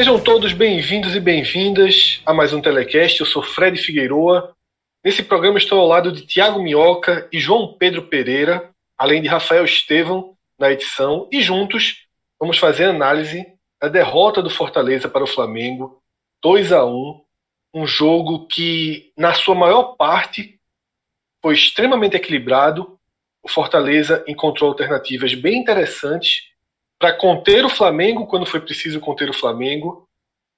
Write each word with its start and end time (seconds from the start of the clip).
Sejam 0.00 0.18
todos 0.18 0.54
bem-vindos 0.54 1.14
e 1.14 1.20
bem-vindas 1.20 2.22
a 2.24 2.32
mais 2.32 2.54
um 2.54 2.60
Telecast. 2.62 3.20
Eu 3.20 3.26
sou 3.26 3.42
Fred 3.42 3.76
Figueiroa. 3.76 4.56
Nesse 5.04 5.22
programa 5.22 5.58
estou 5.58 5.78
ao 5.78 5.86
lado 5.86 6.10
de 6.10 6.26
Tiago 6.26 6.62
Minhoca 6.62 7.28
e 7.30 7.38
João 7.38 7.74
Pedro 7.74 8.04
Pereira, 8.04 8.70
além 8.96 9.20
de 9.20 9.28
Rafael 9.28 9.62
Estevão 9.62 10.34
na 10.58 10.72
edição, 10.72 11.28
e 11.30 11.42
juntos 11.42 12.06
vamos 12.40 12.56
fazer 12.56 12.84
análise 12.84 13.46
da 13.78 13.88
derrota 13.88 14.40
do 14.40 14.48
Fortaleza 14.48 15.06
para 15.06 15.22
o 15.22 15.26
Flamengo, 15.26 16.00
2 16.42 16.72
a 16.72 16.82
1 16.82 17.20
um 17.74 17.86
jogo 17.86 18.46
que, 18.46 19.12
na 19.18 19.34
sua 19.34 19.54
maior 19.54 19.96
parte, 19.98 20.58
foi 21.42 21.52
extremamente 21.52 22.16
equilibrado. 22.16 22.98
O 23.42 23.50
Fortaleza 23.50 24.24
encontrou 24.26 24.70
alternativas 24.70 25.34
bem 25.34 25.58
interessantes 25.58 26.49
para 27.00 27.14
conter 27.14 27.64
o 27.64 27.70
Flamengo 27.70 28.26
quando 28.26 28.44
foi 28.44 28.60
preciso 28.60 29.00
conter 29.00 29.30
o 29.30 29.34
Flamengo, 29.34 30.06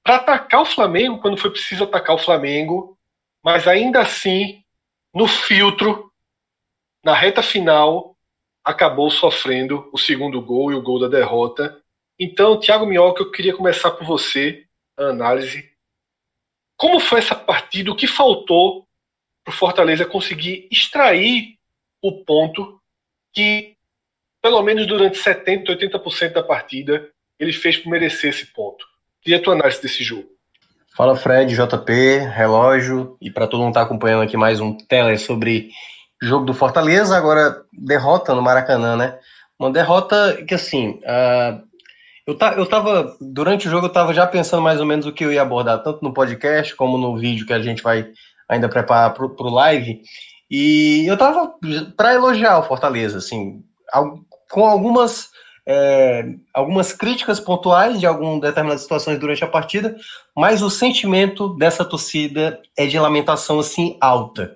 para 0.03 0.17
atacar 0.17 0.61
o 0.61 0.67
Flamengo 0.67 1.21
quando 1.21 1.37
foi 1.37 1.51
preciso 1.53 1.85
atacar 1.85 2.17
o 2.17 2.19
Flamengo, 2.19 2.99
mas 3.45 3.69
ainda 3.69 4.01
assim, 4.01 4.65
no 5.15 5.29
filtro, 5.29 6.13
na 7.05 7.15
reta 7.15 7.45
final, 7.45 8.17
acabou 8.65 9.09
sofrendo 9.09 9.89
o 9.93 9.99
segundo 9.99 10.43
gol 10.43 10.73
e 10.73 10.75
o 10.75 10.83
gol 10.83 10.99
da 10.99 11.07
derrota. 11.07 11.81
Então, 12.19 12.59
Thiago 12.59 12.87
Minhoca, 12.87 13.23
eu 13.23 13.31
queria 13.31 13.57
começar 13.57 13.93
por 13.93 14.05
você 14.05 14.67
a 14.97 15.05
análise. 15.05 15.71
Como 16.77 16.99
foi 16.99 17.21
essa 17.21 17.37
partida? 17.37 17.93
O 17.93 17.97
que 17.97 18.09
faltou 18.09 18.89
para 19.45 19.53
o 19.53 19.57
Fortaleza 19.57 20.05
conseguir 20.05 20.67
extrair 20.73 21.57
o 22.01 22.25
ponto 22.25 22.81
que 23.33 23.77
pelo 24.43 24.61
menos 24.63 24.87
durante 24.87 25.19
70%, 25.19 25.67
80% 25.69 26.33
da 26.33 26.43
partida, 26.43 27.09
ele 27.39 27.53
fez 27.53 27.77
por 27.77 27.91
merecer 27.91 28.31
esse 28.31 28.47
ponto. 28.53 28.85
E 29.25 29.33
a 29.35 29.41
tua 29.41 29.55
análise 29.55 29.81
desse 29.81 30.03
jogo? 30.03 30.29
Fala 30.97 31.17
Fred, 31.17 31.55
JP, 31.55 32.19
relógio, 32.35 33.17
e 33.21 33.31
para 33.31 33.47
todo 33.47 33.61
mundo 33.61 33.71
estar 33.71 33.81
tá 33.81 33.87
acompanhando 33.87 34.25
aqui 34.25 34.37
mais 34.37 34.61
um 34.61 34.77
tele 34.77 35.17
sobre 35.17 35.71
jogo 36.21 36.45
do 36.45 36.53
Fortaleza, 36.53 37.17
agora 37.17 37.63
derrota 37.73 38.35
no 38.35 38.43
Maracanã, 38.43 38.97
né? 38.97 39.19
Uma 39.59 39.71
derrota 39.71 40.45
que 40.47 40.55
assim, 40.55 41.01
uh, 41.01 41.63
eu, 42.27 42.37
tá, 42.37 42.55
eu 42.55 42.67
tava, 42.67 43.17
durante 43.21 43.69
o 43.69 43.71
jogo 43.71 43.87
eu 43.87 43.93
tava 43.93 44.13
já 44.13 44.27
pensando 44.27 44.63
mais 44.63 44.81
ou 44.81 44.87
menos 44.87 45.07
o 45.07 45.13
que 45.13 45.25
eu 45.25 45.33
ia 45.33 45.43
abordar, 45.43 45.83
tanto 45.83 46.03
no 46.03 46.13
podcast 46.13 46.75
como 46.77 46.99
no 46.99 47.17
vídeo 47.17 47.47
que 47.47 47.53
a 47.53 47.63
gente 47.63 47.83
vai 47.83 48.11
ainda 48.49 48.69
preparar 48.69 49.15
pro, 49.15 49.31
pro 49.35 49.49
live, 49.49 50.03
e 50.51 51.07
eu 51.07 51.17
tava 51.17 51.55
para 51.97 52.15
elogiar 52.15 52.59
o 52.59 52.65
Fortaleza, 52.65 53.19
assim, 53.19 53.65
com 54.53 54.67
algumas, 54.67 55.31
é, 55.67 56.27
algumas 56.53 56.93
críticas 56.93 57.41
pontuais 57.41 57.99
de 57.99 58.07
algumas 58.07 58.39
determinadas 58.43 58.83
situações 58.83 59.19
durante 59.19 59.43
a 59.43 59.49
partida, 59.49 59.97
mas 60.37 60.63
o 60.63 60.69
sentimento 60.69 61.49
dessa 61.57 61.87
torcida 61.87 62.61
é 62.77 62.87
de 62.87 62.99
lamentação 62.99 63.59
assim 63.59 63.97
alta. 63.99 64.55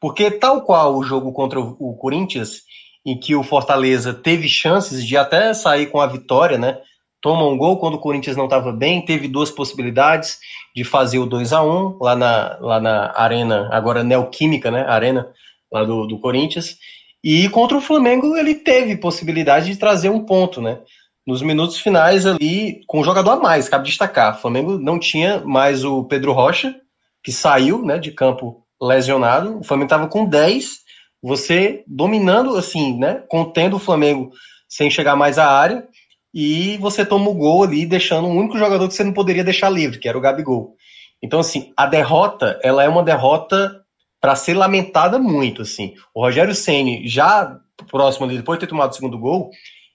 Porque 0.00 0.32
tal 0.32 0.62
qual 0.62 0.96
o 0.96 1.04
jogo 1.04 1.32
contra 1.32 1.60
o 1.60 1.96
Corinthians, 1.96 2.62
em 3.04 3.18
que 3.18 3.36
o 3.36 3.44
Fortaleza 3.44 4.12
teve 4.12 4.48
chances 4.48 5.06
de 5.06 5.16
até 5.16 5.54
sair 5.54 5.86
com 5.86 6.00
a 6.00 6.08
vitória, 6.08 6.58
né? 6.58 6.78
Toma 7.22 7.46
um 7.46 7.56
gol 7.56 7.78
quando 7.78 7.94
o 7.94 8.00
Corinthians 8.00 8.36
não 8.36 8.44
estava 8.44 8.72
bem, 8.72 9.04
teve 9.04 9.28
duas 9.28 9.50
possibilidades 9.50 10.38
de 10.74 10.82
fazer 10.82 11.20
o 11.20 11.26
2 11.26 11.52
a 11.52 11.62
1 11.62 11.98
lá 12.00 12.16
na, 12.16 12.58
lá 12.60 12.80
na 12.80 13.12
arena, 13.16 13.68
agora 13.72 14.02
Neoquímica, 14.02 14.72
né? 14.72 14.84
Arena 14.88 15.28
lá 15.72 15.84
do, 15.84 16.04
do 16.06 16.18
Corinthians. 16.18 16.76
E 17.22 17.48
contra 17.48 17.76
o 17.76 17.80
Flamengo 17.80 18.36
ele 18.36 18.54
teve 18.54 18.96
possibilidade 18.96 19.66
de 19.66 19.76
trazer 19.76 20.10
um 20.10 20.24
ponto, 20.24 20.60
né? 20.60 20.78
Nos 21.26 21.42
minutos 21.42 21.78
finais 21.78 22.24
ali, 22.24 22.82
com 22.86 23.00
um 23.00 23.04
jogador 23.04 23.32
a 23.32 23.36
mais, 23.36 23.68
cabe 23.68 23.86
destacar. 23.86 24.36
O 24.36 24.40
Flamengo 24.40 24.78
não 24.78 24.98
tinha 24.98 25.40
mais 25.40 25.84
o 25.84 26.04
Pedro 26.04 26.32
Rocha, 26.32 26.74
que 27.22 27.32
saiu 27.32 27.82
né, 27.82 27.98
de 27.98 28.12
campo 28.12 28.64
lesionado. 28.80 29.58
O 29.58 29.64
Flamengo 29.64 29.86
estava 29.86 30.06
com 30.06 30.24
10, 30.24 30.78
você 31.20 31.82
dominando, 31.86 32.56
assim, 32.56 32.96
né? 32.96 33.24
Contendo 33.28 33.76
o 33.76 33.80
Flamengo 33.80 34.30
sem 34.68 34.88
chegar 34.88 35.16
mais 35.16 35.36
à 35.36 35.50
área. 35.50 35.84
E 36.32 36.76
você 36.76 37.04
toma 37.04 37.30
o 37.30 37.34
gol 37.34 37.64
ali, 37.64 37.86
deixando 37.86 38.28
o 38.28 38.30
único 38.30 38.58
jogador 38.58 38.86
que 38.86 38.94
você 38.94 39.02
não 39.02 39.12
poderia 39.12 39.42
deixar 39.42 39.70
livre, 39.70 39.98
que 39.98 40.08
era 40.08 40.18
o 40.18 40.20
Gabigol. 40.20 40.76
Então, 41.20 41.40
assim, 41.40 41.72
a 41.76 41.86
derrota, 41.86 42.60
ela 42.62 42.84
é 42.84 42.88
uma 42.88 43.02
derrota 43.02 43.82
para 44.26 44.34
ser 44.34 44.54
lamentada 44.54 45.20
muito, 45.20 45.62
assim. 45.62 45.94
O 46.12 46.20
Rogério 46.20 46.52
Ceni 46.52 47.06
já 47.06 47.60
próximo 47.88 48.26
ali, 48.26 48.36
depois 48.36 48.58
de 48.58 48.66
ter 48.66 48.68
tomado 48.68 48.90
o 48.90 48.92
segundo 48.92 49.16
gol, 49.16 49.50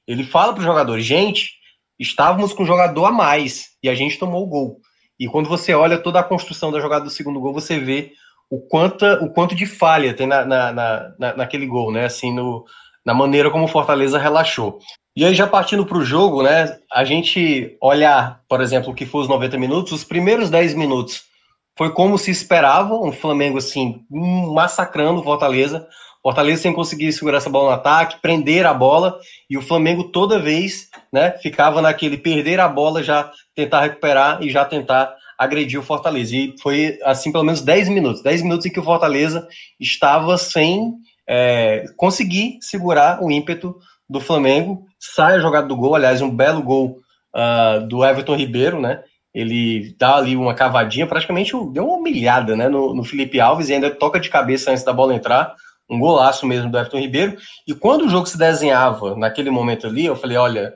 ele 0.08 0.24
fala 0.24 0.54
para 0.54 0.62
os 0.62 0.66
jogadores, 0.66 1.04
gente, 1.04 1.50
estávamos 2.00 2.54
com 2.54 2.64
um 2.64 2.66
jogador 2.66 3.04
a 3.08 3.12
mais 3.12 3.72
e 3.84 3.90
a 3.90 3.94
gente 3.94 4.18
tomou 4.18 4.44
o 4.44 4.48
gol. 4.48 4.78
E 5.20 5.28
quando 5.28 5.50
você 5.50 5.74
olha 5.74 5.98
toda 5.98 6.22
a 6.22 6.24
construção 6.24 6.72
da 6.72 6.80
jogada 6.80 7.04
do 7.04 7.10
segundo 7.10 7.42
gol, 7.42 7.52
você 7.52 7.78
vê 7.78 8.14
o 8.50 8.62
quanto, 8.62 9.06
o 9.06 9.30
quanto 9.34 9.54
de 9.54 9.66
falha 9.66 10.14
tem 10.14 10.28
na, 10.28 10.46
na, 10.46 10.72
na, 10.72 11.36
naquele 11.36 11.68
gol, 11.68 11.92
né? 11.92 12.06
Assim, 12.06 12.34
no, 12.34 12.64
na 13.06 13.14
maneira 13.14 13.52
como 13.52 13.66
o 13.66 13.68
Fortaleza 13.68 14.18
relaxou. 14.18 14.80
E 15.14 15.26
aí, 15.26 15.36
já 15.36 15.46
partindo 15.46 15.86
para 15.86 15.98
o 15.98 16.06
jogo, 16.06 16.42
né? 16.42 16.80
A 16.90 17.04
gente 17.04 17.76
olhar, 17.82 18.40
por 18.48 18.62
exemplo, 18.62 18.94
o 18.94 18.96
que 18.96 19.06
foi 19.06 19.24
os 19.24 19.28
90 19.28 19.58
minutos, 19.58 19.92
os 19.92 20.06
primeiros 20.06 20.50
10 20.50 20.74
minutos 20.76 21.30
foi 21.78 21.92
como 21.92 22.18
se 22.18 22.32
esperava, 22.32 22.96
um 22.96 23.12
Flamengo 23.12 23.58
assim, 23.58 24.02
massacrando 24.10 25.22
o 25.22 25.24
Fortaleza. 25.24 25.88
Fortaleza 26.22 26.62
sem 26.62 26.74
conseguir 26.74 27.12
segurar 27.14 27.38
essa 27.38 27.50
bola 27.50 27.70
no 27.70 27.76
ataque, 27.76 28.22
prender 28.22 28.66
a 28.66 28.74
bola, 28.74 29.18
e 29.50 29.58
o 29.58 29.62
Flamengo 29.62 30.04
toda 30.12 30.40
vez 30.40 30.88
né, 31.12 31.32
ficava 31.42 31.82
naquele 31.82 32.18
perder 32.18 32.60
a 32.60 32.68
bola, 32.68 33.02
já 33.02 33.32
tentar 33.56 33.82
recuperar 33.82 34.44
e 34.44 34.50
já 34.50 34.64
tentar 34.64 35.16
agredir 35.38 35.80
o 35.80 35.84
Fortaleza. 35.84 36.36
E 36.36 36.54
foi 36.62 37.00
assim 37.04 37.32
pelo 37.32 37.44
menos 37.44 37.62
10 37.62 37.90
minutos 37.90 38.22
10 38.22 38.44
minutos 38.44 38.66
em 38.68 38.70
que 38.70 38.80
o 38.80 38.84
Fortaleza 38.84 39.48
estava 39.80 40.38
sem 40.38 40.94
é, 41.28 41.86
conseguir 41.98 42.60
segurar 42.62 43.24
o 43.24 43.32
ímpeto 43.32 43.76
do 44.08 44.20
Flamengo. 44.20 44.86
Sai 45.00 45.38
a 45.38 45.40
jogada 45.40 45.68
do 45.68 45.76
gol, 45.76 45.96
aliás, 45.96 46.22
um 46.22 46.30
belo 46.30 46.62
gol 46.62 47.00
uh, 47.36 47.88
do 47.88 48.06
Everton 48.06 48.36
Ribeiro, 48.36 48.80
né? 48.80 49.02
Ele 49.34 49.96
dá 49.98 50.18
ali 50.18 50.36
uma 50.36 50.54
cavadinha, 50.54 51.08
praticamente 51.08 51.52
deu 51.72 51.86
uma 51.86 51.98
humilhada 51.98 52.56
né, 52.56 52.68
no, 52.68 52.94
no, 52.94 53.04
Felipe 53.04 53.40
Alves 53.40 53.70
e 53.70 53.74
ainda 53.74 53.90
toca 53.90 54.20
de 54.20 54.30
cabeça 54.30 54.72
antes 54.72 54.84
da 54.84 54.92
bola 54.92 55.16
entrar, 55.16 55.56
um 55.90 56.00
golaço 56.00 56.46
mesmo 56.46 56.70
do 56.70 56.78
Everton 56.78 57.00
Ribeiro. 57.00 57.38
E 57.68 57.74
quando 57.74 58.06
o 58.06 58.10
jogo 58.10 58.26
se 58.26 58.38
desenhava 58.38 59.16
naquele 59.16 59.50
momento 59.50 59.88
ali, 59.88 60.06
eu 60.06 60.16
falei: 60.16 60.38
olha, 60.38 60.74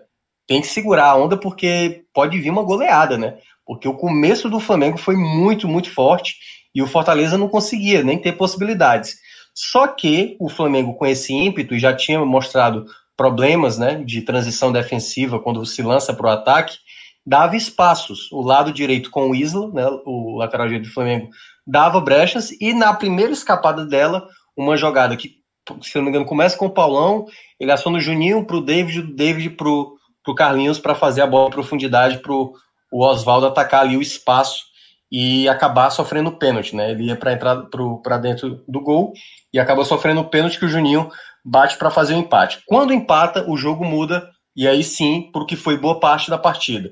tem 0.48 0.62
que 0.62 0.68
segurar 0.68 1.08
a 1.08 1.16
onda 1.16 1.38
porque 1.38 2.04
pode 2.14 2.40
vir 2.40 2.50
uma 2.50 2.64
goleada, 2.64 3.18
né? 3.18 3.38
Porque 3.66 3.88
o 3.88 3.96
começo 3.96 4.50
do 4.50 4.60
Flamengo 4.60 4.98
foi 4.98 5.16
muito, 5.16 5.68
muito 5.68 5.90
forte 5.90 6.36
e 6.74 6.82
o 6.82 6.88
Fortaleza 6.88 7.38
não 7.38 7.50
conseguia 7.50 8.04
nem 8.04 8.18
ter 8.18 8.34
possibilidades. 8.34 9.16
Só 9.54 9.88
que 9.88 10.36
o 10.40 10.50
Flamengo, 10.50 10.94
com 10.96 11.06
esse 11.06 11.34
ímpeto, 11.34 11.80
já 11.80 11.96
tinha 11.96 12.24
mostrado 12.24 12.86
problemas 13.16 13.78
né, 13.78 14.04
de 14.04 14.22
transição 14.22 14.72
defensiva 14.72 15.40
quando 15.40 15.66
se 15.66 15.82
lança 15.82 16.14
para 16.14 16.28
o 16.28 16.30
ataque 16.30 16.78
dava 17.26 17.56
espaços. 17.56 18.32
O 18.32 18.42
lado 18.42 18.72
direito 18.72 19.10
com 19.10 19.30
o 19.30 19.36
Isla, 19.36 19.72
né, 19.72 19.86
o 20.06 20.38
lateral 20.38 20.68
direito 20.68 20.88
do 20.88 20.94
Flamengo, 20.94 21.30
dava 21.66 22.00
brechas 22.00 22.52
e 22.62 22.74
na 22.74 22.94
primeira 22.94 23.34
escapada 23.34 23.86
dela, 23.86 24.28
uma 24.56 24.78
jogada 24.78 25.18
que, 25.18 25.38
se 25.82 25.96
não 25.98 26.04
me 26.04 26.10
engano, 26.10 26.26
começa 26.26 26.58
com 26.58 26.68
o 26.68 26.74
Paulão, 26.74 27.26
ele 27.60 27.72
aciona 27.72 27.98
o 27.98 28.02
Juninho 28.02 28.46
para 28.46 28.58
o 28.58 28.62
David, 28.62 29.00
o 29.00 29.16
David 29.16 29.50
para 29.52 29.68
o 29.68 30.36
Carlinhos 30.36 30.80
para 30.80 30.94
fazer 30.94 31.22
a 31.22 31.28
bola 31.28 31.48
em 31.48 31.52
profundidade 31.52 32.20
para 32.20 32.34
o 32.34 32.54
Oswaldo 32.92 33.48
atacar 33.48 33.82
ali 33.82 33.98
o 33.98 34.02
espaço 34.02 34.64
e 35.12 35.48
acabar 35.48 35.90
sofrendo 35.90 36.32
pênalti, 36.32 36.76
né? 36.76 36.92
Ele 36.92 37.06
ia 37.06 37.16
para 37.16 37.34
entrar 37.34 37.64
para 38.04 38.18
dentro 38.18 38.64
do 38.68 38.82
gol 38.82 39.14
e 39.54 39.60
acabou 39.60 39.86
sofrendo 39.86 40.22
o 40.22 40.30
pênalti 40.30 40.60
que 40.60 40.66
o 40.66 40.70
Juninho 40.70 41.10
bate 41.44 41.78
para 41.78 41.92
fazer 41.92 42.16
o 42.16 42.18
empate. 42.18 42.62
Quando 42.66 42.94
empata, 42.94 43.46
o 43.50 43.56
jogo 43.56 43.86
muda 43.86 44.28
e 44.56 44.68
aí 44.68 44.84
sim, 44.84 45.30
porque 45.32 45.56
foi 45.56 45.78
boa 45.78 46.00
parte 46.00 46.30
da 46.30 46.38
partida. 46.38 46.92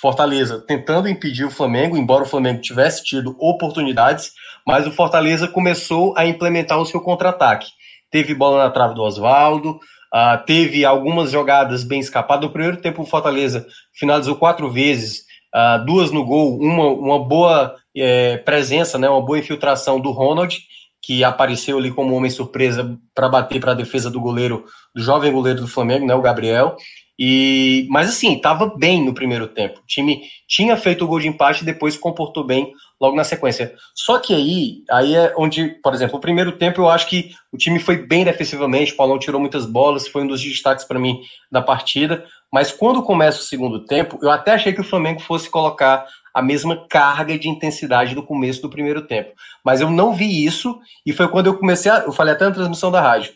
Fortaleza 0.00 0.64
tentando 0.66 1.08
impedir 1.08 1.44
o 1.44 1.50
Flamengo, 1.50 1.96
embora 1.96 2.24
o 2.24 2.26
Flamengo 2.26 2.62
tivesse 2.62 3.04
tido 3.04 3.36
oportunidades, 3.38 4.32
mas 4.66 4.86
o 4.86 4.92
Fortaleza 4.92 5.46
começou 5.46 6.14
a 6.16 6.26
implementar 6.26 6.78
o 6.78 6.86
seu 6.86 7.00
contra-ataque. 7.00 7.68
Teve 8.10 8.34
bola 8.34 8.64
na 8.64 8.70
trave 8.70 8.94
do 8.94 9.02
Oswaldo, 9.02 9.72
uh, 10.12 10.44
teve 10.46 10.84
algumas 10.84 11.30
jogadas 11.30 11.84
bem 11.84 12.00
escapadas. 12.00 12.44
No 12.44 12.52
primeiro 12.52 12.78
tempo, 12.78 13.02
o 13.02 13.06
Fortaleza 13.06 13.66
finalizou 13.92 14.36
quatro 14.36 14.70
vezes, 14.70 15.24
uh, 15.54 15.84
duas 15.84 16.10
no 16.10 16.24
gol, 16.24 16.58
uma, 16.58 16.86
uma 16.88 17.18
boa 17.18 17.76
é, 17.96 18.38
presença, 18.38 18.98
né, 18.98 19.08
uma 19.08 19.24
boa 19.24 19.38
infiltração 19.38 20.00
do 20.00 20.10
Ronald, 20.10 20.56
que 21.02 21.24
apareceu 21.24 21.78
ali 21.78 21.90
como 21.90 22.14
homem 22.14 22.30
surpresa 22.30 22.96
para 23.14 23.28
bater 23.28 23.60
para 23.60 23.72
a 23.72 23.74
defesa 23.74 24.10
do 24.10 24.20
goleiro, 24.20 24.64
do 24.94 25.02
jovem 25.02 25.32
goleiro 25.32 25.60
do 25.60 25.68
Flamengo, 25.68 26.06
né, 26.06 26.14
o 26.14 26.22
Gabriel. 26.22 26.76
E, 27.22 27.86
mas 27.90 28.08
assim, 28.08 28.34
estava 28.34 28.74
bem 28.78 29.04
no 29.04 29.12
primeiro 29.12 29.46
tempo. 29.46 29.80
O 29.80 29.86
time 29.86 30.22
tinha 30.48 30.74
feito 30.74 31.04
o 31.04 31.06
gol 31.06 31.20
de 31.20 31.28
empate 31.28 31.60
e 31.60 31.66
depois 31.66 31.94
comportou 31.94 32.42
bem 32.42 32.72
logo 32.98 33.14
na 33.14 33.24
sequência. 33.24 33.74
Só 33.94 34.18
que 34.18 34.34
aí, 34.34 34.82
aí 34.90 35.14
é 35.14 35.34
onde, 35.36 35.68
por 35.82 35.92
exemplo, 35.92 36.16
o 36.16 36.20
primeiro 36.20 36.52
tempo 36.52 36.80
eu 36.80 36.88
acho 36.88 37.06
que 37.06 37.32
o 37.52 37.58
time 37.58 37.78
foi 37.78 38.06
bem 38.06 38.24
defensivamente, 38.24 38.94
o 38.94 38.96
Paulão 38.96 39.18
tirou 39.18 39.38
muitas 39.38 39.66
bolas, 39.66 40.08
foi 40.08 40.22
um 40.22 40.26
dos 40.26 40.40
destaques 40.40 40.86
para 40.86 40.98
mim 40.98 41.20
da 41.52 41.60
partida. 41.60 42.24
Mas 42.50 42.72
quando 42.72 43.02
começa 43.02 43.40
o 43.40 43.44
segundo 43.44 43.84
tempo, 43.84 44.18
eu 44.22 44.30
até 44.30 44.52
achei 44.52 44.72
que 44.72 44.80
o 44.80 44.84
Flamengo 44.84 45.20
fosse 45.20 45.50
colocar 45.50 46.06
a 46.32 46.40
mesma 46.40 46.88
carga 46.88 47.38
de 47.38 47.50
intensidade 47.50 48.14
do 48.14 48.22
começo 48.22 48.62
do 48.62 48.70
primeiro 48.70 49.06
tempo. 49.06 49.34
Mas 49.62 49.82
eu 49.82 49.90
não 49.90 50.14
vi 50.14 50.42
isso 50.46 50.78
e 51.04 51.12
foi 51.12 51.28
quando 51.28 51.48
eu 51.48 51.58
comecei 51.58 51.92
a, 51.92 51.98
eu 51.98 52.12
falei 52.12 52.32
até 52.32 52.46
na 52.46 52.54
transmissão 52.54 52.90
da 52.90 53.02
rádio. 53.02 53.34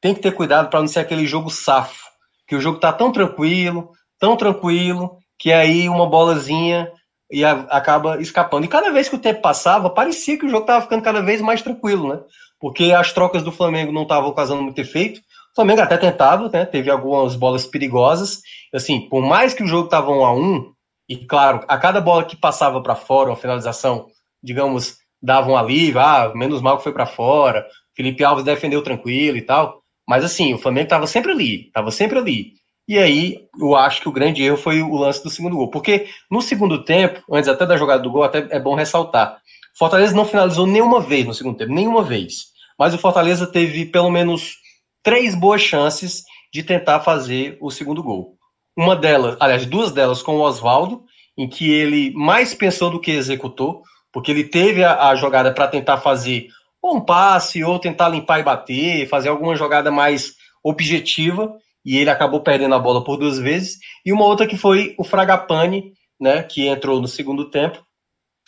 Tem 0.00 0.14
que 0.14 0.20
ter 0.20 0.32
cuidado 0.32 0.70
para 0.70 0.78
não 0.78 0.86
ser 0.86 1.00
aquele 1.00 1.26
jogo 1.26 1.50
safo 1.50 2.03
que 2.46 2.56
o 2.56 2.60
jogo 2.60 2.78
tá 2.78 2.92
tão 2.92 3.10
tranquilo, 3.12 3.90
tão 4.18 4.36
tranquilo, 4.36 5.18
que 5.38 5.52
aí 5.52 5.88
uma 5.88 6.08
bolazinha 6.08 6.90
e 7.30 7.44
a, 7.44 7.52
acaba 7.70 8.20
escapando. 8.20 8.64
E 8.64 8.68
cada 8.68 8.90
vez 8.90 9.08
que 9.08 9.16
o 9.16 9.20
tempo 9.20 9.40
passava, 9.40 9.90
parecia 9.90 10.38
que 10.38 10.46
o 10.46 10.48
jogo 10.48 10.66
tava 10.66 10.82
ficando 10.82 11.02
cada 11.02 11.22
vez 11.22 11.40
mais 11.40 11.62
tranquilo, 11.62 12.08
né? 12.08 12.20
Porque 12.60 12.92
as 12.92 13.12
trocas 13.12 13.42
do 13.42 13.52
Flamengo 13.52 13.92
não 13.92 14.02
estavam 14.02 14.32
causando 14.32 14.62
muito 14.62 14.78
efeito. 14.80 15.20
O 15.20 15.54
Flamengo 15.54 15.80
até 15.80 15.96
tentava, 15.96 16.48
né? 16.48 16.64
Teve 16.64 16.90
algumas 16.90 17.36
bolas 17.36 17.66
perigosas. 17.66 18.40
Assim, 18.72 19.08
por 19.08 19.22
mais 19.22 19.54
que 19.54 19.62
o 19.62 19.66
jogo 19.66 19.88
tava 19.88 20.10
um 20.10 20.24
a 20.24 20.32
um, 20.34 20.72
e 21.08 21.16
claro, 21.16 21.64
a 21.68 21.76
cada 21.78 22.00
bola 22.00 22.24
que 22.24 22.36
passava 22.36 22.82
para 22.82 22.94
fora, 22.94 23.30
uma 23.30 23.36
finalização, 23.36 24.06
digamos, 24.42 24.96
dava 25.22 25.50
um 25.50 25.56
alívio, 25.56 26.00
ah, 26.00 26.32
menos 26.34 26.60
mal 26.60 26.76
que 26.76 26.82
foi 26.82 26.92
para 26.92 27.06
fora, 27.06 27.66
Felipe 27.94 28.24
Alves 28.24 28.44
defendeu 28.44 28.82
tranquilo 28.82 29.36
e 29.36 29.42
tal. 29.42 29.83
Mas 30.08 30.24
assim, 30.24 30.52
o 30.54 30.58
Flamengo 30.58 30.84
estava 30.84 31.06
sempre 31.06 31.32
ali, 31.32 31.66
estava 31.66 31.90
sempre 31.90 32.18
ali. 32.18 32.52
E 32.86 32.98
aí, 32.98 33.38
eu 33.58 33.74
acho 33.74 34.02
que 34.02 34.08
o 34.08 34.12
grande 34.12 34.42
erro 34.42 34.58
foi 34.58 34.82
o 34.82 34.94
lance 34.94 35.22
do 35.22 35.30
segundo 35.30 35.56
gol. 35.56 35.70
Porque 35.70 36.06
no 36.30 36.42
segundo 36.42 36.84
tempo, 36.84 37.22
antes 37.32 37.48
até 37.48 37.64
da 37.64 37.76
jogada 37.76 38.02
do 38.02 38.10
gol, 38.10 38.24
até 38.24 38.46
é 38.50 38.60
bom 38.60 38.74
ressaltar. 38.74 39.38
Fortaleza 39.78 40.14
não 40.14 40.26
finalizou 40.26 40.66
nenhuma 40.66 41.00
vez 41.00 41.24
no 41.24 41.32
segundo 41.32 41.56
tempo, 41.56 41.72
nenhuma 41.72 42.02
vez. 42.02 42.52
Mas 42.78 42.92
o 42.92 42.98
Fortaleza 42.98 43.46
teve 43.46 43.86
pelo 43.86 44.10
menos 44.10 44.56
três 45.02 45.34
boas 45.34 45.62
chances 45.62 46.22
de 46.52 46.62
tentar 46.62 47.00
fazer 47.00 47.56
o 47.60 47.70
segundo 47.70 48.02
gol. 48.02 48.36
Uma 48.76 48.94
delas, 48.94 49.36
aliás, 49.40 49.64
duas 49.66 49.92
delas 49.92 50.22
com 50.22 50.36
o 50.36 50.40
Oswaldo, 50.40 51.04
em 51.36 51.48
que 51.48 51.70
ele 51.72 52.12
mais 52.14 52.54
pensou 52.54 52.90
do 52.90 53.00
que 53.00 53.10
executou, 53.10 53.82
porque 54.12 54.30
ele 54.30 54.44
teve 54.44 54.84
a, 54.84 55.08
a 55.08 55.16
jogada 55.16 55.52
para 55.52 55.68
tentar 55.68 55.96
fazer 55.98 56.48
ou 56.84 56.96
um 56.96 57.00
passe, 57.00 57.64
ou 57.64 57.78
tentar 57.78 58.10
limpar 58.10 58.40
e 58.40 58.42
bater, 58.42 59.08
fazer 59.08 59.30
alguma 59.30 59.56
jogada 59.56 59.90
mais 59.90 60.34
objetiva, 60.62 61.50
e 61.82 61.96
ele 61.96 62.10
acabou 62.10 62.42
perdendo 62.42 62.74
a 62.74 62.78
bola 62.78 63.02
por 63.02 63.16
duas 63.16 63.38
vezes. 63.38 63.78
E 64.04 64.12
uma 64.12 64.26
outra 64.26 64.46
que 64.46 64.58
foi 64.58 64.94
o 64.98 65.02
Fragapane, 65.02 65.94
né, 66.20 66.42
que 66.42 66.66
entrou 66.66 67.00
no 67.00 67.08
segundo 67.08 67.48
tempo. 67.50 67.82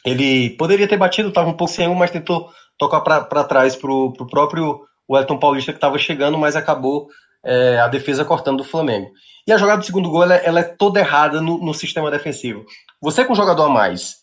Ele 0.05 0.51
poderia 0.51 0.87
ter 0.87 0.99
batido, 0.99 1.31
estava 1.31 1.49
um 1.49 1.57
pouco 1.57 1.73
sem 1.73 1.89
um, 1.89 1.95
mas 1.95 2.11
tentou 2.11 2.51
tocar 2.79 3.01
para 3.01 3.45
trás 3.45 3.75
para 3.75 3.91
o 3.91 4.13
próprio 4.13 4.83
Wellington 5.11 5.39
Paulista 5.39 5.73
que 5.73 5.79
estava 5.79 5.97
chegando, 5.97 6.37
mas 6.37 6.57
acabou 6.57 7.09
é, 7.43 7.79
a 7.79 7.89
defesa 7.89 8.23
cortando 8.23 8.59
do 8.59 8.65
Flamengo. 8.65 9.11
E 9.47 9.53
a 9.53 9.57
jogada 9.57 9.79
do 9.79 9.87
segundo 9.87 10.11
gol 10.11 10.25
ela, 10.25 10.35
ela 10.35 10.61
é 10.61 10.65
toda 10.65 11.01
errada 11.01 11.41
no, 11.41 11.59
no, 11.59 11.73
sistema 11.73 12.11
defensivo. 12.11 12.67
Você 13.01 13.25
com 13.25 13.35
jogador 13.35 13.65
a 13.65 13.71
mais, 13.71 14.17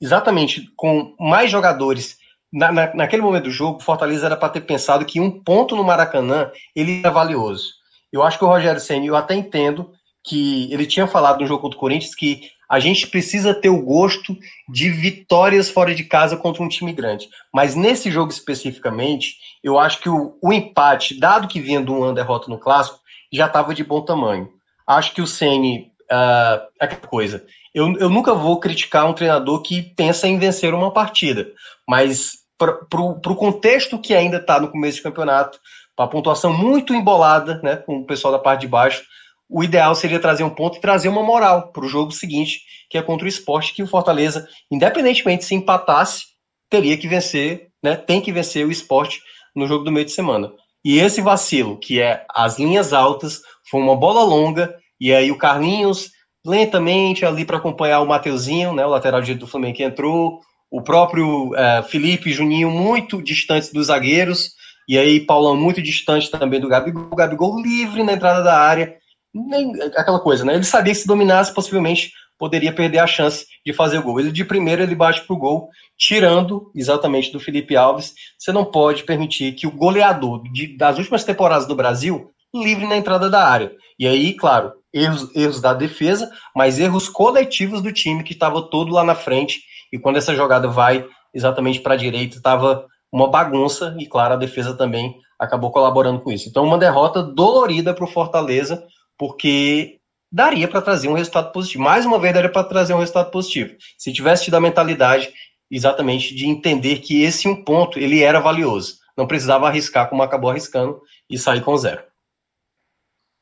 exatamente 0.00 0.64
com 0.76 1.14
mais 1.18 1.50
jogadores 1.50 2.19
na, 2.52 2.72
na, 2.72 2.94
naquele 2.94 3.22
momento 3.22 3.44
do 3.44 3.50
jogo, 3.50 3.78
o 3.78 3.82
Fortaleza 3.82 4.26
era 4.26 4.36
para 4.36 4.48
ter 4.48 4.62
pensado 4.62 5.04
que 5.04 5.20
um 5.20 5.30
ponto 5.30 5.76
no 5.76 5.84
Maracanã 5.84 6.50
ele 6.74 7.00
era 7.00 7.10
valioso. 7.10 7.74
Eu 8.12 8.22
acho 8.22 8.38
que 8.38 8.44
o 8.44 8.48
Rogério 8.48 8.80
Senna, 8.80 9.06
eu 9.06 9.16
até 9.16 9.34
entendo 9.34 9.92
que 10.24 10.72
ele 10.72 10.86
tinha 10.86 11.06
falado 11.06 11.40
no 11.40 11.46
jogo 11.46 11.62
contra 11.62 11.76
o 11.76 11.80
Corinthians 11.80 12.14
que 12.14 12.50
a 12.68 12.78
gente 12.78 13.06
precisa 13.08 13.52
ter 13.52 13.68
o 13.68 13.82
gosto 13.82 14.36
de 14.68 14.90
vitórias 14.90 15.68
fora 15.68 15.94
de 15.94 16.04
casa 16.04 16.36
contra 16.36 16.62
um 16.62 16.68
time 16.68 16.92
grande. 16.92 17.28
Mas 17.52 17.74
nesse 17.74 18.10
jogo 18.10 18.30
especificamente, 18.30 19.36
eu 19.62 19.78
acho 19.78 20.00
que 20.00 20.08
o, 20.08 20.36
o 20.40 20.52
empate, 20.52 21.18
dado 21.18 21.48
que 21.48 21.60
vinha 21.60 21.82
de 21.82 21.90
uma 21.90 22.12
derrota 22.12 22.48
no 22.48 22.58
clássico, 22.58 23.00
já 23.32 23.46
estava 23.46 23.74
de 23.74 23.82
bom 23.82 24.02
tamanho. 24.02 24.48
Acho 24.86 25.12
que 25.12 25.22
o 25.22 25.26
Ceni 25.26 25.90
uh, 26.10 26.62
é 26.80 26.84
aquela 26.84 27.06
coisa. 27.06 27.44
Eu, 27.74 27.92
eu 27.98 28.08
nunca 28.08 28.34
vou 28.34 28.60
criticar 28.60 29.08
um 29.08 29.14
treinador 29.14 29.62
que 29.62 29.82
pensa 29.82 30.28
em 30.28 30.38
vencer 30.38 30.74
uma 30.74 30.92
partida, 30.92 31.48
mas 31.88 32.39
para 32.60 33.00
o 33.00 33.36
contexto 33.36 33.98
que 33.98 34.14
ainda 34.14 34.36
está 34.36 34.60
no 34.60 34.70
começo 34.70 34.98
de 34.98 35.02
campeonato, 35.02 35.58
para 35.96 36.04
a 36.04 36.08
pontuação 36.08 36.52
muito 36.52 36.94
embolada, 36.94 37.58
né, 37.62 37.76
com 37.76 38.00
o 38.00 38.06
pessoal 38.06 38.32
da 38.32 38.38
parte 38.38 38.62
de 38.62 38.68
baixo, 38.68 39.02
o 39.48 39.64
ideal 39.64 39.94
seria 39.94 40.20
trazer 40.20 40.44
um 40.44 40.50
ponto 40.50 40.76
e 40.76 40.80
trazer 40.80 41.08
uma 41.08 41.22
moral 41.22 41.72
para 41.72 41.84
o 41.84 41.88
jogo 41.88 42.12
seguinte, 42.12 42.60
que 42.90 42.98
é 42.98 43.02
contra 43.02 43.24
o 43.24 43.28
esporte, 43.28 43.74
que 43.74 43.82
o 43.82 43.86
Fortaleza, 43.86 44.46
independentemente 44.70 45.44
se 45.44 45.54
empatasse, 45.54 46.24
teria 46.68 46.96
que 46.98 47.08
vencer, 47.08 47.68
né, 47.82 47.96
tem 47.96 48.20
que 48.20 48.30
vencer 48.30 48.66
o 48.66 48.70
esporte 48.70 49.20
no 49.56 49.66
jogo 49.66 49.84
do 49.84 49.90
meio 49.90 50.04
de 50.04 50.12
semana. 50.12 50.52
E 50.84 50.98
esse 50.98 51.20
vacilo, 51.20 51.78
que 51.78 52.00
é 52.00 52.24
as 52.30 52.58
linhas 52.58 52.92
altas, 52.92 53.40
foi 53.70 53.80
uma 53.80 53.96
bola 53.96 54.22
longa, 54.22 54.74
e 55.00 55.12
aí 55.12 55.30
o 55.30 55.38
Carlinhos 55.38 56.10
lentamente 56.44 57.24
ali 57.24 57.44
para 57.44 57.56
acompanhar 57.56 58.00
o 58.00 58.06
Mateuzinho, 58.06 58.72
né, 58.74 58.84
o 58.84 58.90
lateral 58.90 59.20
direito 59.20 59.40
do 59.40 59.46
Flamengo 59.46 59.76
que 59.76 59.82
entrou, 59.82 60.40
o 60.70 60.80
próprio 60.80 61.54
é, 61.56 61.82
Felipe 61.82 62.32
Juninho 62.32 62.70
muito 62.70 63.22
distantes 63.22 63.72
dos 63.72 63.88
zagueiros, 63.88 64.52
e 64.88 64.98
aí 64.98 65.20
Paulão 65.20 65.56
muito 65.56 65.82
distante 65.82 66.30
também 66.30 66.60
do 66.60 66.68
Gabigol, 66.68 67.08
o 67.10 67.16
Gabigol 67.16 67.60
livre 67.60 68.02
na 68.02 68.12
entrada 68.12 68.42
da 68.42 68.58
área, 68.58 68.96
nem, 69.34 69.72
aquela 69.96 70.20
coisa, 70.20 70.44
né? 70.44 70.54
Ele 70.54 70.64
sabia 70.64 70.92
que 70.92 70.98
se 70.98 71.06
dominasse, 71.06 71.54
possivelmente 71.54 72.12
poderia 72.38 72.72
perder 72.72 72.98
a 72.98 73.06
chance 73.06 73.46
de 73.64 73.72
fazer 73.72 73.98
o 73.98 74.02
gol. 74.02 74.18
Ele 74.18 74.32
de 74.32 74.44
primeiro 74.44 74.82
ele 74.82 74.94
bate 74.94 75.20
pro 75.26 75.36
gol, 75.36 75.68
tirando 75.96 76.72
exatamente 76.74 77.30
do 77.30 77.38
Felipe 77.38 77.76
Alves. 77.76 78.14
Você 78.38 78.50
não 78.50 78.64
pode 78.64 79.04
permitir 79.04 79.52
que 79.52 79.66
o 79.66 79.70
goleador 79.70 80.42
de, 80.50 80.74
das 80.76 80.96
últimas 80.96 81.22
temporadas 81.22 81.66
do 81.66 81.76
Brasil 81.76 82.30
livre 82.54 82.86
na 82.86 82.96
entrada 82.96 83.28
da 83.28 83.46
área. 83.46 83.70
E 83.98 84.08
aí, 84.08 84.32
claro, 84.32 84.72
erros, 84.92 85.30
erros 85.36 85.60
da 85.60 85.74
defesa, 85.74 86.30
mas 86.56 86.78
erros 86.78 87.08
coletivos 87.08 87.82
do 87.82 87.92
time 87.92 88.24
que 88.24 88.32
estava 88.32 88.62
todo 88.62 88.92
lá 88.92 89.04
na 89.04 89.14
frente 89.14 89.60
e 89.92 89.98
quando 89.98 90.16
essa 90.16 90.34
jogada 90.34 90.68
vai 90.68 91.06
exatamente 91.32 91.80
para 91.80 91.94
a 91.94 91.96
direita, 91.96 92.36
estava 92.36 92.86
uma 93.12 93.28
bagunça, 93.28 93.94
e 93.98 94.06
claro, 94.06 94.34
a 94.34 94.36
defesa 94.36 94.76
também 94.76 95.16
acabou 95.38 95.70
colaborando 95.70 96.20
com 96.20 96.30
isso. 96.30 96.48
Então, 96.48 96.64
uma 96.64 96.78
derrota 96.78 97.22
dolorida 97.22 97.92
para 97.94 98.04
o 98.04 98.08
Fortaleza, 98.08 98.86
porque 99.18 99.98
daria 100.30 100.68
para 100.68 100.82
trazer 100.82 101.08
um 101.08 101.14
resultado 101.14 101.50
positivo. 101.50 101.82
Mais 101.82 102.06
uma 102.06 102.18
vez, 102.18 102.34
daria 102.34 102.50
para 102.50 102.64
trazer 102.64 102.94
um 102.94 102.98
resultado 102.98 103.30
positivo. 103.30 103.74
Se 103.98 104.12
tivesse 104.12 104.44
tido 104.44 104.54
a 104.54 104.60
mentalidade 104.60 105.32
exatamente 105.70 106.34
de 106.34 106.46
entender 106.46 106.98
que 106.98 107.22
esse 107.22 107.48
um 107.48 107.64
ponto 107.64 107.98
ele 107.98 108.22
era 108.22 108.40
valioso. 108.40 108.98
Não 109.16 109.26
precisava 109.26 109.66
arriscar 109.66 110.08
como 110.08 110.22
acabou 110.22 110.50
arriscando 110.50 111.00
e 111.28 111.38
sair 111.38 111.62
com 111.62 111.76
zero. 111.76 112.02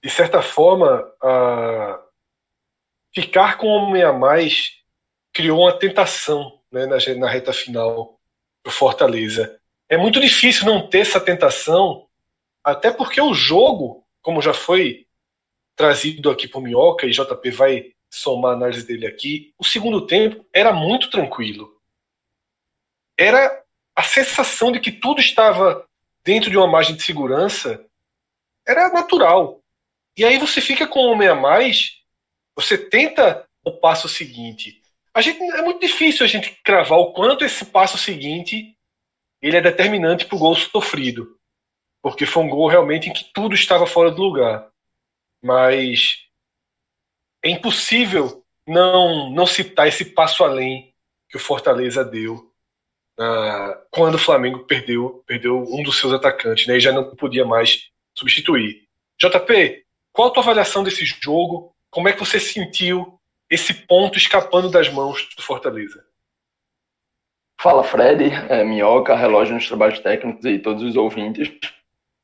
De 0.02 0.11
certa 0.11 0.43
forma, 0.43 1.00
uh, 1.23 1.99
ficar 3.14 3.57
com 3.59 3.67
um 3.67 3.71
homem 3.71 4.02
a 4.02 4.12
mais 4.12 4.78
criou 5.33 5.61
uma 5.61 5.79
tentação 5.79 6.61
né, 6.71 6.87
na, 6.87 6.97
na 7.17 7.29
reta 7.29 7.53
final 7.53 8.19
do 8.65 8.71
Fortaleza. 8.71 9.61
É 9.89 9.97
muito 9.97 10.21
difícil 10.21 10.67
não 10.67 10.89
ter 10.89 11.01
essa 11.01 11.21
tentação, 11.21 12.07
até 12.63 12.91
porque 12.91 13.21
o 13.21 13.33
jogo, 13.33 14.05
como 14.21 14.43
já 14.43 14.53
foi 14.53 15.07
trazido 15.75 16.31
aqui 16.31 16.47
por 16.47 16.63
Minhoca, 16.63 17.07
e 17.07 17.11
JP 17.11 17.51
vai 17.51 17.93
somar 18.11 18.53
a 18.53 18.55
análise 18.55 18.87
dele 18.87 19.07
aqui, 19.07 19.55
o 19.59 19.65
segundo 19.65 20.07
tempo 20.07 20.45
era 20.53 20.73
muito 20.73 21.11
tranquilo. 21.11 21.81
Era 23.17 23.63
a 23.95 24.03
sensação 24.03 24.71
de 24.73 24.81
que 24.81 24.93
tudo 24.93 25.21
estava 25.21 25.87
dentro 26.25 26.51
de 26.51 26.57
uma 26.57 26.67
margem 26.67 26.95
de 26.95 27.03
segurança, 27.03 27.85
era 28.67 28.91
natural. 28.91 29.63
E 30.17 30.25
aí 30.25 30.39
você 30.39 30.61
fica 30.61 30.87
com 30.87 31.01
um 31.01 31.13
homem 31.13 31.29
a 31.29 31.35
mais, 31.35 32.03
você 32.55 32.77
tenta 32.77 33.49
o 33.65 33.73
passo 33.73 34.09
seguinte, 34.09 34.83
a 35.15 35.21
gente 35.21 35.43
é 35.43 35.62
muito 35.62 35.81
difícil 35.81 36.25
a 36.25 36.29
gente 36.29 36.50
cravar 36.62 36.99
o 36.99 37.12
quanto 37.12 37.45
esse 37.45 37.65
passo 37.65 37.99
seguinte 37.99 38.77
ele 39.41 39.57
é 39.57 39.61
determinante 39.61 40.27
para 40.27 40.37
o 40.37 40.38
gol 40.38 40.55
sofrido. 40.55 41.37
porque 42.03 42.27
foi 42.27 42.43
um 42.43 42.49
gol 42.49 42.69
realmente 42.69 43.09
em 43.09 43.12
que 43.12 43.25
tudo 43.33 43.55
estava 43.55 43.87
fora 43.87 44.11
do 44.11 44.23
lugar. 44.23 44.71
Mas 45.43 46.19
é 47.45 47.50
impossível 47.50 48.45
não, 48.67 49.31
não 49.31 49.47
citar 49.47 49.88
esse 49.88 50.05
passo 50.05 50.45
além 50.45 50.95
que 51.29 51.37
o 51.37 51.41
Fortaleza 51.41 52.05
deu 52.05 52.49
uh, 53.19 53.75
quando 53.91 54.15
o 54.15 54.19
Flamengo 54.19 54.61
perdeu, 54.61 55.23
perdeu 55.27 55.59
um 55.59 55.83
dos 55.83 55.99
seus 55.99 56.12
atacantes 56.12 56.67
né, 56.67 56.77
e 56.77 56.81
já 56.81 56.93
não 56.93 57.15
podia 57.17 57.45
mais 57.45 57.91
substituir. 58.17 58.87
JP, 59.21 59.85
qual 60.12 60.29
a 60.29 60.31
tua 60.31 60.43
avaliação 60.43 60.83
desse 60.83 61.05
jogo? 61.05 61.75
Como 61.91 62.09
é 62.09 62.12
que 62.12 62.21
você 62.21 62.38
sentiu 62.38 63.18
esse 63.50 63.73
ponto 63.73 64.19
escapando 64.19 64.71
das 64.71 64.88
mãos 64.88 65.28
do 65.37 65.43
Fortaleza? 65.43 66.05
Fala, 67.61 67.83
Fred, 67.83 68.31
é, 68.49 68.62
Minhoca, 68.62 69.17
relógio 69.17 69.55
nos 69.55 69.67
trabalhos 69.67 69.99
técnicos 69.99 70.45
e 70.45 70.59
todos 70.59 70.83
os 70.83 70.97
ouvintes. 70.97 71.50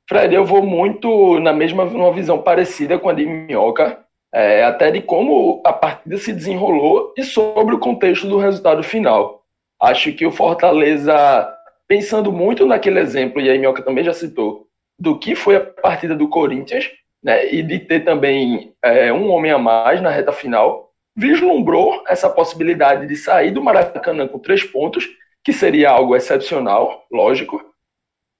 Fred, 0.08 0.34
eu 0.34 0.44
vou 0.44 0.62
muito 0.62 1.40
na 1.40 1.52
mesma 1.52 1.84
numa 1.86 2.12
visão 2.12 2.40
parecida 2.40 2.98
com 2.98 3.08
a 3.08 3.12
de 3.12 3.26
Minhoca, 3.26 4.04
é, 4.32 4.64
até 4.64 4.90
de 4.90 5.00
como 5.00 5.60
a 5.64 5.72
partida 5.72 6.18
se 6.18 6.32
desenrolou 6.32 7.14
e 7.16 7.24
sobre 7.24 7.74
o 7.74 7.80
contexto 7.80 8.28
do 8.28 8.38
resultado 8.38 8.82
final. 8.82 9.44
Acho 9.80 10.12
que 10.12 10.24
o 10.24 10.30
Fortaleza, 10.30 11.52
pensando 11.88 12.30
muito 12.30 12.64
naquele 12.64 13.00
exemplo, 13.00 13.40
e 13.40 13.50
a 13.50 13.54
Minhoca 13.54 13.82
também 13.82 14.04
já 14.04 14.12
citou, 14.12 14.68
do 14.98 15.18
que 15.18 15.34
foi 15.34 15.56
a 15.56 15.60
partida 15.60 16.14
do 16.14 16.28
Corinthians, 16.28 16.90
né, 17.22 17.52
e 17.52 17.62
de 17.62 17.80
ter 17.80 18.00
também 18.04 18.72
é, 18.82 19.12
um 19.12 19.30
homem 19.30 19.50
a 19.50 19.58
mais 19.58 20.00
na 20.00 20.10
reta 20.10 20.32
final, 20.32 20.92
vislumbrou 21.16 22.02
essa 22.08 22.28
possibilidade 22.28 23.06
de 23.06 23.16
sair 23.16 23.50
do 23.50 23.62
Maracanã 23.62 24.26
com 24.26 24.38
três 24.38 24.64
pontos 24.64 25.08
que 25.44 25.52
seria 25.52 25.90
algo 25.90 26.16
excepcional, 26.16 27.06
lógico, 27.12 27.62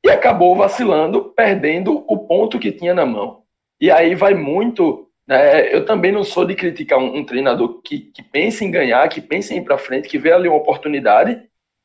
e 0.05 0.11
acabou 0.11 0.57
vacilando, 0.57 1.33
perdendo 1.37 2.05
o 2.09 2.19
ponto 2.19 2.59
que 2.59 2.73
tinha 2.73 2.95
na 2.95 3.07
mão. 3.07 3.43
E 3.81 3.91
aí 3.91 4.15
vai 4.15 4.35
muito. 4.35 5.09
Né, 5.27 5.75
eu 5.75 5.87
também 5.87 6.13
não 6.13 6.23
sou 6.23 6.45
de 6.45 6.55
criticar 6.55 6.99
um, 6.99 7.19
um 7.19 7.25
treinador 7.25 7.81
que, 7.83 7.99
que 7.99 8.23
pensa 8.23 8.65
em 8.65 8.71
ganhar, 8.71 9.09
que 9.09 9.21
pensa 9.21 9.55
em 9.55 9.59
ir 9.59 9.65
para 9.65 9.79
frente, 9.79 10.09
que 10.09 10.19
vê 10.19 10.33
ali 10.33 10.49
uma 10.49 10.59
oportunidade, 10.59 11.43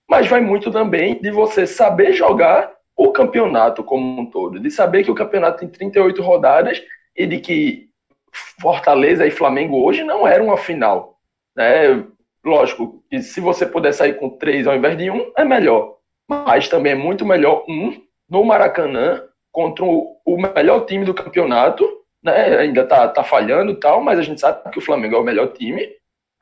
mas 0.09 0.27
vai 0.27 0.41
muito 0.41 0.71
também 0.71 1.21
de 1.21 1.31
você 1.31 1.65
saber 1.65 2.13
jogar 2.13 2.71
o 2.97 3.11
campeonato 3.13 3.81
como 3.81 4.21
um 4.21 4.25
todo, 4.25 4.59
de 4.59 4.69
saber 4.69 5.05
que 5.05 5.11
o 5.11 5.15
campeonato 5.15 5.59
tem 5.59 5.69
38 5.69 6.21
rodadas 6.21 6.83
e 7.15 7.25
de 7.25 7.39
que 7.39 7.88
Fortaleza 8.31 9.25
e 9.25 9.31
Flamengo 9.31 9.83
hoje 9.83 10.03
não 10.03 10.27
eram 10.27 10.45
uma 10.45 10.57
final. 10.57 11.17
Né? 11.55 12.05
Lógico, 12.43 13.03
que 13.09 13.21
se 13.21 13.39
você 13.41 13.65
puder 13.65 13.93
sair 13.93 14.13
com 14.13 14.29
três 14.29 14.67
ao 14.67 14.75
invés 14.75 14.97
de 14.97 15.09
um, 15.09 15.31
é 15.37 15.43
melhor. 15.43 15.97
Mas 16.27 16.67
também 16.67 16.93
é 16.93 16.95
muito 16.95 17.25
melhor 17.25 17.65
um 17.67 18.01
no 18.29 18.43
Maracanã 18.43 19.23
contra 19.51 19.83
o, 19.83 20.19
melhor 20.55 20.85
time 20.85 21.05
do 21.05 21.13
campeonato. 21.13 21.87
Né? 22.23 22.57
Ainda 22.57 22.85
tá, 22.85 23.07
tá 23.07 23.23
falhando 23.23 23.79
tal, 23.79 24.01
mas 24.01 24.19
a 24.19 24.21
gente 24.21 24.39
sabe 24.39 24.69
que 24.71 24.79
o 24.79 24.81
Flamengo 24.81 25.15
é 25.15 25.19
o 25.19 25.23
melhor 25.23 25.47
time. 25.53 25.87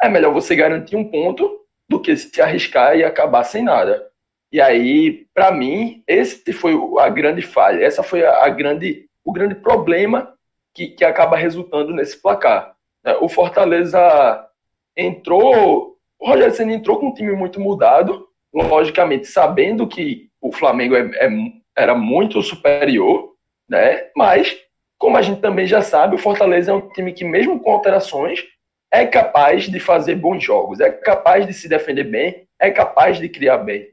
É 0.02 0.10
melhor 0.10 0.34
você 0.34 0.56
garantir 0.56 0.96
um 0.96 1.10
ponto 1.10 1.62
do 1.90 2.00
que 2.00 2.16
se 2.16 2.42
arriscar 2.42 2.96
e 2.96 3.04
acabar 3.04 3.44
sem 3.44 3.64
nada. 3.64 4.08
E 4.52 4.62
aí, 4.62 5.26
para 5.34 5.52
mim, 5.52 6.04
esse 6.08 6.54
foi 6.54 6.74
a 7.00 7.10
grande 7.10 7.42
falha. 7.42 7.84
Essa 7.84 8.04
foi 8.04 8.26
a, 8.26 8.48
grande, 8.50 9.06
o 9.24 9.32
grande 9.32 9.56
problema 9.56 10.37
que, 10.78 10.90
que 10.90 11.04
acaba 11.04 11.36
resultando 11.36 11.92
nesse 11.92 12.22
placar. 12.22 12.76
O 13.20 13.28
Fortaleza 13.28 14.48
entrou. 14.96 15.98
O 16.20 16.28
Rogério 16.30 16.54
Senna 16.54 16.74
entrou 16.74 17.00
com 17.00 17.08
um 17.08 17.14
time 17.14 17.32
muito 17.34 17.60
mudado, 17.60 18.28
logicamente 18.54 19.26
sabendo 19.26 19.88
que 19.88 20.30
o 20.40 20.52
Flamengo 20.52 20.96
é, 20.96 21.02
é, 21.16 21.30
era 21.76 21.96
muito 21.96 22.42
superior, 22.44 23.34
né? 23.68 24.08
Mas, 24.16 24.56
como 25.00 25.18
a 25.18 25.22
gente 25.22 25.42
também 25.42 25.66
já 25.66 25.82
sabe, 25.82 26.16
o 26.16 26.20
Fortaleza 26.20 26.72
é 26.72 26.76
um 26.76 26.90
time 26.90 27.12
que, 27.12 27.24
mesmo 27.24 27.60
com 27.60 27.72
alterações, 27.72 28.44
é 28.92 29.06
capaz 29.06 29.68
de 29.70 29.80
fazer 29.80 30.16
bons 30.16 30.44
jogos, 30.44 30.80
é 30.80 30.92
capaz 30.92 31.46
de 31.46 31.54
se 31.54 31.68
defender 31.68 32.04
bem, 32.04 32.48
é 32.60 32.70
capaz 32.70 33.18
de 33.20 33.28
criar 33.30 33.58
bem. 33.58 33.88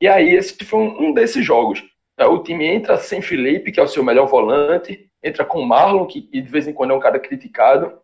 E 0.00 0.08
aí, 0.08 0.34
esse 0.34 0.64
foi 0.64 0.80
um, 0.80 1.12
desses 1.12 1.44
jogos. 1.44 1.82
O 2.18 2.38
time 2.38 2.66
entra 2.66 2.96
sem 2.96 3.22
Felipe, 3.22 3.70
que 3.70 3.78
é 3.78 3.82
o 3.82 3.88
seu 3.88 4.02
melhor 4.02 4.26
volante, 4.26 5.05
entra 5.26 5.44
com 5.44 5.62
Marlon, 5.62 6.06
que 6.06 6.20
de 6.20 6.42
vez 6.42 6.68
em 6.68 6.72
quando 6.72 6.92
é 6.92 6.94
um 6.94 7.00
cara 7.00 7.18
criticado. 7.18 7.98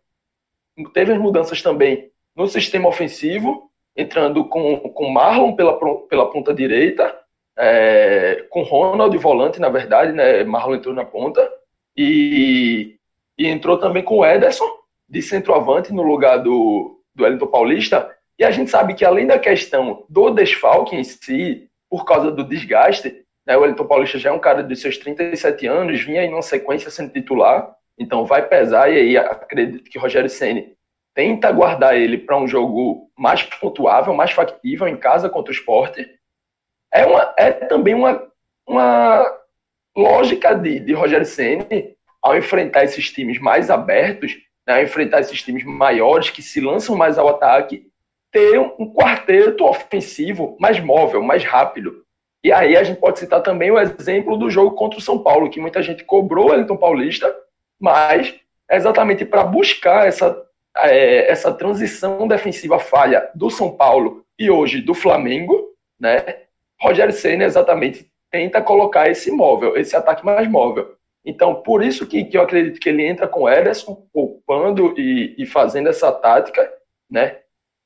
Teve 0.93 1.13
as 1.13 1.19
mudanças 1.19 1.61
também 1.61 2.11
no 2.35 2.47
sistema 2.47 2.89
ofensivo, 2.89 3.69
entrando 3.95 4.45
com, 4.45 4.77
com 4.77 5.09
Marlon 5.09 5.55
pela, 5.55 5.77
pela 6.07 6.29
ponta 6.29 6.53
direita, 6.53 7.15
é, 7.57 8.45
com 8.49 8.63
Ronald 8.63 9.15
volante, 9.17 9.59
na 9.59 9.69
verdade, 9.69 10.11
né? 10.11 10.43
Marlon 10.43 10.75
entrou 10.75 10.93
na 10.93 11.05
ponta, 11.05 11.47
e, 11.95 12.95
e 13.37 13.47
entrou 13.47 13.77
também 13.77 14.03
com 14.03 14.17
o 14.17 14.25
Ederson 14.25 14.67
de 15.07 15.21
centroavante 15.21 15.93
no 15.93 16.01
lugar 16.01 16.37
do, 16.37 16.99
do 17.13 17.23
Wellington 17.23 17.47
Paulista. 17.47 18.09
E 18.37 18.43
a 18.43 18.51
gente 18.51 18.71
sabe 18.71 18.95
que 18.95 19.05
além 19.05 19.27
da 19.27 19.37
questão 19.37 20.03
do 20.09 20.31
desfalque 20.31 20.95
em 20.95 21.03
si, 21.03 21.69
por 21.89 22.03
causa 22.03 22.31
do 22.31 22.43
desgaste, 22.43 23.22
né, 23.45 23.57
o 23.57 23.61
Wellington 23.61 23.85
Paulista 23.85 24.17
já 24.17 24.29
é 24.29 24.33
um 24.33 24.39
cara 24.39 24.63
de 24.63 24.75
seus 24.75 24.97
37 24.97 25.67
anos, 25.67 26.01
vinha 26.01 26.23
em 26.23 26.33
uma 26.33 26.41
sequência 26.41 26.89
sendo 26.89 27.11
titular, 27.11 27.75
então 27.97 28.25
vai 28.25 28.47
pesar, 28.47 28.89
e 28.89 28.97
aí 28.97 29.17
acredito 29.17 29.89
que 29.89 29.99
Rogério 29.99 30.29
Ceni 30.29 30.75
tenta 31.13 31.51
guardar 31.51 31.95
ele 31.95 32.17
para 32.17 32.37
um 32.37 32.47
jogo 32.47 33.11
mais 33.17 33.43
pontuável, 33.43 34.13
mais 34.13 34.31
factível 34.31 34.87
em 34.87 34.97
casa 34.97 35.29
contra 35.29 35.51
o 35.51 35.55
esporte. 35.55 36.09
É, 36.91 37.05
uma, 37.05 37.33
é 37.37 37.51
também 37.51 37.93
uma, 37.93 38.27
uma 38.67 39.25
lógica 39.95 40.55
de, 40.55 40.79
de 40.79 40.93
Rogério 40.93 41.25
Ceni 41.25 41.95
ao 42.21 42.37
enfrentar 42.37 42.85
esses 42.85 43.11
times 43.11 43.37
mais 43.39 43.69
abertos, 43.69 44.37
né, 44.65 44.75
ao 44.75 44.83
enfrentar 44.83 45.19
esses 45.19 45.41
times 45.43 45.63
maiores 45.63 46.29
que 46.29 46.41
se 46.41 46.59
lançam 46.61 46.95
mais 46.95 47.17
ao 47.17 47.27
ataque, 47.27 47.87
ter 48.31 48.57
um 48.57 48.91
quarteto 48.91 49.65
ofensivo 49.65 50.57
mais 50.59 50.79
móvel, 50.79 51.21
mais 51.21 51.43
rápido. 51.43 52.02
E 52.43 52.51
aí 52.51 52.75
a 52.75 52.83
gente 52.83 52.99
pode 52.99 53.19
citar 53.19 53.41
também 53.41 53.71
o 53.71 53.79
exemplo 53.79 54.37
do 54.37 54.49
jogo 54.49 54.75
contra 54.75 54.99
o 54.99 55.01
São 55.01 55.19
Paulo, 55.19 55.49
que 55.49 55.61
muita 55.61 55.81
gente 55.81 56.03
cobrou 56.03 56.49
o 56.49 56.53
Elton 56.53 56.75
Paulista, 56.75 57.33
mas 57.79 58.35
é 58.69 58.75
exatamente 58.75 59.23
para 59.23 59.43
buscar 59.43 60.07
essa 60.07 60.43
é, 60.77 61.31
essa 61.31 61.53
transição 61.53 62.27
defensiva 62.27 62.79
falha 62.79 63.29
do 63.35 63.49
São 63.49 63.71
Paulo 63.71 64.25
e 64.37 64.49
hoje 64.49 64.81
do 64.81 64.93
Flamengo, 64.93 65.69
né? 65.99 66.39
Rogério 66.81 67.13
Senna 67.13 67.45
exatamente 67.45 68.11
tenta 68.31 68.61
colocar 68.61 69.09
esse 69.09 69.31
móvel, 69.31 69.77
esse 69.77 69.95
ataque 69.95 70.25
mais 70.25 70.49
móvel. 70.49 70.95
Então, 71.23 71.61
por 71.61 71.83
isso 71.83 72.05
que, 72.07 72.25
que 72.25 72.35
eu 72.35 72.41
acredito 72.41 72.79
que 72.79 72.89
ele 72.89 73.05
entra 73.05 73.27
com 73.27 73.43
o 73.43 73.49
Ederson, 73.49 74.07
poupando 74.11 74.93
e, 74.97 75.35
e 75.37 75.45
fazendo 75.45 75.87
essa 75.87 76.11
tática, 76.11 76.69
né? 77.09 77.37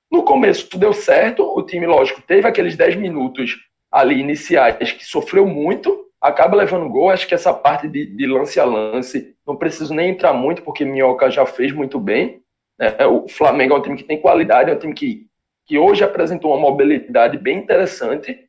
No 0.10 0.24
começo 0.24 0.78
deu 0.80 0.94
certo, 0.94 1.44
o 1.44 1.62
time, 1.62 1.86
lógico, 1.86 2.22
teve 2.22 2.48
aqueles 2.48 2.76
10 2.78 2.96
minutos 2.96 3.67
ali 3.92 4.20
iniciais 4.20 4.92
que 4.92 5.06
sofreu 5.06 5.46
muito, 5.46 6.06
acaba 6.22 6.56
levando 6.56 6.90
gol. 6.90 7.10
Acho 7.10 7.28
que 7.28 7.36
essa 7.36 7.54
parte 7.54 7.88
de, 7.88 8.06
de 8.06 8.26
lance 8.26 8.60
a 8.60 8.66
lance, 8.66 9.36
não 9.46 9.56
preciso 9.56 9.94
nem 9.94 10.10
entrar 10.10 10.34
muito, 10.34 10.62
porque 10.62 10.86
Minhoca 10.86 11.30
já 11.30 11.46
fez 11.46 11.72
muito 11.72 12.00
bem. 12.00 12.42
É, 12.80 13.06
o 13.08 13.28
Flamengo 13.28 13.74
é 13.74 13.78
um 13.78 13.82
time 13.82 13.98
que 13.98 14.04
tem 14.04 14.22
qualidade, 14.22 14.70
é 14.70 14.74
um 14.74 14.80
time 14.80 14.94
que, 14.94 15.28
que 15.66 15.78
hoje 15.78 16.04
apresentou 16.04 16.52
uma 16.52 16.60
mobilidade 16.60 17.38
bem 17.38 17.58
interessante 17.58 18.48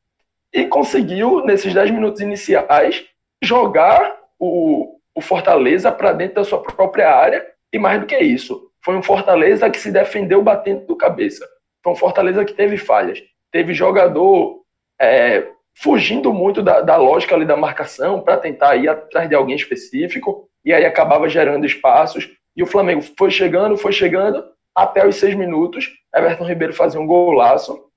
e 0.52 0.66
conseguiu, 0.66 1.44
nesses 1.44 1.72
10 1.72 1.90
minutos 1.90 2.20
iniciais, 2.20 3.04
jogar 3.42 4.16
o, 4.38 4.98
o 5.14 5.20
Fortaleza 5.20 5.92
para 5.92 6.12
dentro 6.12 6.36
da 6.36 6.44
sua 6.44 6.62
própria 6.62 7.14
área. 7.14 7.46
E 7.72 7.78
mais 7.78 8.00
do 8.00 8.06
que 8.06 8.18
isso, 8.18 8.70
foi 8.82 8.96
um 8.96 9.02
Fortaleza 9.02 9.68
que 9.68 9.78
se 9.78 9.92
defendeu 9.92 10.42
batendo 10.42 10.86
do 10.86 10.96
cabeça. 10.96 11.46
Foi 11.82 11.92
um 11.92 11.96
Fortaleza 11.96 12.44
que 12.44 12.54
teve 12.54 12.78
falhas. 12.78 13.22
Teve 13.52 13.74
jogador 13.74 14.62
é, 15.00 15.48
fugindo 15.74 16.32
muito 16.32 16.62
da, 16.62 16.80
da 16.80 16.96
lógica 16.96 17.34
ali 17.34 17.44
da 17.44 17.56
marcação 17.56 18.20
para 18.20 18.36
tentar 18.36 18.76
ir 18.76 18.88
atrás 18.88 19.28
de 19.28 19.34
alguém 19.34 19.56
específico 19.56 20.48
e 20.64 20.72
aí 20.72 20.84
acabava 20.84 21.28
gerando 21.28 21.64
espaços 21.64 22.28
e 22.58 22.62
o 22.62 22.66
Flamengo 22.66 23.02
foi 23.16 23.30
chegando, 23.30 23.76
foi 23.76 23.92
chegando, 23.92 24.44
até 24.74 25.06
os 25.06 25.14
seis 25.14 25.34
minutos, 25.34 25.88
Everton 26.14 26.44
Ribeiro 26.44 26.74
fazia 26.74 27.00
um 27.00 27.06
golaço. 27.06 27.88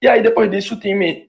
E 0.00 0.08
aí, 0.08 0.22
depois 0.22 0.48
disso, 0.48 0.74
o 0.74 0.80
time 0.80 1.28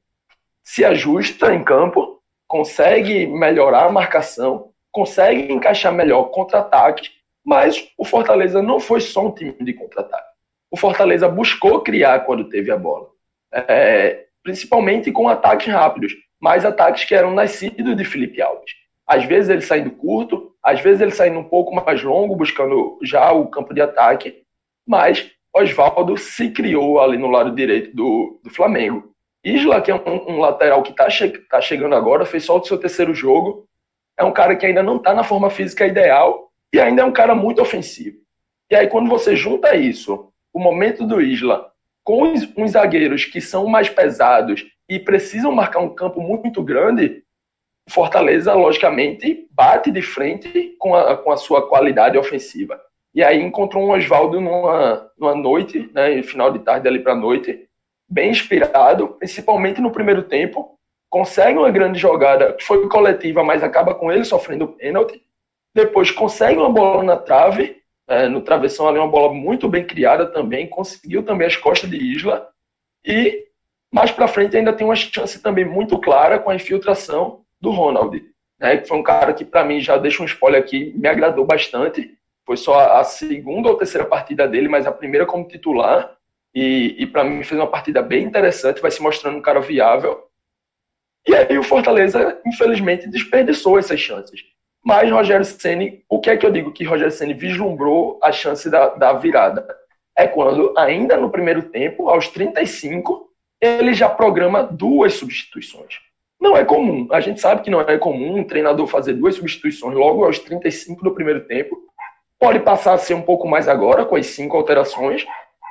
se 0.64 0.86
ajusta 0.86 1.54
em 1.54 1.64
campo, 1.64 2.22
consegue 2.48 3.26
melhorar 3.26 3.86
a 3.86 3.92
marcação, 3.92 4.72
consegue 4.92 5.52
encaixar 5.52 5.92
melhor 5.92 6.26
contra-ataque, 6.26 7.10
mas 7.44 7.90
o 7.98 8.06
Fortaleza 8.06 8.62
não 8.62 8.80
foi 8.80 9.02
só 9.02 9.26
um 9.26 9.32
time 9.32 9.56
de 9.60 9.74
contra-ataque. 9.74 10.30
O 10.70 10.78
Fortaleza 10.78 11.28
buscou 11.28 11.82
criar 11.82 12.20
quando 12.22 12.48
teve 12.48 12.72
a 12.72 12.78
bola, 12.78 13.08
é, 13.52 14.26
principalmente 14.44 15.12
com 15.12 15.28
ataques 15.28 15.68
rápidos, 15.68 16.14
mas 16.40 16.66
ataques 16.66 17.06
que 17.06 17.16
eram 17.16 17.34
nascidos 17.34 17.96
de 17.96 18.06
Felipe 18.06 18.42
Alves. 18.42 18.72
Às 19.06 19.26
vezes 19.26 19.50
ele 19.50 19.62
saindo 19.62 19.92
curto, 19.92 20.52
às 20.64 20.80
vezes 20.80 21.02
ele 21.02 21.12
saindo 21.12 21.40
um 21.40 21.44
pouco 21.44 21.74
mais 21.74 22.02
longo, 22.04 22.36
buscando 22.36 22.98
já 23.04 23.32
o 23.32 23.48
campo 23.48 23.74
de 23.74 23.82
ataque, 23.82 24.44
mas 24.88 25.32
Oswaldo 25.54 26.18
se 26.18 26.50
criou 26.50 27.00
ali 27.00 27.18
no 27.18 27.30
lado 27.30 27.54
direito 27.54 27.96
do, 27.96 28.40
do 28.44 28.50
Flamengo. 28.50 29.12
Isla, 29.44 29.82
que 29.82 29.92
é 29.92 29.96
um, 29.96 30.32
um 30.32 30.40
lateral 30.40 30.84
que 30.84 30.92
está 30.92 31.10
che 31.10 31.30
tá 31.50 31.60
chegando 31.60 31.96
agora, 31.96 32.26
fez 32.26 32.46
só 32.46 32.58
o 32.58 32.64
seu 32.64 32.78
terceiro 32.78 33.14
jogo, 33.14 33.68
é 34.18 34.24
um 34.24 34.32
cara 34.32 34.56
que 34.56 34.66
ainda 34.66 34.84
não 34.84 34.98
está 34.98 35.14
na 35.14 35.24
forma 35.24 35.50
física 35.50 35.86
ideal 35.86 36.52
e 36.74 36.80
ainda 36.80 37.02
é 37.02 37.06
um 37.06 37.12
cara 37.12 37.34
muito 37.34 37.62
ofensivo. 37.62 38.18
E 38.70 38.76
aí, 38.76 38.88
quando 38.88 39.10
você 39.10 39.36
junta 39.36 39.76
isso, 39.76 40.32
o 40.54 40.60
momento 40.60 41.06
do 41.06 41.20
Isla, 41.20 41.71
com 42.04 42.34
os, 42.34 42.48
uns 42.58 42.72
zagueiros 42.72 43.26
que 43.26 43.42
são 43.42 43.68
mais 43.68 43.90
pesados 43.90 44.66
e 44.90 45.00
precisam 45.00 45.52
marcar 45.52 45.80
um 45.80 45.94
campo 45.94 46.22
muito 46.22 46.64
grande, 46.64 47.24
Fortaleza, 47.90 48.54
logicamente, 48.54 49.48
bate 49.52 49.92
de 49.92 50.02
frente 50.02 50.76
com 50.80 50.96
a, 50.96 51.18
com 51.18 51.32
a 51.32 51.38
sua 51.38 51.68
qualidade 51.68 52.18
ofensiva. 52.18 52.80
E 53.14 53.24
aí 53.24 53.42
encontrou 53.42 53.84
um 53.84 53.92
Oswaldo 53.92 54.40
numa, 54.40 55.12
numa 55.18 55.36
noite, 55.36 55.90
né, 55.94 56.22
final 56.24 56.52
de 56.52 56.60
tarde 56.60 56.88
ali 56.88 57.00
para 57.00 57.16
noite, 57.16 57.68
bem 58.10 58.30
inspirado, 58.30 59.10
principalmente 59.20 59.82
no 59.82 59.92
primeiro 59.92 60.24
tempo, 60.24 60.78
consegue 61.10 61.58
uma 61.58 61.70
grande 61.70 62.00
jogada, 62.00 62.56
foi 62.62 62.88
coletiva, 62.88 63.44
mas 63.44 63.64
acaba 63.64 63.94
com 63.94 64.12
ele 64.12 64.24
sofrendo 64.24 64.68
pênalti. 64.70 65.22
Depois 65.76 66.12
consegue 66.12 66.58
uma 66.58 66.70
bola 66.70 67.04
na 67.04 67.18
trave, 67.18 67.81
é, 68.08 68.28
no 68.28 68.42
travessão 68.42 68.88
ali, 68.88 68.98
uma 68.98 69.08
bola 69.08 69.34
muito 69.34 69.68
bem 69.70 69.86
criada 69.86 70.26
também, 70.26 70.68
conseguiu 70.68 71.24
também 71.24 71.48
as 71.48 71.56
costas 71.56 71.90
de 71.90 71.98
Isla. 71.98 72.48
E 73.06 73.46
mais 73.92 74.12
para 74.12 74.28
frente 74.28 74.56
ainda 74.56 74.74
tem 74.74 74.86
uma 74.86 74.96
chance 74.96 75.42
também 75.42 75.66
muito 75.66 76.00
clara 76.00 76.40
com 76.40 76.50
a 76.50 76.56
infiltração 76.56 77.42
do 77.60 77.72
Ronald, 77.72 78.24
né, 78.60 78.78
que 78.78 78.88
foi 78.88 78.98
um 78.98 79.04
cara 79.04 79.34
que 79.34 79.46
para 79.46 79.64
mim 79.64 79.82
já 79.82 79.98
deixa 79.98 80.24
um 80.24 80.26
spoiler 80.26 80.62
aqui, 80.62 80.94
me 80.96 81.08
agradou 81.08 81.46
bastante. 81.46 82.18
Foi 82.46 82.58
só 82.58 82.98
a 83.00 83.04
segunda 83.04 83.70
ou 83.70 83.78
terceira 83.78 84.06
partida 84.06 84.48
dele, 84.48 84.68
mas 84.68 84.88
a 84.88 84.92
primeira 84.92 85.26
como 85.26 85.48
titular. 85.48 86.18
E, 86.54 86.96
e 86.98 87.08
para 87.08 87.24
mim 87.24 87.44
fez 87.44 87.60
uma 87.60 87.70
partida 87.70 88.02
bem 88.02 88.26
interessante, 88.26 88.82
vai 88.82 88.92
se 88.92 89.02
mostrando 89.02 89.38
um 89.38 89.42
cara 89.42 89.62
viável. 89.62 90.28
E 91.28 91.36
aí 91.36 91.58
o 91.58 91.64
Fortaleza, 91.64 92.42
infelizmente, 92.46 93.08
desperdiçou 93.08 93.78
essas 93.78 94.00
chances. 94.00 94.42
Mas 94.84 95.12
Rogério 95.12 95.46
Ceni, 95.46 96.04
o 96.10 96.20
que 96.20 96.30
é 96.30 96.38
que 96.38 96.46
eu 96.46 96.52
digo 96.52 96.72
que 96.72 96.84
Rogério 96.84 97.12
Ceni 97.12 97.34
vislumbrou 97.34 98.20
a 98.22 98.32
chance 98.32 98.70
da, 98.70 98.90
da 98.90 99.14
virada? 99.14 99.68
É 100.18 100.28
quando, 100.28 100.74
ainda 100.78 101.18
no 101.18 101.30
primeiro 101.30 101.64
tempo, 101.64 102.10
aos 102.10 102.28
35, 102.30 103.30
ele 103.62 103.94
já 103.94 104.10
programa 104.10 104.64
duas 104.64 105.14
substituições. 105.14 106.00
Não 106.40 106.58
é 106.58 106.66
comum. 106.66 107.08
A 107.12 107.22
gente 107.22 107.40
sabe 107.40 107.62
que 107.62 107.70
não 107.70 107.82
é 107.82 107.98
comum 108.00 108.40
um 108.40 108.44
treinador 108.44 108.88
fazer 108.88 109.14
duas 109.14 109.36
substituições 109.36 109.96
logo 109.96 110.26
aos 110.26 110.40
35 110.40 111.04
do 111.04 111.14
primeiro 111.14 111.42
tempo. 111.46 111.78
Pode 112.40 112.60
passar 112.62 112.94
a 112.94 112.98
ser 112.98 113.14
um 113.14 113.22
pouco 113.22 113.48
mais 113.48 113.68
agora, 113.68 114.04
com 114.04 114.16
as 114.16 114.26
cinco 114.26 114.58
alterações, 114.58 115.24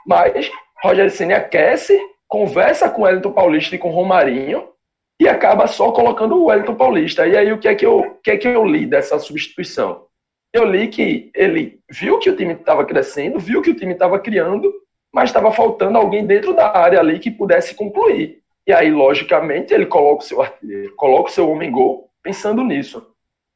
mas 0.06 0.48
Rogério 0.80 1.10
Ceni 1.10 1.34
aquece, 1.34 2.00
conversa 2.28 2.88
com 2.88 3.02
o 3.02 3.08
Elton 3.08 3.32
Paulista 3.32 3.74
e 3.74 3.78
com 3.78 3.90
Romarinho, 3.90 4.68
e 5.20 5.28
acaba 5.28 5.66
só 5.66 5.92
colocando 5.92 6.34
o 6.34 6.46
Wellington 6.46 6.74
Paulista. 6.74 7.26
E 7.26 7.36
aí 7.36 7.52
o 7.52 7.58
que 7.58 7.68
é 7.68 7.74
que 7.74 7.84
eu, 7.84 7.98
o 7.98 8.14
que 8.22 8.30
é 8.30 8.38
que 8.38 8.48
eu 8.48 8.64
li 8.64 8.86
dessa 8.86 9.18
substituição? 9.18 10.06
Eu 10.50 10.64
li 10.64 10.88
que 10.88 11.30
ele 11.34 11.78
viu 11.90 12.18
que 12.18 12.30
o 12.30 12.34
time 12.34 12.54
estava 12.54 12.86
crescendo, 12.86 13.38
viu 13.38 13.60
que 13.60 13.70
o 13.70 13.76
time 13.76 13.92
estava 13.92 14.18
criando, 14.18 14.72
mas 15.12 15.28
estava 15.28 15.52
faltando 15.52 15.98
alguém 15.98 16.26
dentro 16.26 16.54
da 16.54 16.74
área 16.74 16.98
ali 16.98 17.18
que 17.18 17.30
pudesse 17.30 17.74
concluir. 17.74 18.40
E 18.66 18.72
aí, 18.72 18.90
logicamente, 18.90 19.74
ele 19.74 19.84
coloca 19.84 20.22
o 20.22 20.26
seu 20.26 20.40
artilheiro, 20.40 20.94
coloca 20.96 21.28
o 21.28 21.32
seu 21.32 21.50
homem 21.50 21.70
gol, 21.70 22.08
pensando 22.22 22.64
nisso. 22.64 23.06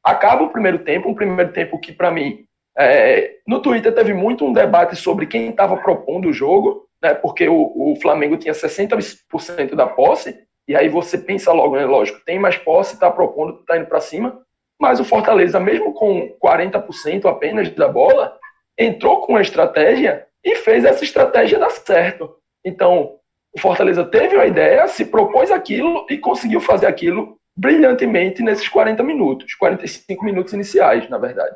Acaba 0.03 0.43
o 0.43 0.49
primeiro 0.49 0.79
tempo, 0.79 1.09
um 1.09 1.15
primeiro 1.15 1.51
tempo 1.51 1.79
que, 1.79 1.91
para 1.91 2.11
mim, 2.11 2.45
é, 2.77 3.37
no 3.47 3.59
Twitter 3.59 3.93
teve 3.93 4.13
muito 4.13 4.45
um 4.45 4.53
debate 4.53 4.95
sobre 4.95 5.25
quem 5.25 5.49
estava 5.49 5.77
propondo 5.77 6.29
o 6.29 6.33
jogo, 6.33 6.87
né, 7.01 7.13
porque 7.13 7.47
o, 7.47 7.71
o 7.75 7.95
Flamengo 8.01 8.37
tinha 8.37 8.53
60% 8.53 9.73
da 9.73 9.87
posse, 9.87 10.44
e 10.67 10.75
aí 10.75 10.89
você 10.89 11.17
pensa 11.17 11.51
logo, 11.51 11.75
né? 11.75 11.85
Lógico, 11.85 12.19
tem 12.25 12.39
mais 12.39 12.57
posse, 12.57 12.95
está 12.95 13.09
propondo, 13.11 13.59
está 13.59 13.77
indo 13.77 13.85
para 13.85 13.99
cima. 13.99 14.41
Mas 14.79 14.99
o 14.99 15.05
Fortaleza, 15.05 15.59
mesmo 15.59 15.93
com 15.93 16.35
40% 16.43 17.25
apenas 17.25 17.69
da 17.69 17.87
bola, 17.87 18.37
entrou 18.77 19.21
com 19.21 19.35
a 19.35 19.41
estratégia 19.41 20.27
e 20.43 20.55
fez 20.55 20.83
essa 20.83 21.03
estratégia 21.03 21.59
dar 21.59 21.69
certo. 21.69 22.35
Então, 22.63 23.19
o 23.53 23.59
Fortaleza 23.59 24.03
teve 24.03 24.35
uma 24.35 24.45
ideia, 24.45 24.87
se 24.87 25.05
propôs 25.05 25.49
aquilo 25.51 26.05
e 26.09 26.17
conseguiu 26.17 26.59
fazer 26.59 26.87
aquilo 26.87 27.39
brilhantemente 27.55 28.43
nesses 28.43 28.67
40 28.67 29.01
minutos, 29.01 29.55
45 29.55 30.25
minutos 30.25 30.51
iniciais, 30.51 31.07
na 31.09 31.17
verdade. 31.17 31.55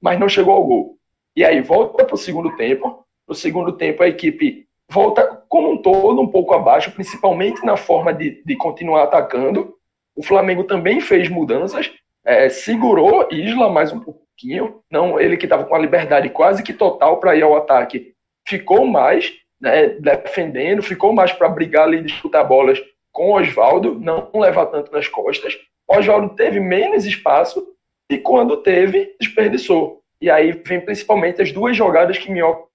Mas 0.00 0.18
não 0.20 0.28
chegou 0.28 0.54
ao 0.54 0.64
gol. 0.64 0.96
E 1.34 1.44
aí 1.44 1.60
volta 1.60 2.04
para 2.04 2.14
o 2.14 2.18
segundo 2.18 2.54
tempo. 2.56 3.04
No 3.26 3.34
segundo 3.34 3.72
tempo, 3.72 4.02
a 4.02 4.08
equipe 4.08 4.68
volta 4.90 5.42
como 5.48 5.72
um 5.72 5.76
todo 5.80 6.20
um 6.20 6.28
pouco 6.28 6.54
abaixo, 6.54 6.90
principalmente 6.92 7.64
na 7.64 7.76
forma 7.76 8.12
de, 8.12 8.42
de 8.44 8.56
continuar 8.56 9.04
atacando. 9.04 9.74
O 10.16 10.22
Flamengo 10.22 10.64
também 10.64 11.00
fez 11.00 11.28
mudanças, 11.28 11.92
é, 12.24 12.48
segurou 12.48 13.28
Isla 13.30 13.68
mais 13.68 13.92
um 13.92 14.00
pouquinho, 14.00 14.80
não 14.90 15.18
ele 15.18 15.36
que 15.36 15.46
estava 15.46 15.64
com 15.64 15.74
a 15.74 15.78
liberdade 15.78 16.28
quase 16.30 16.62
que 16.62 16.72
total 16.72 17.18
para 17.18 17.36
ir 17.36 17.42
ao 17.42 17.56
ataque, 17.56 18.14
ficou 18.46 18.86
mais 18.86 19.32
né, 19.60 19.88
defendendo, 19.88 20.82
ficou 20.82 21.12
mais 21.12 21.32
para 21.32 21.48
brigar 21.48 21.84
ali, 21.84 22.02
disputar 22.02 22.46
bolas 22.46 22.80
com 23.12 23.32
Oswaldo, 23.32 23.98
não 23.98 24.30
levar 24.34 24.66
tanto 24.66 24.92
nas 24.92 25.08
costas. 25.08 25.56
Oswaldo 25.88 26.34
teve 26.34 26.60
menos 26.60 27.04
espaço 27.04 27.66
e 28.10 28.18
quando 28.18 28.56
teve, 28.58 29.14
desperdiçou. 29.20 30.02
E 30.20 30.30
aí 30.30 30.52
vem 30.52 30.80
principalmente 30.80 31.42
as 31.42 31.52
duas 31.52 31.76
jogadas 31.76 32.18
que 32.18 32.30
Minhoca 32.30 32.66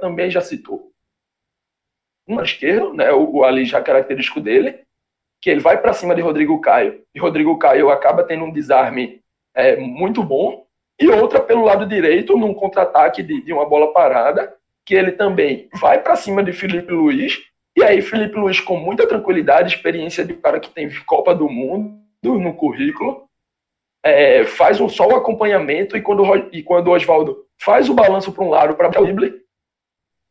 também 0.00 0.30
já 0.30 0.40
citou 0.40 0.91
uma 2.26 2.42
esquerdo, 2.42 2.94
né, 2.94 3.12
o, 3.12 3.44
ali 3.44 3.64
já 3.64 3.80
característico 3.80 4.40
dele, 4.40 4.80
que 5.40 5.50
ele 5.50 5.60
vai 5.60 5.80
para 5.80 5.92
cima 5.92 6.14
de 6.14 6.20
Rodrigo 6.20 6.60
Caio, 6.60 7.02
e 7.14 7.18
Rodrigo 7.18 7.58
Caio 7.58 7.90
acaba 7.90 8.22
tendo 8.22 8.44
um 8.44 8.52
desarme 8.52 9.20
é, 9.54 9.76
muito 9.76 10.22
bom, 10.22 10.64
e 11.00 11.08
outra 11.08 11.40
pelo 11.40 11.64
lado 11.64 11.86
direito, 11.86 12.36
num 12.36 12.54
contra-ataque 12.54 13.22
de, 13.22 13.42
de 13.42 13.52
uma 13.52 13.68
bola 13.68 13.92
parada, 13.92 14.54
que 14.86 14.94
ele 14.94 15.12
também 15.12 15.68
vai 15.80 16.00
para 16.00 16.16
cima 16.16 16.42
de 16.42 16.52
Felipe 16.52 16.92
Luiz, 16.92 17.40
e 17.76 17.82
aí 17.82 18.00
Felipe 18.02 18.38
Luiz 18.38 18.60
com 18.60 18.76
muita 18.76 19.06
tranquilidade, 19.06 19.74
experiência 19.74 20.24
de 20.24 20.34
cara 20.34 20.60
que 20.60 20.70
tem 20.70 20.90
Copa 21.04 21.34
do 21.34 21.48
Mundo 21.48 22.00
no 22.22 22.54
currículo, 22.54 23.24
é, 24.04 24.44
faz 24.44 24.80
um 24.80 24.88
só 24.88 25.08
o 25.08 25.16
acompanhamento, 25.16 25.96
e 25.96 26.02
quando, 26.02 26.24
e 26.52 26.62
quando 26.62 26.90
Oswaldo 26.90 27.46
faz 27.60 27.88
o 27.88 27.94
balanço 27.94 28.32
para 28.32 28.44
um 28.44 28.50
lado 28.50 28.74
para 28.74 28.90
o 29.00 29.42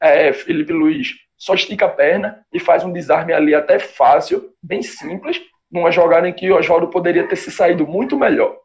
é, 0.02 0.34
Felipe 0.34 0.74
Luiz 0.74 1.16
só 1.42 1.56
estica 1.56 1.88
a 1.88 1.90
perna 1.90 2.46
e 2.54 2.60
faz 2.60 2.84
um 2.84 2.94
desarme 2.94 3.34
ali 3.34 3.56
até 3.56 3.80
fácil, 3.80 4.54
bem 4.62 4.84
simples, 4.84 5.42
numa 5.72 5.90
jogada 5.90 6.30
em 6.30 6.34
que 6.34 6.52
o 6.52 6.56
Oswaldo 6.56 6.90
poderia 6.90 7.28
ter 7.28 7.36
se 7.36 7.50
saído 7.50 7.88
muito 7.88 8.16
melhor. 8.16 8.56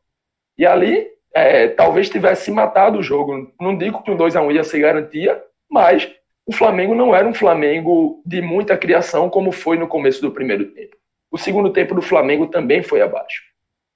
E 0.59 0.67
ali, 0.67 1.09
é, 1.35 1.69
talvez 1.69 2.11
tivesse 2.11 2.51
matado 2.51 2.99
o 2.99 3.03
jogo. 3.03 3.51
Não 3.59 3.75
digo 3.75 4.03
que 4.03 4.11
um 4.11 4.17
2 4.17 4.37
a 4.37 4.43
1 4.43 4.53
ia 4.53 4.63
ser 4.63 4.81
garantia, 4.81 5.43
mas 5.71 6.07
o 6.45 6.53
Flamengo 6.53 6.95
não 6.95 7.15
era 7.15 7.27
um 7.27 7.33
Flamengo 7.33 8.23
de 8.27 8.43
muita 8.43 8.77
criação 8.77 9.31
como 9.31 9.53
foi 9.53 9.79
no 9.79 9.89
começo 9.89 10.21
do 10.21 10.31
primeiro 10.31 10.67
tempo. 10.67 10.99
O 11.31 11.39
segundo 11.39 11.73
tempo 11.73 11.95
do 11.95 12.03
Flamengo 12.03 12.47
também 12.47 12.83
foi 12.83 13.01
abaixo. 13.01 13.43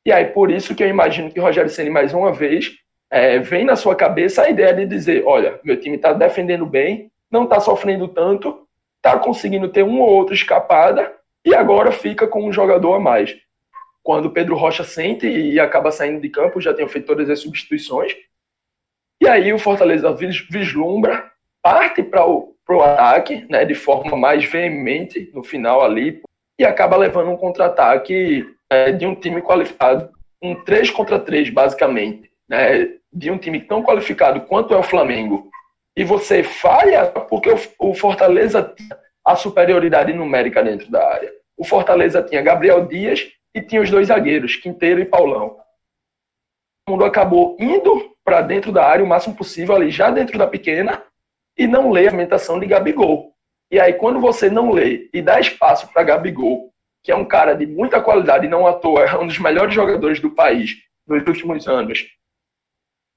E 0.06 0.10
aí, 0.10 0.24
por 0.24 0.50
isso 0.50 0.74
que 0.74 0.82
eu 0.82 0.88
imagino 0.88 1.30
que 1.30 1.38
o 1.38 1.42
Rogério 1.42 1.68
Ceni 1.68 1.90
mais 1.90 2.14
uma 2.14 2.32
vez 2.32 2.70
é, 3.10 3.38
vem 3.40 3.62
na 3.62 3.76
sua 3.76 3.94
cabeça 3.94 4.40
a 4.40 4.48
ideia 4.48 4.72
de 4.72 4.86
dizer: 4.86 5.22
olha, 5.26 5.60
meu 5.62 5.78
time 5.78 5.96
está 5.96 6.14
defendendo 6.14 6.64
bem, 6.64 7.10
não 7.30 7.44
está 7.44 7.60
sofrendo 7.60 8.08
tanto, 8.08 8.66
está 9.00 9.18
conseguindo 9.18 9.68
ter 9.68 9.82
uma 9.82 10.04
ou 10.04 10.10
outra 10.10 10.34
escapada 10.34 11.14
e 11.44 11.54
agora 11.54 11.90
fica 11.90 12.26
com 12.26 12.46
um 12.46 12.52
jogador 12.52 12.94
a 12.94 13.00
mais. 13.00 13.36
Quando 14.02 14.26
o 14.26 14.30
Pedro 14.30 14.56
Rocha 14.56 14.84
sente 14.84 15.26
e 15.26 15.58
acaba 15.58 15.90
saindo 15.90 16.20
de 16.20 16.28
campo, 16.28 16.60
já 16.60 16.72
tem 16.72 16.86
feito 16.86 17.06
todas 17.06 17.28
as 17.28 17.40
substituições. 17.40 18.14
E 19.20 19.28
aí 19.28 19.52
o 19.52 19.58
Fortaleza 19.58 20.12
vislumbra, 20.12 21.30
parte 21.62 22.02
para 22.02 22.26
o 22.26 22.82
ataque, 22.82 23.46
né, 23.50 23.64
de 23.64 23.74
forma 23.74 24.16
mais 24.16 24.44
veemente 24.44 25.30
no 25.34 25.42
final 25.42 25.82
ali, 25.82 26.22
e 26.58 26.64
acaba 26.64 26.96
levando 26.96 27.30
um 27.30 27.36
contra-ataque 27.36 28.46
é, 28.70 28.92
de 28.92 29.06
um 29.06 29.14
time 29.14 29.42
qualificado, 29.42 30.10
um 30.42 30.54
3 30.54 30.90
contra 30.90 31.18
3, 31.18 31.50
basicamente, 31.50 32.30
né, 32.48 32.94
de 33.12 33.30
um 33.30 33.36
time 33.36 33.60
tão 33.60 33.82
qualificado 33.82 34.42
quanto 34.42 34.72
é 34.72 34.78
o 34.78 34.82
Flamengo, 34.82 35.49
e 35.96 36.04
você 36.04 36.42
falha 36.42 37.06
porque 37.06 37.50
o 37.78 37.94
Fortaleza 37.94 38.62
tinha 38.62 38.98
a 39.24 39.36
superioridade 39.36 40.12
numérica 40.12 40.62
dentro 40.62 40.90
da 40.90 41.06
área. 41.06 41.30
O 41.56 41.64
Fortaleza 41.64 42.22
tinha 42.22 42.42
Gabriel 42.42 42.86
Dias 42.86 43.28
e 43.54 43.60
tinha 43.60 43.82
os 43.82 43.90
dois 43.90 44.08
zagueiros, 44.08 44.56
Quinteiro 44.56 45.00
e 45.00 45.04
Paulão. 45.04 45.58
O 46.88 46.92
mundo 46.92 47.04
acabou 47.04 47.56
indo 47.60 48.14
para 48.24 48.40
dentro 48.40 48.72
da 48.72 48.84
área 48.84 49.04
o 49.04 49.08
máximo 49.08 49.34
possível, 49.34 49.74
ali 49.74 49.90
já 49.90 50.10
dentro 50.10 50.38
da 50.38 50.46
pequena, 50.46 51.02
e 51.56 51.66
não 51.66 51.90
lê 51.90 52.02
a 52.02 52.04
movimentação 52.04 52.58
de 52.58 52.66
Gabigol. 52.66 53.34
E 53.70 53.78
aí, 53.78 53.92
quando 53.92 54.20
você 54.20 54.48
não 54.48 54.70
lê 54.72 55.08
e 55.12 55.20
dá 55.20 55.38
espaço 55.38 55.92
para 55.92 56.02
Gabigol, 56.02 56.72
que 57.02 57.12
é 57.12 57.16
um 57.16 57.24
cara 57.24 57.54
de 57.54 57.66
muita 57.66 58.00
qualidade 58.00 58.46
e 58.46 58.48
não 58.48 58.66
à 58.66 58.72
toa, 58.72 59.04
é 59.04 59.18
um 59.18 59.26
dos 59.26 59.38
melhores 59.38 59.74
jogadores 59.74 60.20
do 60.20 60.30
país 60.30 60.76
nos 61.06 61.26
últimos 61.26 61.66
anos, 61.66 62.06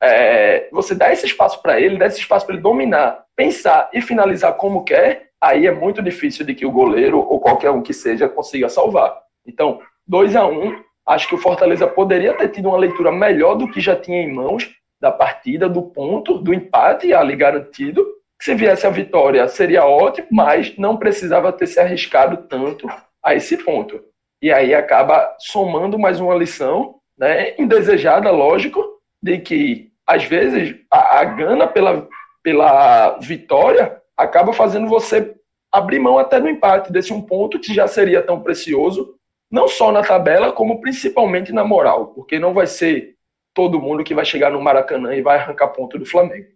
é, 0.03 0.69
você 0.71 0.93
dá 0.93 1.11
esse 1.11 1.25
espaço 1.25 1.61
para 1.61 1.79
ele, 1.79 1.97
dá 1.97 2.05
esse 2.05 2.19
espaço 2.19 2.45
para 2.45 2.55
ele 2.55 2.63
dominar, 2.63 3.23
pensar 3.35 3.89
e 3.93 4.01
finalizar 4.01 4.53
como 4.53 4.83
quer, 4.83 5.29
aí 5.41 5.65
é 5.65 5.71
muito 5.71 6.01
difícil 6.01 6.45
de 6.45 6.53
que 6.53 6.65
o 6.65 6.71
goleiro 6.71 7.19
ou 7.19 7.39
qualquer 7.39 7.71
um 7.71 7.81
que 7.81 7.93
seja 7.93 8.27
consiga 8.29 8.69
salvar. 8.69 9.17
Então, 9.45 9.79
2 10.07 10.35
a 10.35 10.45
1 10.45 10.51
um, 10.51 10.83
Acho 11.05 11.27
que 11.27 11.35
o 11.35 11.37
Fortaleza 11.39 11.85
poderia 11.85 12.33
ter 12.33 12.49
tido 12.49 12.69
uma 12.69 12.77
leitura 12.77 13.11
melhor 13.11 13.55
do 13.55 13.69
que 13.69 13.81
já 13.81 13.95
tinha 13.95 14.21
em 14.21 14.31
mãos 14.31 14.71
da 15.01 15.11
partida, 15.11 15.67
do 15.67 15.81
ponto, 15.81 16.37
do 16.37 16.53
empate 16.53 17.13
ali 17.13 17.35
garantido. 17.35 18.05
Se 18.41 18.55
viesse 18.55 18.87
a 18.87 18.89
vitória, 18.89 19.47
seria 19.49 19.85
ótimo, 19.85 20.27
mas 20.31 20.77
não 20.77 20.95
precisava 20.95 21.51
ter 21.51 21.67
se 21.67 21.79
arriscado 21.79 22.47
tanto 22.47 22.87
a 23.21 23.35
esse 23.35 23.57
ponto. 23.57 24.01
E 24.41 24.51
aí 24.51 24.73
acaba 24.73 25.35
somando 25.39 25.99
mais 25.99 26.21
uma 26.21 26.35
lição, 26.35 26.95
né, 27.17 27.53
indesejada, 27.59 28.31
lógico, 28.31 28.81
de 29.21 29.39
que 29.39 29.91
às 30.05 30.23
vezes 30.23 30.75
a, 30.91 31.19
a 31.19 31.23
gana 31.25 31.67
pela, 31.67 32.07
pela 32.41 33.17
vitória 33.19 34.01
acaba 34.17 34.53
fazendo 34.53 34.87
você 34.87 35.35
abrir 35.71 35.99
mão 35.99 36.19
até 36.19 36.39
no 36.39 36.49
empate 36.49 36.91
desse 36.91 37.11
um 37.11 37.21
ponto 37.21 37.59
que 37.59 37.73
já 37.73 37.87
seria 37.87 38.21
tão 38.21 38.41
precioso, 38.41 39.17
não 39.49 39.67
só 39.67 39.91
na 39.91 40.03
tabela, 40.03 40.51
como 40.51 40.79
principalmente 40.81 41.51
na 41.51 41.63
moral, 41.63 42.07
porque 42.07 42.37
não 42.37 42.53
vai 42.53 42.67
ser 42.67 43.15
todo 43.53 43.81
mundo 43.81 44.03
que 44.03 44.13
vai 44.13 44.25
chegar 44.25 44.51
no 44.51 44.61
Maracanã 44.61 45.15
e 45.15 45.21
vai 45.21 45.37
arrancar 45.37 45.69
ponto 45.69 45.97
do 45.97 46.05
Flamengo. 46.05 46.47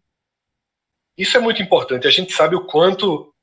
Isso 1.17 1.35
é 1.35 1.39
muito 1.39 1.61
importante. 1.61 2.07
A 2.07 2.11
gente 2.11 2.31
sabe 2.31 2.55
o 2.55 2.65
quanto 2.65 3.33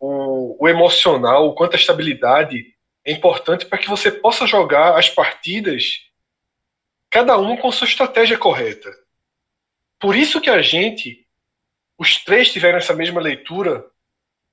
o, 0.00 0.64
o 0.64 0.68
emocional, 0.68 1.46
o 1.46 1.54
quanto 1.54 1.74
a 1.74 1.78
estabilidade 1.78 2.74
é 3.04 3.12
importante 3.12 3.66
para 3.66 3.78
que 3.78 3.88
você 3.88 4.10
possa 4.10 4.46
jogar 4.46 4.98
as 4.98 5.08
partidas, 5.08 6.00
cada 7.10 7.38
um 7.38 7.56
com 7.56 7.70
sua 7.70 7.86
estratégia 7.86 8.38
correta. 8.38 8.90
Por 10.00 10.16
isso 10.16 10.40
que 10.40 10.50
a 10.50 10.60
gente, 10.60 11.26
os 11.98 12.22
três 12.24 12.52
tiveram 12.52 12.78
essa 12.78 12.94
mesma 12.94 13.20
leitura 13.20 13.84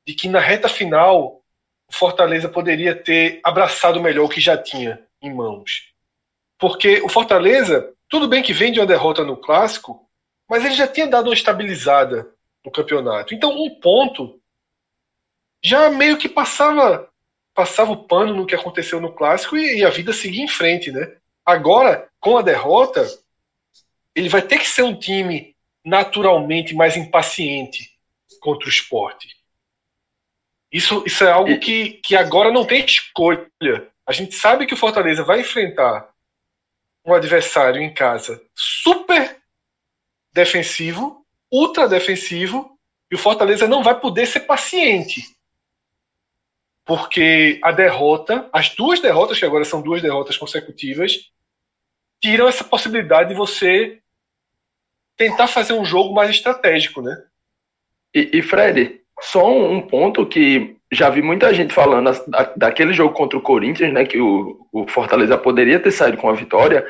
de 0.05 0.13
que 0.13 0.27
na 0.27 0.39
reta 0.39 0.69
final 0.69 1.43
o 1.87 1.93
Fortaleza 1.93 2.47
poderia 2.47 2.95
ter 2.95 3.39
abraçado 3.43 4.01
melhor 4.01 4.25
o 4.25 4.29
que 4.29 4.39
já 4.39 4.57
tinha 4.57 5.05
em 5.21 5.33
mãos. 5.33 5.91
Porque 6.57 7.01
o 7.01 7.09
Fortaleza, 7.09 7.93
tudo 8.07 8.27
bem 8.27 8.41
que 8.41 8.53
vem 8.53 8.71
de 8.71 8.79
uma 8.79 8.85
derrota 8.85 9.23
no 9.23 9.35
clássico, 9.35 10.07
mas 10.49 10.63
ele 10.63 10.75
já 10.75 10.87
tinha 10.87 11.07
dado 11.07 11.27
uma 11.27 11.33
estabilizada 11.33 12.33
no 12.63 12.71
campeonato. 12.71 13.33
Então, 13.33 13.51
um 13.51 13.69
ponto 13.79 14.39
já 15.63 15.89
meio 15.89 16.17
que 16.17 16.29
passava 16.29 17.11
passava 17.53 17.91
o 17.91 18.07
pano 18.07 18.33
no 18.33 18.45
que 18.45 18.55
aconteceu 18.55 19.01
no 19.01 19.13
clássico 19.13 19.57
e, 19.57 19.79
e 19.79 19.85
a 19.85 19.89
vida 19.89 20.13
seguia 20.13 20.43
em 20.43 20.47
frente, 20.47 20.91
né? 20.91 21.17
Agora, 21.45 22.09
com 22.19 22.37
a 22.37 22.41
derrota, 22.41 23.05
ele 24.15 24.29
vai 24.29 24.41
ter 24.41 24.59
que 24.59 24.67
ser 24.67 24.83
um 24.83 24.97
time 24.97 25.55
naturalmente 25.83 26.75
mais 26.75 26.95
impaciente 26.95 27.91
contra 28.39 28.67
o 28.67 28.71
esporte. 28.71 29.35
Isso, 30.71 31.03
isso 31.05 31.23
é 31.23 31.31
algo 31.31 31.59
que, 31.59 31.93
que 32.03 32.15
agora 32.15 32.51
não 32.51 32.65
tem 32.65 32.85
escolha. 32.85 33.49
A 34.05 34.13
gente 34.13 34.35
sabe 34.35 34.65
que 34.65 34.73
o 34.73 34.77
Fortaleza 34.77 35.23
vai 35.23 35.41
enfrentar 35.41 36.09
um 37.05 37.13
adversário 37.13 37.81
em 37.81 37.93
casa 37.93 38.41
super 38.55 39.37
defensivo, 40.31 41.25
ultra 41.51 41.89
defensivo, 41.89 42.77
e 43.11 43.15
o 43.15 43.17
Fortaleza 43.17 43.67
não 43.67 43.83
vai 43.83 43.99
poder 43.99 44.25
ser 44.25 44.41
paciente. 44.41 45.35
Porque 46.85 47.59
a 47.63 47.71
derrota, 47.71 48.49
as 48.53 48.69
duas 48.69 48.99
derrotas, 49.01 49.37
que 49.37 49.45
agora 49.45 49.65
são 49.65 49.81
duas 49.81 50.01
derrotas 50.01 50.37
consecutivas, 50.37 51.31
tiram 52.21 52.47
essa 52.47 52.63
possibilidade 52.63 53.29
de 53.29 53.35
você 53.35 54.00
tentar 55.21 55.45
fazer 55.45 55.73
um 55.73 55.85
jogo 55.85 56.15
mais 56.15 56.31
estratégico, 56.31 56.99
né? 56.99 57.15
E, 58.13 58.39
e 58.39 58.41
Fred, 58.41 58.99
só 59.21 59.47
um 59.47 59.79
ponto 59.79 60.25
que 60.25 60.75
já 60.91 61.11
vi 61.11 61.21
muita 61.21 61.53
gente 61.53 61.75
falando 61.75 62.11
da, 62.27 62.51
daquele 62.57 62.91
jogo 62.91 63.13
contra 63.13 63.37
o 63.37 63.41
Corinthians, 63.41 63.93
né? 63.93 64.03
Que 64.03 64.19
o, 64.19 64.65
o 64.73 64.87
Fortaleza 64.87 65.37
poderia 65.37 65.79
ter 65.79 65.91
saído 65.91 66.17
com 66.17 66.27
a 66.27 66.33
vitória. 66.33 66.83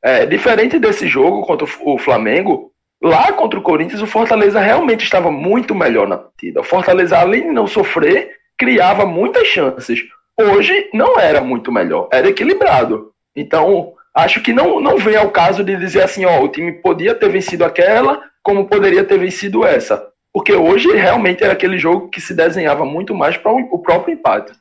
É, 0.00 0.24
diferente 0.24 0.78
desse 0.78 1.08
jogo 1.08 1.42
contra 1.42 1.66
o 1.84 1.98
Flamengo, 1.98 2.72
lá 3.02 3.32
contra 3.32 3.58
o 3.58 3.62
Corinthians, 3.62 4.00
o 4.00 4.06
Fortaleza 4.06 4.60
realmente 4.60 5.02
estava 5.02 5.30
muito 5.30 5.74
melhor 5.74 6.06
na 6.06 6.18
partida. 6.18 6.60
O 6.60 6.64
Fortaleza, 6.64 7.18
além 7.18 7.42
de 7.42 7.52
não 7.52 7.66
sofrer, 7.66 8.30
criava 8.56 9.04
muitas 9.04 9.48
chances. 9.48 10.00
Hoje 10.38 10.88
não 10.94 11.18
era 11.18 11.40
muito 11.40 11.72
melhor, 11.72 12.08
era 12.12 12.28
equilibrado. 12.28 13.12
Então, 13.34 13.94
acho 14.14 14.42
que 14.42 14.52
não, 14.52 14.80
não 14.80 14.98
vem 14.98 15.16
ao 15.16 15.30
caso 15.30 15.64
de 15.64 15.76
dizer 15.76 16.02
assim, 16.02 16.24
ó, 16.24 16.42
o 16.42 16.48
time 16.48 16.72
podia 16.72 17.14
ter 17.14 17.30
vencido 17.30 17.64
aquela, 17.64 18.20
como 18.42 18.66
poderia 18.66 19.04
ter 19.04 19.18
vencido 19.18 19.64
essa. 19.64 20.02
Porque 20.32 20.52
hoje 20.52 20.90
realmente 20.92 21.44
era 21.44 21.52
aquele 21.52 21.78
jogo 21.78 22.08
que 22.08 22.20
se 22.20 22.34
desenhava 22.34 22.84
muito 22.84 23.14
mais 23.14 23.36
para 23.36 23.52
o 23.52 23.78
próprio 23.78 24.14
empate. 24.14 24.52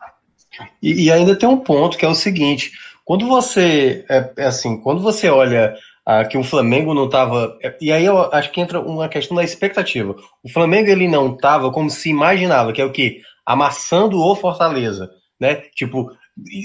E, 0.81 1.05
e, 1.05 1.11
ainda 1.11 1.35
tem 1.35 1.47
um 1.47 1.57
ponto 1.57 1.97
que 1.97 2.05
é 2.05 2.09
o 2.09 2.15
seguinte: 2.15 2.71
quando 3.05 3.25
você 3.25 4.05
é, 4.09 4.29
é 4.37 4.45
assim, 4.45 4.77
quando 4.81 5.01
você 5.01 5.29
olha 5.29 5.73
ah, 6.05 6.25
que 6.25 6.37
o 6.37 6.43
Flamengo 6.43 6.93
não 6.93 7.05
estava, 7.05 7.57
é, 7.63 7.73
e 7.79 7.91
aí 7.91 8.05
eu 8.05 8.19
acho 8.33 8.51
que 8.51 8.59
entra 8.59 8.81
uma 8.81 9.07
questão 9.07 9.37
da 9.37 9.43
expectativa. 9.43 10.13
O 10.43 10.49
Flamengo 10.49 10.89
ele 10.89 11.07
não 11.07 11.33
estava 11.33 11.71
como 11.71 11.89
se 11.89 12.09
imaginava, 12.09 12.73
que 12.73 12.81
é 12.81 12.85
o 12.85 12.91
que 12.91 13.21
amassando 13.45 14.19
o 14.19 14.35
Fortaleza, 14.35 15.09
né? 15.39 15.55
Tipo 15.73 16.11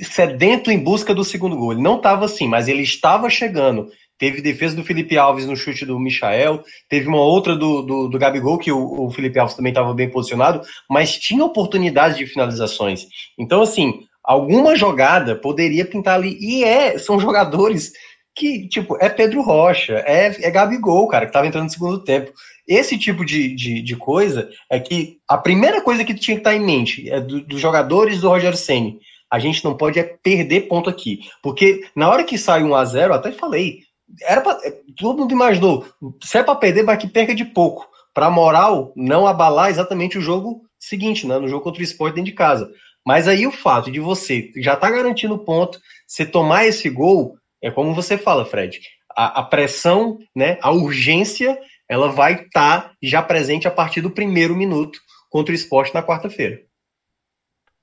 sedento 0.02 0.70
em 0.70 0.78
busca 0.78 1.14
do 1.14 1.24
segundo 1.24 1.56
gol. 1.56 1.72
Ele 1.72 1.82
não 1.82 1.96
estava 1.96 2.24
assim, 2.24 2.48
mas 2.48 2.68
ele 2.68 2.82
estava 2.82 3.28
chegando. 3.28 3.88
Teve 4.18 4.40
defesa 4.40 4.74
do 4.74 4.84
Felipe 4.84 5.18
Alves 5.18 5.46
no 5.46 5.56
chute 5.56 5.84
do 5.84 5.98
Michael, 5.98 6.64
teve 6.88 7.06
uma 7.06 7.20
outra 7.20 7.54
do, 7.54 7.82
do, 7.82 8.08
do 8.08 8.18
Gabigol, 8.18 8.56
que 8.56 8.72
o, 8.72 9.06
o 9.06 9.10
Felipe 9.10 9.38
Alves 9.38 9.54
também 9.54 9.72
estava 9.72 9.92
bem 9.92 10.10
posicionado, 10.10 10.62
mas 10.88 11.18
tinha 11.18 11.44
oportunidade 11.44 12.16
de 12.16 12.26
finalizações. 12.26 13.06
Então, 13.38 13.60
assim, 13.60 14.00
alguma 14.24 14.74
jogada 14.74 15.36
poderia 15.36 15.84
pintar 15.84 16.14
ali. 16.14 16.38
E 16.40 16.64
é, 16.64 16.96
são 16.98 17.20
jogadores 17.20 17.92
que, 18.34 18.66
tipo, 18.68 18.96
é 19.00 19.08
Pedro 19.08 19.42
Rocha, 19.42 20.02
é, 20.06 20.34
é 20.46 20.50
Gabigol, 20.50 21.08
cara, 21.08 21.26
que 21.26 21.30
estava 21.30 21.46
entrando 21.46 21.64
no 21.64 21.70
segundo 21.70 22.02
tempo. 22.02 22.32
Esse 22.66 22.98
tipo 22.98 23.24
de, 23.24 23.54
de, 23.54 23.80
de, 23.80 23.96
coisa 23.96 24.50
é 24.68 24.80
que 24.80 25.18
a 25.28 25.38
primeira 25.38 25.80
coisa 25.80 26.04
que 26.04 26.14
tinha 26.14 26.36
que 26.36 26.40
estar 26.40 26.54
em 26.54 26.64
mente 26.64 27.08
é 27.08 27.20
dos 27.20 27.46
do 27.46 27.58
jogadores 27.58 28.20
do 28.20 28.28
Rogério 28.28 28.58
Senni. 28.58 28.98
A 29.30 29.38
gente 29.38 29.64
não 29.64 29.76
pode 29.76 29.98
é 29.98 30.04
perder 30.04 30.62
ponto 30.62 30.88
aqui. 30.88 31.20
Porque 31.42 31.88
na 31.94 32.08
hora 32.08 32.24
que 32.24 32.38
sai 32.38 32.62
1 32.62 32.74
a 32.74 32.84
0 32.84 33.14
até 33.14 33.32
falei, 33.32 33.80
era 34.22 34.40
pra, 34.40 34.58
é, 34.62 34.72
todo 34.96 35.18
mundo 35.18 35.32
imaginou, 35.32 35.86
se 36.22 36.38
é 36.38 36.42
para 36.42 36.54
perder, 36.54 36.84
vai 36.84 36.96
que 36.96 37.08
perca 37.08 37.34
de 37.34 37.44
pouco. 37.44 37.88
Para 38.14 38.30
moral 38.30 38.92
não 38.96 39.26
abalar 39.26 39.68
exatamente 39.68 40.16
o 40.16 40.22
jogo 40.22 40.62
seguinte, 40.78 41.26
né, 41.26 41.38
no 41.38 41.48
jogo 41.48 41.64
contra 41.64 41.80
o 41.80 41.84
esporte 41.84 42.14
dentro 42.14 42.30
de 42.30 42.36
casa. 42.36 42.70
Mas 43.04 43.28
aí 43.28 43.46
o 43.46 43.52
fato 43.52 43.90
de 43.90 44.00
você 44.00 44.50
já 44.56 44.74
tá 44.74 44.90
garantindo 44.90 45.38
ponto, 45.38 45.78
você 46.06 46.24
tomar 46.24 46.66
esse 46.66 46.88
gol, 46.88 47.36
é 47.62 47.70
como 47.70 47.94
você 47.94 48.16
fala, 48.16 48.44
Fred, 48.44 48.80
a, 49.16 49.40
a 49.40 49.42
pressão, 49.42 50.18
né, 50.34 50.58
a 50.60 50.70
urgência, 50.70 51.58
ela 51.88 52.08
vai 52.08 52.34
estar 52.34 52.82
tá 52.82 52.92
já 53.02 53.22
presente 53.22 53.68
a 53.68 53.70
partir 53.70 54.00
do 54.00 54.10
primeiro 54.10 54.56
minuto 54.56 54.98
contra 55.30 55.52
o 55.52 55.54
esporte 55.54 55.94
na 55.94 56.02
quarta-feira. 56.02 56.60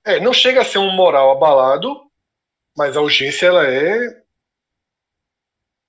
É, 0.05 0.19
não 0.19 0.33
chega 0.33 0.61
a 0.61 0.65
ser 0.65 0.79
um 0.79 0.91
moral 0.91 1.31
abalado, 1.31 2.09
mas 2.75 2.97
a 2.97 3.01
urgência 3.01 3.47
ela 3.47 3.65
é 3.67 4.23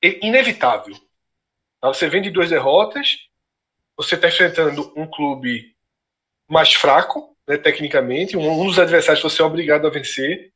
inevitável. 0.03 0.95
Tá? 1.81 1.89
Você 1.89 2.09
vem 2.09 2.23
de 2.23 2.31
duas 2.31 2.51
derrotas, 2.51 3.17
você 3.97 4.15
está 4.15 4.29
enfrentando 4.29 4.93
um 4.97 5.07
clube 5.07 5.75
mais 6.49 6.75
fraco, 6.75 7.35
né, 7.47 7.57
tecnicamente, 7.57 8.37
um, 8.37 8.67
dos 8.67 8.79
adversários 8.79 9.23
você 9.23 9.43
é 9.43 9.45
obrigado 9.45 9.87
a 9.87 9.91
vencer. 9.91 10.53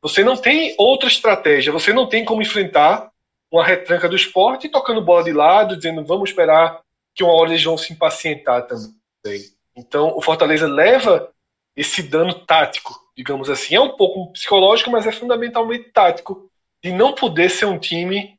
Você 0.00 0.24
não 0.24 0.36
tem 0.36 0.74
outra 0.78 1.08
estratégia, 1.08 1.72
você 1.72 1.92
não 1.92 2.08
tem 2.08 2.24
como 2.24 2.42
enfrentar 2.42 3.10
uma 3.50 3.64
retranca 3.64 4.08
do 4.08 4.16
esporte 4.16 4.68
tocando 4.68 5.04
bola 5.04 5.22
de 5.22 5.32
lado, 5.32 5.76
dizendo 5.76 6.04
vamos 6.04 6.30
esperar 6.30 6.80
que 7.14 7.22
uma 7.22 7.34
hora 7.34 7.50
eles 7.50 7.62
vão 7.62 7.76
se 7.76 7.92
impacientar 7.92 8.66
também. 8.66 9.44
Então 9.76 10.16
o 10.16 10.22
Fortaleza 10.22 10.66
leva 10.66 11.32
esse 11.76 12.02
dano 12.02 12.34
tático, 12.34 12.92
digamos 13.16 13.50
assim. 13.50 13.74
É 13.74 13.80
um 13.80 13.96
pouco 13.96 14.32
psicológico, 14.32 14.90
mas 14.90 15.06
é 15.06 15.12
fundamentalmente 15.12 15.90
tático, 15.90 16.50
de 16.82 16.92
não 16.92 17.14
poder 17.14 17.50
ser 17.50 17.66
um 17.66 17.78
time 17.78 18.38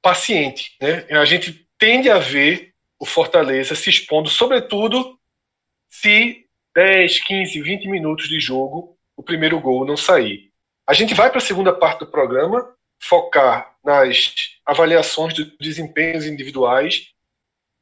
paciente. 0.00 0.76
Né? 0.80 1.06
A 1.10 1.24
gente 1.24 1.66
tende 1.78 2.10
a 2.10 2.18
ver 2.18 2.72
o 2.98 3.04
Fortaleza 3.04 3.74
se 3.74 3.90
expondo, 3.90 4.28
sobretudo 4.28 5.18
se 5.88 6.46
10, 6.74 7.20
15, 7.22 7.62
20 7.62 7.88
minutos 7.88 8.28
de 8.28 8.40
jogo 8.40 8.96
o 9.16 9.22
primeiro 9.22 9.60
gol 9.60 9.84
não 9.84 9.96
sair. 9.96 10.50
A 10.86 10.92
gente 10.92 11.14
vai 11.14 11.30
para 11.30 11.38
a 11.38 11.42
segunda 11.42 11.72
parte 11.72 12.00
do 12.00 12.06
programa 12.06 12.74
focar 12.98 13.74
nas 13.84 14.58
avaliações 14.66 15.34
dos 15.34 15.56
desempenhos 15.58 16.26
individuais, 16.26 17.08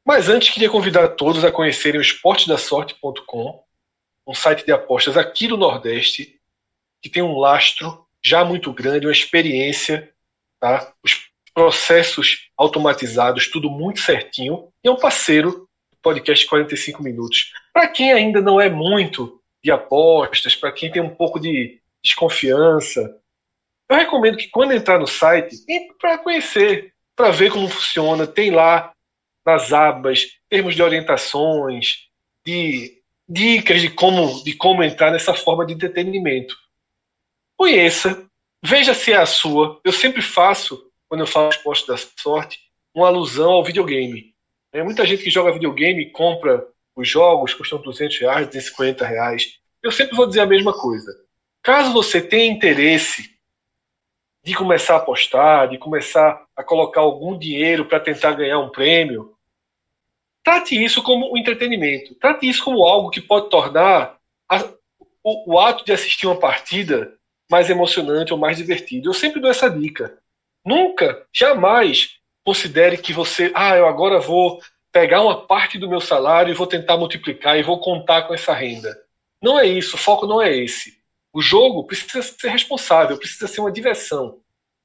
mas 0.04 0.28
antes 0.28 0.50
queria 0.50 0.70
convidar 0.70 1.08
todos 1.08 1.44
a 1.44 1.52
conhecerem 1.52 2.00
o 2.00 2.02
esportedasorte.com, 2.02 3.64
um 4.26 4.34
site 4.34 4.64
de 4.64 4.72
apostas 4.72 5.16
aqui 5.16 5.48
do 5.48 5.56
Nordeste, 5.56 6.38
que 7.00 7.08
tem 7.08 7.22
um 7.22 7.38
lastro 7.38 8.06
já 8.22 8.44
muito 8.44 8.72
grande, 8.72 9.06
uma 9.06 9.12
experiência, 9.12 10.12
tá? 10.60 10.92
Os 11.02 11.30
processos 11.54 12.48
automatizados, 12.56 13.48
tudo 13.48 13.70
muito 13.70 14.00
certinho, 14.00 14.68
e 14.82 14.88
é 14.88 14.90
um 14.90 14.96
parceiro 14.96 15.68
do 15.90 15.96
podcast 16.00 16.46
45 16.46 17.02
Minutos. 17.02 17.52
Para 17.72 17.88
quem 17.88 18.12
ainda 18.12 18.40
não 18.40 18.60
é 18.60 18.68
muito 18.68 19.40
de 19.62 19.70
apostas, 19.70 20.54
para 20.54 20.72
quem 20.72 20.90
tem 20.90 21.02
um 21.02 21.14
pouco 21.14 21.38
de 21.38 21.80
desconfiança, 22.02 23.18
Eu 23.88 23.96
recomendo 23.96 24.38
que 24.38 24.48
quando 24.48 24.72
entrar 24.72 24.98
no 24.98 25.06
site, 25.06 25.62
entre 25.68 25.94
para 25.98 26.16
conhecer, 26.16 26.94
para 27.14 27.30
ver 27.30 27.52
como 27.52 27.68
funciona. 27.68 28.26
Tem 28.26 28.50
lá 28.50 28.92
nas 29.44 29.70
abas 29.70 30.26
termos 30.48 30.74
de 30.74 30.82
orientações, 30.82 32.08
de 32.44 33.01
dicas 33.32 33.80
de 33.80 33.88
como, 33.88 34.44
de 34.44 34.54
como 34.54 34.84
entrar 34.84 35.10
nessa 35.10 35.32
forma 35.32 35.64
de 35.64 35.72
entretenimento. 35.72 36.54
Conheça, 37.56 38.28
veja 38.62 38.92
se 38.92 39.12
é 39.12 39.16
a 39.16 39.26
sua. 39.26 39.80
Eu 39.82 39.92
sempre 39.92 40.20
faço, 40.20 40.90
quando 41.08 41.22
eu 41.22 41.26
falo 41.26 41.48
esporte 41.48 41.86
da 41.86 41.96
sorte, 41.96 42.60
uma 42.94 43.06
alusão 43.06 43.52
ao 43.52 43.64
videogame. 43.64 44.34
É, 44.72 44.82
muita 44.82 45.06
gente 45.06 45.22
que 45.22 45.30
joga 45.30 45.52
videogame 45.52 46.10
compra 46.10 46.66
os 46.94 47.08
jogos, 47.08 47.54
custam 47.54 47.80
200 47.80 48.18
reais, 48.18 48.46
250 48.48 49.06
reais. 49.06 49.58
Eu 49.82 49.90
sempre 49.90 50.14
vou 50.14 50.26
dizer 50.26 50.40
a 50.40 50.46
mesma 50.46 50.78
coisa. 50.78 51.10
Caso 51.62 51.92
você 51.92 52.20
tenha 52.20 52.52
interesse 52.52 53.32
de 54.44 54.54
começar 54.54 54.94
a 54.94 54.98
apostar, 54.98 55.68
de 55.68 55.78
começar 55.78 56.44
a 56.54 56.62
colocar 56.62 57.00
algum 57.00 57.38
dinheiro 57.38 57.86
para 57.86 58.00
tentar 58.00 58.32
ganhar 58.32 58.58
um 58.58 58.70
prêmio, 58.70 59.34
trate 60.44 60.82
isso 60.82 61.02
como 61.02 61.32
um 61.32 61.36
entretenimento. 61.36 62.14
Trate 62.16 62.48
isso 62.48 62.64
como 62.64 62.84
algo 62.84 63.10
que 63.10 63.20
pode 63.20 63.48
tornar 63.48 64.16
a, 64.48 64.64
o, 65.22 65.54
o, 65.54 65.58
ato 65.58 65.84
de 65.84 65.92
assistir 65.92 66.26
uma 66.26 66.38
partida 66.38 67.14
mais 67.50 67.70
emocionante 67.70 68.32
ou 68.32 68.38
mais 68.38 68.56
divertido. 68.56 69.10
Eu 69.10 69.14
sempre 69.14 69.40
dou 69.40 69.50
essa 69.50 69.68
dica. 69.68 70.18
Nunca, 70.64 71.26
jamais 71.32 72.18
considere 72.44 72.96
que 72.96 73.12
você, 73.12 73.52
ah, 73.54 73.76
eu 73.76 73.86
agora 73.86 74.20
vou 74.20 74.60
pegar 74.90 75.22
uma 75.22 75.46
parte 75.46 75.78
do 75.78 75.88
meu 75.88 76.00
salário 76.00 76.50
e 76.50 76.56
vou 76.56 76.66
tentar 76.66 76.96
multiplicar 76.96 77.58
e 77.58 77.62
vou 77.62 77.80
contar 77.80 78.22
com 78.22 78.34
essa 78.34 78.52
renda. 78.52 78.96
Não 79.42 79.58
é 79.58 79.66
isso, 79.66 79.96
o 79.96 79.98
foco 79.98 80.26
não 80.26 80.40
é 80.40 80.54
esse. 80.54 81.00
O 81.32 81.40
jogo 81.40 81.84
precisa 81.84 82.22
ser 82.22 82.48
responsável, 82.48 83.16
precisa 83.16 83.48
ser 83.48 83.60
uma 83.60 83.72
diversão, 83.72 84.40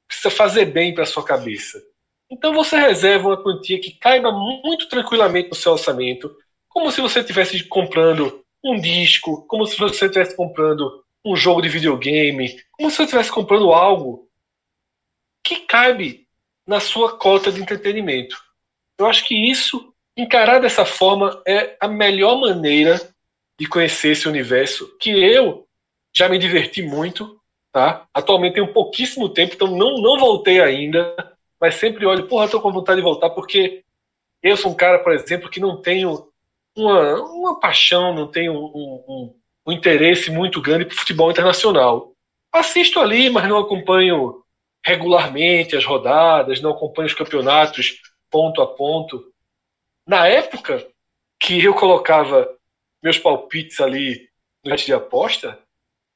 precisa 0.07 0.31
fazer 0.31 0.65
bem 0.65 0.93
para 0.93 1.05
sua 1.05 1.23
cabeça. 1.23 1.81
Então 2.29 2.53
você 2.53 2.77
reserva 2.77 3.29
uma 3.29 3.41
quantia 3.41 3.79
que 3.79 3.91
caiba 3.91 4.31
muito 4.31 4.89
tranquilamente 4.89 5.49
no 5.49 5.55
seu 5.55 5.71
orçamento, 5.73 6.35
como 6.67 6.91
se 6.91 7.01
você 7.01 7.21
estivesse 7.21 7.63
comprando 7.63 8.43
um 8.63 8.79
disco, 8.79 9.45
como 9.47 9.65
se 9.65 9.77
você 9.77 10.05
estivesse 10.05 10.35
comprando 10.35 11.03
um 11.25 11.35
jogo 11.35 11.61
de 11.61 11.69
videogame, 11.69 12.61
como 12.71 12.89
se 12.89 12.97
você 12.97 13.03
estivesse 13.03 13.31
comprando 13.31 13.71
algo 13.71 14.27
que 15.43 15.57
cabe 15.61 16.27
na 16.67 16.79
sua 16.79 17.17
cota 17.17 17.51
de 17.51 17.61
entretenimento. 17.61 18.37
Eu 18.97 19.05
acho 19.05 19.25
que 19.25 19.35
isso, 19.35 19.93
encarar 20.15 20.59
dessa 20.59 20.85
forma, 20.85 21.41
é 21.47 21.77
a 21.79 21.87
melhor 21.87 22.39
maneira 22.39 22.99
de 23.59 23.67
conhecer 23.67 24.11
esse 24.11 24.27
universo 24.27 24.97
que 24.99 25.09
eu 25.09 25.67
já 26.15 26.27
me 26.27 26.37
diverti 26.37 26.81
muito, 26.81 27.39
tá? 27.71 28.07
Atualmente 28.13 28.55
tenho 28.55 28.73
pouquíssimo 28.73 29.29
tempo, 29.29 29.53
então 29.53 29.67
não, 29.67 30.01
não 30.01 30.19
voltei 30.19 30.59
ainda, 30.59 31.36
mas 31.59 31.75
sempre 31.75 32.05
olho, 32.05 32.27
porra, 32.27 32.47
tô 32.47 32.61
com 32.61 32.71
vontade 32.71 32.97
de 32.97 33.03
voltar, 33.03 33.29
porque 33.31 33.83
eu 34.41 34.55
sou 34.55 34.71
um 34.71 34.75
cara, 34.75 34.99
por 34.99 35.11
exemplo, 35.13 35.49
que 35.49 35.59
não 35.59 35.81
tenho 35.81 36.29
uma, 36.75 37.21
uma 37.23 37.59
paixão, 37.59 38.13
não 38.13 38.27
tenho 38.27 38.53
um, 38.53 39.03
um, 39.07 39.35
um 39.67 39.71
interesse 39.71 40.29
muito 40.29 40.61
grande 40.61 40.85
por 40.85 40.95
futebol 40.95 41.31
internacional. 41.31 42.13
Assisto 42.51 42.99
ali, 42.99 43.29
mas 43.29 43.47
não 43.47 43.59
acompanho 43.59 44.43
regularmente 44.85 45.75
as 45.75 45.83
rodadas, 45.83 46.61
não 46.61 46.71
acompanho 46.71 47.07
os 47.07 47.13
campeonatos 47.13 47.99
ponto 48.29 48.61
a 48.61 48.67
ponto. 48.67 49.31
Na 50.07 50.27
época 50.27 50.87
que 51.39 51.63
eu 51.63 51.73
colocava 51.73 52.47
meus 53.03 53.17
palpites 53.17 53.79
ali 53.79 54.29
no 54.63 54.75
de 54.75 54.93
aposta, 54.93 55.59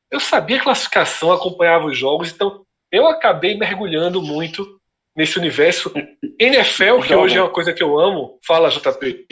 eu 0.09 0.19
sabia 0.19 0.57
a 0.57 0.63
classificação, 0.63 1.31
acompanhava 1.31 1.85
os 1.85 1.97
jogos, 1.97 2.31
então 2.31 2.65
eu 2.91 3.07
acabei 3.07 3.55
mergulhando 3.55 4.21
muito 4.21 4.80
nesse 5.15 5.37
universo. 5.37 5.91
NFL, 6.39 7.01
que 7.05 7.15
hoje 7.15 7.37
é 7.37 7.41
uma 7.41 7.49
coisa 7.49 7.73
que 7.73 7.83
eu 7.83 7.99
amo. 7.99 8.39
Fala, 8.45 8.69
JP. 8.69 9.27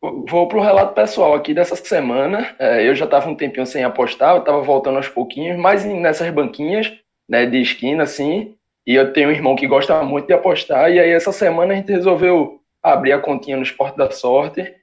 Vou 0.00 0.46
para 0.46 0.58
o 0.58 0.62
relato 0.62 0.94
pessoal 0.94 1.34
aqui 1.34 1.52
dessa 1.52 1.74
semana. 1.74 2.54
É, 2.58 2.88
eu 2.88 2.94
já 2.94 3.04
estava 3.04 3.28
um 3.28 3.34
tempinho 3.34 3.66
sem 3.66 3.82
apostar, 3.82 4.36
eu 4.36 4.40
estava 4.40 4.60
voltando 4.62 4.96
aos 4.96 5.08
pouquinhos, 5.08 5.58
mas 5.58 5.84
nessas 5.84 6.30
banquinhas 6.30 6.92
né, 7.28 7.46
de 7.46 7.60
esquina, 7.60 8.04
assim. 8.04 8.54
E 8.86 8.94
eu 8.94 9.12
tenho 9.12 9.28
um 9.28 9.32
irmão 9.32 9.56
que 9.56 9.66
gosta 9.66 10.02
muito 10.02 10.26
de 10.26 10.32
apostar. 10.32 10.90
E 10.90 11.00
aí, 11.00 11.10
essa 11.10 11.32
semana, 11.32 11.72
a 11.72 11.76
gente 11.76 11.92
resolveu 11.92 12.60
abrir 12.82 13.12
a 13.12 13.18
continha 13.18 13.56
no 13.56 13.62
Esporte 13.62 13.96
da 13.96 14.10
Sorte. 14.10 14.74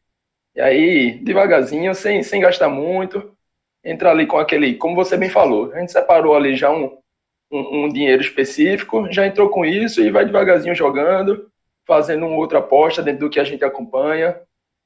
E 0.53 0.61
aí, 0.61 1.11
devagarzinho, 1.11 1.95
sem, 1.95 2.21
sem 2.21 2.41
gastar 2.41 2.69
muito, 2.69 3.35
entrar 3.83 4.11
ali 4.11 4.25
com 4.25 4.38
aquele, 4.38 4.75
como 4.75 4.95
você 4.95 5.17
bem 5.17 5.29
falou, 5.29 5.71
a 5.73 5.79
gente 5.79 5.91
separou 5.91 6.35
ali 6.35 6.55
já 6.55 6.71
um, 6.71 6.97
um, 7.56 7.86
um 7.86 7.89
dinheiro 7.89 8.22
específico, 8.22 9.12
já 9.12 9.26
entrou 9.26 9.50
com 9.50 9.65
isso 9.65 10.02
e 10.02 10.12
vai 10.12 10.26
devagarzinho 10.26 10.76
jogando, 10.76 11.50
fazendo 11.86 12.26
uma 12.26 12.38
outra 12.38 12.60
aposta 12.60 13.02
dentro 13.02 13.22
do 13.22 13.30
que 13.30 13.39
a 13.39 13.44
gente 13.44 13.63
acompanha, 13.63 14.39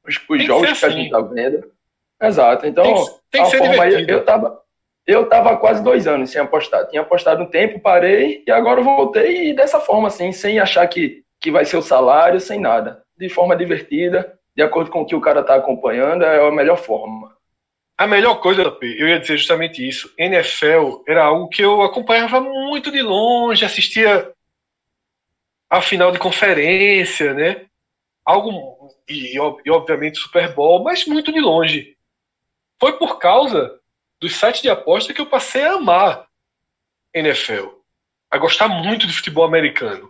os, 0.07 0.19
os 0.29 0.43
jogos 0.43 0.67
que, 0.67 0.73
assim. 0.73 0.85
a 0.85 0.89
gente 0.89 1.05
está 1.05 1.21
vendo. 1.21 1.71
Exato. 2.21 2.65
Então, 2.65 2.83
tem, 2.83 3.05
tem 3.31 3.41
a 3.41 3.45
forma 3.45 3.83
aí, 3.83 4.05
eu 4.07 4.25
tava, 4.25 4.61
eu 5.07 5.27
tava 5.27 5.57
quase 5.57 5.81
dois 5.83 6.05
anos 6.07 6.29
sem 6.29 6.41
apostar. 6.41 6.87
Tinha 6.87 7.01
apostado 7.01 7.43
um 7.43 7.47
tempo, 7.47 7.79
parei 7.79 8.43
e 8.45 8.51
agora 8.51 8.81
voltei 8.81 9.49
e 9.49 9.53
dessa 9.53 9.79
forma, 9.79 10.07
assim, 10.07 10.31
sem 10.31 10.59
achar 10.59 10.85
que, 10.87 11.23
que 11.39 11.51
vai 11.51 11.65
ser 11.65 11.77
o 11.77 11.81
salário, 11.81 12.39
sem 12.39 12.59
nada. 12.59 13.01
De 13.17 13.29
forma 13.29 13.55
divertida, 13.55 14.37
de 14.55 14.61
acordo 14.61 14.91
com 14.91 15.01
o 15.01 15.05
que 15.05 15.15
o 15.15 15.21
cara 15.21 15.39
está 15.39 15.55
acompanhando, 15.55 16.23
é 16.23 16.45
a 16.45 16.51
melhor 16.51 16.77
forma. 16.77 17.33
A 17.99 18.07
melhor 18.07 18.39
coisa, 18.39 18.61
eu 18.81 19.09
ia 19.09 19.19
dizer 19.19 19.35
justamente 19.35 19.85
isso. 19.85 20.09
NFL 20.17 21.03
era 21.05 21.25
algo 21.25 21.49
que 21.49 21.61
eu 21.61 21.81
acompanhava 21.81 22.39
muito 22.39 22.89
de 22.89 23.01
longe, 23.01 23.65
assistia 23.65 24.33
a 25.69 25.81
final 25.81 26.09
de 26.09 26.17
conferência, 26.17 27.33
né? 27.33 27.65
Algo 28.23 28.89
e, 29.05 29.35
e 29.35 29.69
obviamente 29.69 30.17
Super 30.17 30.55
Bowl, 30.55 30.81
mas 30.81 31.05
muito 31.05 31.29
de 31.33 31.41
longe. 31.41 31.97
Foi 32.79 32.97
por 32.97 33.19
causa 33.19 33.77
dos 34.17 34.33
sites 34.33 34.61
de 34.61 34.69
aposta 34.69 35.13
que 35.13 35.19
eu 35.19 35.25
passei 35.25 35.63
a 35.63 35.73
amar 35.73 36.25
NFL, 37.13 37.67
a 38.31 38.37
gostar 38.37 38.69
muito 38.69 39.05
de 39.07 39.11
futebol 39.11 39.43
americano. 39.43 40.09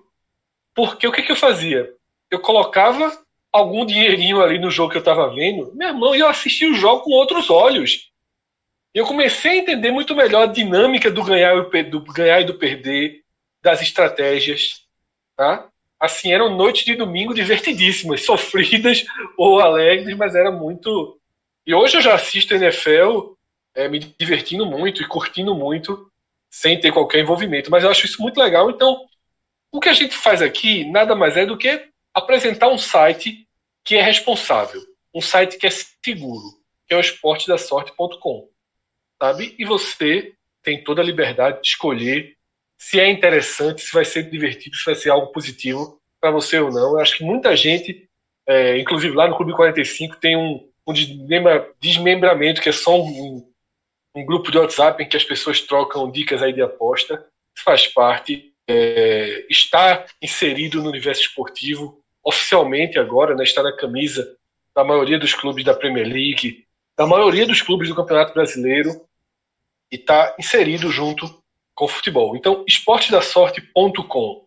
Porque 0.75 1.08
o 1.08 1.12
que, 1.12 1.23
que 1.23 1.32
eu 1.32 1.36
fazia? 1.36 1.91
Eu 2.30 2.39
colocava 2.39 3.19
algum 3.51 3.85
dinheirinho 3.85 4.41
ali 4.41 4.59
no 4.59 4.71
jogo 4.71 4.91
que 4.91 4.97
eu 4.97 5.01
estava 5.01 5.33
vendo, 5.33 5.73
meu 5.75 5.88
irmão, 5.89 6.15
eu 6.15 6.27
assisti 6.27 6.65
o 6.65 6.75
jogo 6.75 7.03
com 7.03 7.12
outros 7.12 7.49
olhos. 7.49 8.09
Eu 8.93 9.05
comecei 9.05 9.51
a 9.51 9.57
entender 9.57 9.91
muito 9.91 10.15
melhor 10.15 10.43
a 10.43 10.51
dinâmica 10.51 11.12
do 11.12 11.23
ganhar, 11.23 11.55
do 11.89 12.01
ganhar 12.01 12.41
e 12.41 12.45
do 12.45 12.55
perder, 12.55 13.23
das 13.62 13.81
estratégias. 13.81 14.85
Tá? 15.35 15.67
Assim, 15.99 16.31
eram 16.31 16.55
noites 16.55 16.85
de 16.85 16.95
domingo 16.95 17.33
divertidíssimas, 17.33 18.23
sofridas 18.25 19.05
ou 19.38 19.59
alegres, 19.59 20.15
mas 20.15 20.35
era 20.35 20.51
muito. 20.51 21.19
E 21.65 21.73
hoje 21.73 21.97
eu 21.97 22.01
já 22.01 22.15
assisto 22.15 22.53
NFL 22.53 23.33
é, 23.75 23.88
me 23.88 23.99
divertindo 23.99 24.65
muito 24.65 25.01
e 25.01 25.07
curtindo 25.07 25.53
muito, 25.53 26.09
sem 26.49 26.79
ter 26.79 26.91
qualquer 26.91 27.19
envolvimento. 27.19 27.69
Mas 27.69 27.83
eu 27.83 27.91
acho 27.91 28.05
isso 28.05 28.21
muito 28.21 28.39
legal. 28.39 28.69
Então, 28.69 29.05
o 29.71 29.79
que 29.79 29.89
a 29.89 29.93
gente 29.93 30.15
faz 30.15 30.41
aqui 30.41 30.89
nada 30.89 31.15
mais 31.15 31.38
é 31.38 31.45
do 31.45 31.57
que 31.57 31.89
apresentar 32.13 32.69
um 32.69 32.78
site 32.78 33.48
que 33.84 33.95
é 33.95 34.02
responsável, 34.02 34.82
um 35.13 35.22
site 35.22 35.58
que 35.58 35.67
é 35.67 35.69
seguro, 35.69 36.60
que 36.88 36.93
é 36.93 36.98
o 36.98 37.02
esportedasorte.com, 37.02 38.50
sabe? 39.22 39.56
E 39.58 39.65
você 39.65 40.34
tem 40.63 40.84
toda 40.84 41.02
a 41.02 41.06
liberdade 41.06 41.62
de 41.62 41.67
escolher 41.67 42.36
se 42.78 43.00
é 43.00 43.10
interessante, 43.10 43.82
se 43.82 43.93
vai 43.93 44.06
ser 44.06 44.30
divertido, 44.30 44.76
se 44.76 44.86
vai 44.86 44.95
ser 44.95 45.10
algo 45.10 45.32
positivo 45.34 46.00
para 46.19 46.32
você 46.32 46.60
ou 46.60 46.72
não. 46.72 46.93
Eu 46.93 47.00
acho 47.00 47.17
que 47.17 47.24
muita 47.24 47.56
gente, 47.56 48.08
é, 48.48 48.78
inclusive 48.80 49.13
lá 49.15 49.28
no 49.28 49.36
Clube 49.36 49.54
45, 49.54 50.15
tem 50.15 50.38
um, 50.38 50.69
um 50.88 50.93
desmembramento 51.80 52.62
que 52.62 52.69
é 52.69 52.74
só 52.74 53.00
um, 53.02 53.45
um, 54.15 54.26
grupo 54.26 54.50
de 54.50 54.58
WhatsApp 54.58 55.04
em 55.04 55.10
que 55.10 55.17
as 55.17 55.26
pessoas 55.26 55.60
trocam 55.62 56.10
dicas 56.10 56.41
aí 56.41 56.54
de 56.54 56.62
aposta. 56.62 57.15
Isso 57.56 57.63
faz 57.63 57.88
parte. 57.88 58.54
É, 58.72 59.45
está 59.50 60.06
inserido 60.22 60.82
no 60.82 60.89
universo 60.89 61.22
esportivo 61.22 61.98
oficialmente 62.29 62.97
agora, 62.97 63.35
né, 63.35 63.43
está 63.43 63.61
na 63.61 63.75
camisa 63.75 64.37
da 64.73 64.83
maioria 64.83 65.19
dos 65.19 65.33
clubes 65.33 65.65
da 65.65 65.73
Premier 65.73 66.07
League, 66.07 66.65
da 66.95 67.05
maioria 67.05 67.45
dos 67.45 67.61
clubes 67.61 67.89
do 67.89 67.95
Campeonato 67.95 68.33
Brasileiro 68.33 69.05
e 69.91 69.95
está 69.95 70.35
inserido 70.39 70.89
junto 70.89 71.41
com 71.75 71.85
o 71.85 71.87
futebol. 71.87 72.35
Então, 72.35 72.63
esportedasorte.com. 72.67 74.45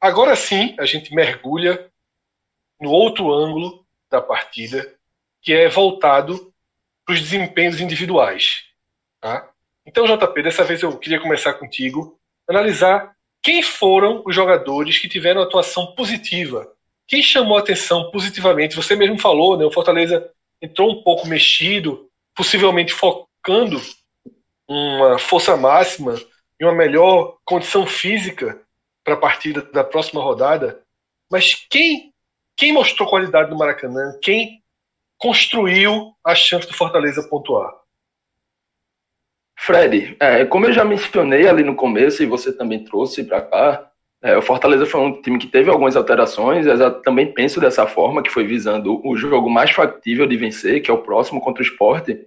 Agora 0.00 0.34
sim, 0.34 0.74
a 0.78 0.86
gente 0.86 1.14
mergulha 1.14 1.90
no 2.80 2.90
outro 2.90 3.32
ângulo 3.32 3.84
da 4.10 4.20
partida, 4.20 4.94
que 5.42 5.52
é 5.52 5.68
voltado 5.68 6.52
para 7.04 7.14
os 7.14 7.20
desempenhos 7.20 7.80
individuais. 7.80 8.64
Tá? 9.20 9.50
Então, 9.84 10.06
JP, 10.06 10.42
dessa 10.42 10.64
vez 10.64 10.82
eu 10.82 10.96
queria 10.96 11.20
começar 11.20 11.54
contigo, 11.54 12.18
analisar 12.48 13.14
quem 13.42 13.62
foram 13.62 14.22
os 14.24 14.34
jogadores 14.34 14.98
que 14.98 15.08
tiveram 15.08 15.42
atuação 15.42 15.94
positiva 15.94 16.72
quem 17.08 17.22
chamou 17.22 17.56
a 17.56 17.60
atenção 17.60 18.10
positivamente, 18.10 18.76
você 18.76 18.94
mesmo 18.94 19.18
falou, 19.18 19.56
né, 19.56 19.64
o 19.64 19.72
Fortaleza 19.72 20.30
entrou 20.60 20.92
um 20.92 21.02
pouco 21.02 21.26
mexido, 21.26 22.08
possivelmente 22.34 22.92
focando 22.92 23.80
uma 24.68 25.18
força 25.18 25.56
máxima 25.56 26.20
em 26.60 26.64
uma 26.64 26.74
melhor 26.74 27.38
condição 27.46 27.86
física 27.86 28.60
para 29.02 29.14
a 29.14 29.18
partida 29.18 29.62
da 29.62 29.82
próxima 29.82 30.22
rodada. 30.22 30.82
Mas 31.30 31.54
quem, 31.70 32.12
quem 32.54 32.74
mostrou 32.74 33.08
qualidade 33.08 33.50
no 33.50 33.56
Maracanã? 33.56 34.18
Quem 34.20 34.62
construiu 35.16 36.14
a 36.22 36.34
chance 36.34 36.68
do 36.68 36.74
Fortaleza 36.74 37.26
pontuar? 37.26 37.72
Fred, 39.56 40.16
é, 40.20 40.44
como 40.44 40.66
eu 40.66 40.72
já 40.72 40.84
mencionei 40.84 41.48
ali 41.48 41.62
no 41.64 41.74
começo 41.74 42.22
e 42.22 42.26
você 42.26 42.52
também 42.52 42.84
trouxe 42.84 43.24
para 43.24 43.40
cá, 43.40 43.87
é, 44.22 44.36
o 44.36 44.42
Fortaleza 44.42 44.84
foi 44.84 45.00
um 45.00 45.20
time 45.22 45.38
que 45.38 45.46
teve 45.46 45.70
algumas 45.70 45.96
alterações, 45.96 46.66
eu 46.66 47.02
também 47.02 47.32
penso 47.32 47.60
dessa 47.60 47.86
forma, 47.86 48.22
que 48.22 48.30
foi 48.30 48.44
visando 48.44 49.00
o 49.06 49.16
jogo 49.16 49.48
mais 49.48 49.70
factível 49.70 50.26
de 50.26 50.36
vencer, 50.36 50.82
que 50.82 50.90
é 50.90 50.94
o 50.94 51.02
próximo 51.02 51.40
contra 51.40 51.62
o 51.62 51.66
esporte. 51.66 52.26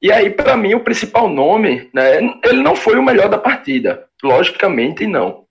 E 0.00 0.10
aí, 0.10 0.30
para 0.30 0.56
mim, 0.56 0.74
o 0.74 0.80
principal 0.82 1.28
nome, 1.28 1.88
né, 1.94 2.16
ele 2.44 2.60
não 2.60 2.74
foi 2.74 2.98
o 2.98 3.04
melhor 3.04 3.28
da 3.28 3.38
partida, 3.38 4.04
logicamente 4.22 5.06
não. 5.06 5.44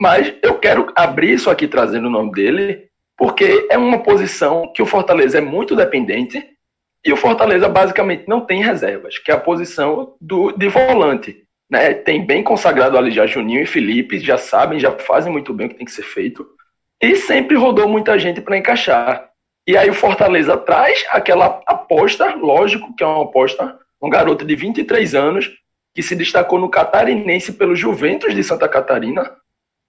Mas 0.00 0.32
eu 0.42 0.58
quero 0.58 0.92
abrir 0.94 1.32
isso 1.32 1.50
aqui 1.50 1.66
trazendo 1.66 2.06
o 2.06 2.10
nome 2.10 2.30
dele, 2.30 2.88
porque 3.16 3.66
é 3.68 3.76
uma 3.76 3.98
posição 3.98 4.70
que 4.72 4.82
o 4.82 4.86
Fortaleza 4.86 5.38
é 5.38 5.40
muito 5.40 5.74
dependente 5.74 6.44
e 7.04 7.12
o 7.12 7.16
Fortaleza 7.16 7.68
basicamente 7.68 8.24
não 8.28 8.42
tem 8.42 8.62
reservas, 8.62 9.18
que 9.18 9.30
é 9.30 9.34
a 9.34 9.40
posição 9.40 10.14
do, 10.20 10.52
de 10.52 10.68
volante. 10.68 11.45
Né? 11.70 11.94
Tem 11.94 12.24
bem 12.24 12.42
consagrado 12.42 12.96
ali 12.96 13.10
já 13.10 13.26
Juninho 13.26 13.62
e 13.62 13.66
Felipe, 13.66 14.18
já 14.20 14.38
sabem, 14.38 14.78
já 14.78 14.92
fazem 14.92 15.32
muito 15.32 15.52
bem 15.52 15.66
o 15.66 15.70
que 15.70 15.76
tem 15.76 15.86
que 15.86 15.92
ser 15.92 16.04
feito. 16.04 16.46
E 17.00 17.16
sempre 17.16 17.56
rodou 17.56 17.88
muita 17.88 18.18
gente 18.18 18.40
para 18.40 18.56
encaixar. 18.56 19.30
E 19.66 19.76
aí 19.76 19.90
o 19.90 19.94
Fortaleza 19.94 20.56
traz 20.56 21.04
aquela 21.10 21.60
aposta, 21.66 22.34
lógico 22.36 22.94
que 22.94 23.02
é 23.02 23.06
uma 23.06 23.24
aposta, 23.24 23.78
um 24.00 24.08
garoto 24.08 24.44
de 24.44 24.54
23 24.54 25.14
anos 25.14 25.50
que 25.92 26.02
se 26.02 26.14
destacou 26.14 26.58
no 26.58 26.68
Catarinense 26.68 27.52
pelo 27.52 27.74
Juventus 27.74 28.34
de 28.34 28.44
Santa 28.44 28.68
Catarina. 28.68 29.34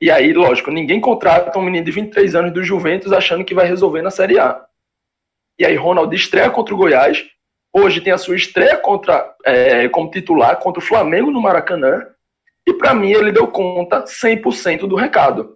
E 0.02 0.10
aí, 0.10 0.32
lógico, 0.34 0.72
ninguém 0.72 1.02
contrata 1.02 1.60
um 1.60 1.62
menino 1.62 1.86
de 1.86 1.92
23 1.92 2.36
anos 2.36 2.54
do 2.54 2.64
Juventus 2.64 3.12
achando 3.12 3.44
que 3.44 3.54
vai 3.54 3.68
resolver 3.68 4.02
na 4.02 4.10
Série 4.10 4.40
A. 4.40 4.64
E 5.60 5.66
aí 5.66 5.76
Ronaldo 5.76 6.16
estreia 6.16 6.50
contra 6.50 6.74
o 6.74 6.78
Goiás, 6.78 7.26
Hoje 7.80 8.02
tem 8.02 8.12
a 8.12 8.18
sua 8.18 8.36
estreia 8.36 8.76
contra, 8.76 9.36
é, 9.46 9.88
como 9.88 10.10
titular 10.10 10.58
contra 10.58 10.82
o 10.82 10.86
Flamengo 10.86 11.30
no 11.30 11.40
Maracanã. 11.40 12.08
E 12.66 12.74
para 12.74 12.92
mim 12.92 13.12
ele 13.12 13.32
deu 13.32 13.46
conta 13.46 14.04
100% 14.04 14.88
do 14.88 14.96
recado. 14.96 15.56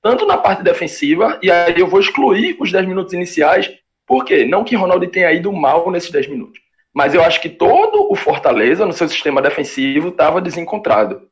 Tanto 0.00 0.24
na 0.24 0.38
parte 0.38 0.62
defensiva, 0.62 1.38
e 1.42 1.50
aí 1.50 1.78
eu 1.78 1.86
vou 1.86 2.00
excluir 2.00 2.56
os 2.58 2.72
10 2.72 2.86
minutos 2.86 3.12
iniciais, 3.12 3.70
porque 4.06 4.46
não 4.46 4.64
que 4.64 4.76
Ronaldo 4.76 5.06
tenha 5.08 5.30
ido 5.30 5.52
mal 5.52 5.90
nesses 5.90 6.10
10 6.10 6.28
minutos, 6.28 6.58
mas 6.94 7.14
eu 7.14 7.22
acho 7.22 7.38
que 7.42 7.50
todo 7.50 8.10
o 8.10 8.16
Fortaleza 8.16 8.86
no 8.86 8.92
seu 8.94 9.06
sistema 9.06 9.42
defensivo 9.42 10.08
estava 10.08 10.40
desencontrado. 10.40 11.28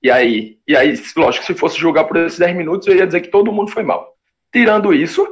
E 0.00 0.08
aí, 0.08 0.58
e 0.68 0.76
aí, 0.76 0.94
lógico, 1.16 1.44
se 1.44 1.54
fosse 1.54 1.76
jogar 1.76 2.04
por 2.04 2.16
esses 2.18 2.38
10 2.38 2.56
minutos, 2.56 2.86
eu 2.86 2.94
ia 2.94 3.06
dizer 3.06 3.22
que 3.22 3.28
todo 3.28 3.52
mundo 3.52 3.72
foi 3.72 3.82
mal. 3.82 4.14
Tirando 4.52 4.94
isso, 4.94 5.26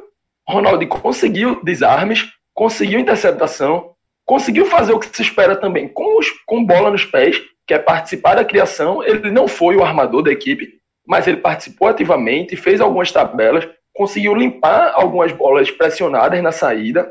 Ronaldo 0.48 0.84
conseguiu 0.88 1.62
desarmes, 1.62 2.28
conseguiu 2.52 2.98
interceptação, 2.98 3.94
conseguiu 4.28 4.66
fazer 4.66 4.92
o 4.92 4.98
que 4.98 5.16
se 5.16 5.22
espera 5.22 5.56
também 5.56 5.88
com, 5.88 6.18
os, 6.18 6.28
com 6.44 6.62
bola 6.62 6.90
nos 6.90 7.02
pés, 7.02 7.42
que 7.66 7.72
é 7.72 7.78
participar 7.78 8.34
da 8.34 8.44
criação. 8.44 9.02
Ele 9.02 9.30
não 9.30 9.48
foi 9.48 9.74
o 9.74 9.82
armador 9.82 10.22
da 10.22 10.30
equipe, 10.30 10.74
mas 11.06 11.26
ele 11.26 11.38
participou 11.38 11.88
ativamente, 11.88 12.54
fez 12.54 12.78
algumas 12.78 13.10
tabelas, 13.10 13.66
conseguiu 13.94 14.34
limpar 14.34 14.92
algumas 14.94 15.32
bolas 15.32 15.70
pressionadas 15.70 16.42
na 16.42 16.52
saída, 16.52 17.10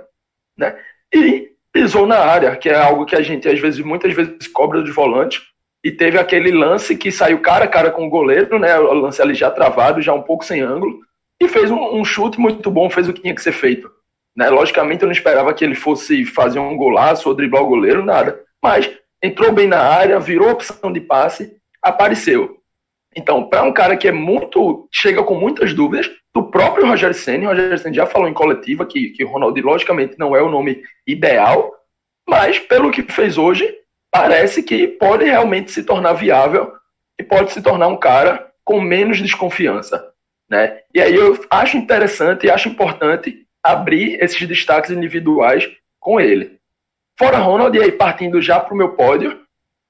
né? 0.56 0.78
E 1.12 1.50
pisou 1.74 2.06
na 2.06 2.20
área, 2.20 2.56
que 2.56 2.70
é 2.70 2.76
algo 2.76 3.04
que 3.04 3.16
a 3.16 3.22
gente 3.24 3.50
às 3.50 3.60
vezes, 3.60 3.84
muitas 3.84 4.14
vezes 4.14 4.48
cobra 4.48 4.84
dos 4.84 4.94
volantes. 4.94 5.42
E 5.84 5.92
teve 5.92 6.20
aquele 6.20 6.52
lance 6.52 6.96
que 6.96 7.12
saiu 7.12 7.42
cara 7.42 7.66
a 7.66 7.68
cara 7.68 7.90
com 7.90 8.06
o 8.06 8.10
goleiro, 8.12 8.60
né? 8.60 8.78
O 8.78 8.94
lance 8.94 9.20
ali 9.24 9.34
já 9.34 9.50
travado, 9.50 10.04
já 10.04 10.14
um 10.14 10.22
pouco 10.22 10.46
sem 10.46 10.62
ângulo, 10.62 11.00
e 11.42 11.48
fez 11.48 11.72
um, 11.72 11.96
um 11.96 12.06
chute 12.06 12.40
muito 12.40 12.70
bom, 12.70 12.92
fez 12.92 13.10
o 13.10 13.14
que 13.14 13.22
tinha 13.22 13.34
que 13.34 13.42
ser 13.42 13.54
feito. 13.54 13.90
Né? 14.38 14.50
Logicamente, 14.52 15.02
eu 15.02 15.08
não 15.08 15.14
esperava 15.14 15.52
que 15.52 15.66
ele 15.66 15.74
fosse 15.74 16.24
fazer 16.24 16.60
um 16.60 16.78
golaço 16.78 17.28
ou 17.28 17.34
driblar 17.36 17.64
o 17.64 17.68
goleiro, 17.68 18.06
nada. 18.06 18.40
Mas 18.64 18.90
entrou 19.22 19.52
bem 19.52 19.68
na 19.68 19.80
área, 19.80 20.20
virou 20.20 20.52
opção 20.52 20.94
de 20.94 21.02
passe, 21.02 21.58
apareceu. 21.82 22.56
Então, 23.16 23.50
para 23.50 23.64
um 23.64 23.74
cara 23.74 23.98
que 23.98 24.08
é 24.08 24.12
muito. 24.12 24.88
chega 24.94 25.24
com 25.24 25.34
muitas 25.34 25.74
dúvidas, 25.74 26.08
do 26.36 26.52
próprio 26.52 26.86
Roger 26.86 27.16
Senna, 27.16 27.48
Roger 27.48 27.80
Senna 27.80 27.96
já 27.96 28.06
falou 28.06 28.30
em 28.30 28.34
coletiva 28.34 28.86
que, 28.86 29.10
que 29.10 29.24
o 29.24 29.28
Ronaldo, 29.28 29.60
logicamente, 29.60 30.20
não 30.20 30.36
é 30.36 30.42
o 30.42 30.52
nome 30.52 30.84
ideal, 31.08 31.74
mas 32.30 32.60
pelo 32.60 32.92
que 32.92 33.02
fez 33.02 33.40
hoje, 33.40 33.68
parece 34.12 34.62
que 34.62 34.88
pode 34.88 35.26
realmente 35.26 35.72
se 35.72 35.84
tornar 35.84 36.14
viável 36.14 36.72
e 37.20 37.24
pode 37.24 37.52
se 37.52 37.62
tornar 37.62 37.88
um 37.88 37.98
cara 37.98 38.52
com 38.64 38.80
menos 38.80 39.20
desconfiança. 39.20 40.12
Né? 40.48 40.80
E 40.94 41.02
aí 41.02 41.16
eu 41.16 41.44
acho 41.50 41.76
interessante 41.76 42.46
e 42.46 42.52
acho 42.52 42.70
importante 42.70 43.47
abrir 43.64 44.22
esses 44.24 44.48
destaques 44.48 44.92
individuais 44.92 45.70
com 46.00 46.20
ele. 46.20 46.58
Fora 47.18 47.38
Ronald, 47.40 47.76
e 47.78 47.82
aí 47.82 47.92
partindo 47.92 48.42
já 48.42 48.60
para 48.60 48.74
o 48.74 48.78
meu 48.78 48.90
pódio, 48.90 49.42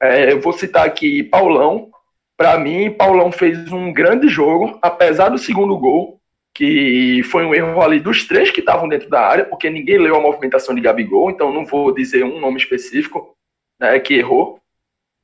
é, 0.01 0.31
eu 0.31 0.39
vou 0.39 0.53
citar 0.53 0.85
aqui 0.85 1.23
Paulão. 1.23 1.89
Para 2.37 2.57
mim, 2.57 2.91
Paulão 2.91 3.31
fez 3.31 3.71
um 3.71 3.91
grande 3.91 4.29
jogo, 4.29 4.77
apesar 4.81 5.29
do 5.29 5.37
segundo 5.37 5.77
gol, 5.77 6.19
que 6.53 7.21
foi 7.23 7.45
um 7.45 7.53
erro 7.53 7.81
ali 7.81 7.99
dos 7.99 8.25
três 8.25 8.49
que 8.49 8.61
estavam 8.61 8.87
dentro 8.87 9.09
da 9.09 9.21
área, 9.21 9.45
porque 9.45 9.69
ninguém 9.69 9.97
leu 9.97 10.15
a 10.15 10.21
movimentação 10.21 10.73
de 10.73 10.81
Gabigol, 10.81 11.29
então 11.29 11.51
não 11.51 11.65
vou 11.65 11.93
dizer 11.93 12.23
um 12.23 12.39
nome 12.39 12.57
específico 12.57 13.35
né, 13.79 13.99
que 13.99 14.15
errou. 14.15 14.59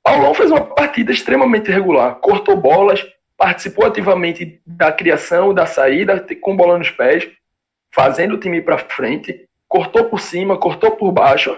Paulão 0.03 0.34
fez 0.34 0.51
uma 0.51 0.62
partida 0.62 1.12
extremamente 1.12 1.71
regular, 1.71 2.15
cortou 2.15 2.58
bolas, 2.58 3.06
participou 3.38 3.86
ativamente 3.86 4.62
da 4.65 4.91
criação, 4.91 5.53
da 5.53 5.65
saída, 5.65 6.23
com 6.41 6.56
bola 6.56 6.77
nos 6.77 6.91
pés, 6.91 7.29
fazendo 7.93 8.36
o 8.36 8.39
time 8.39 8.62
para 8.62 8.77
frente, 8.77 9.45
cortou 9.67 10.06
por 10.06 10.19
cima, 10.19 10.58
cortou 10.58 10.91
por 10.91 11.12
baixo. 11.12 11.56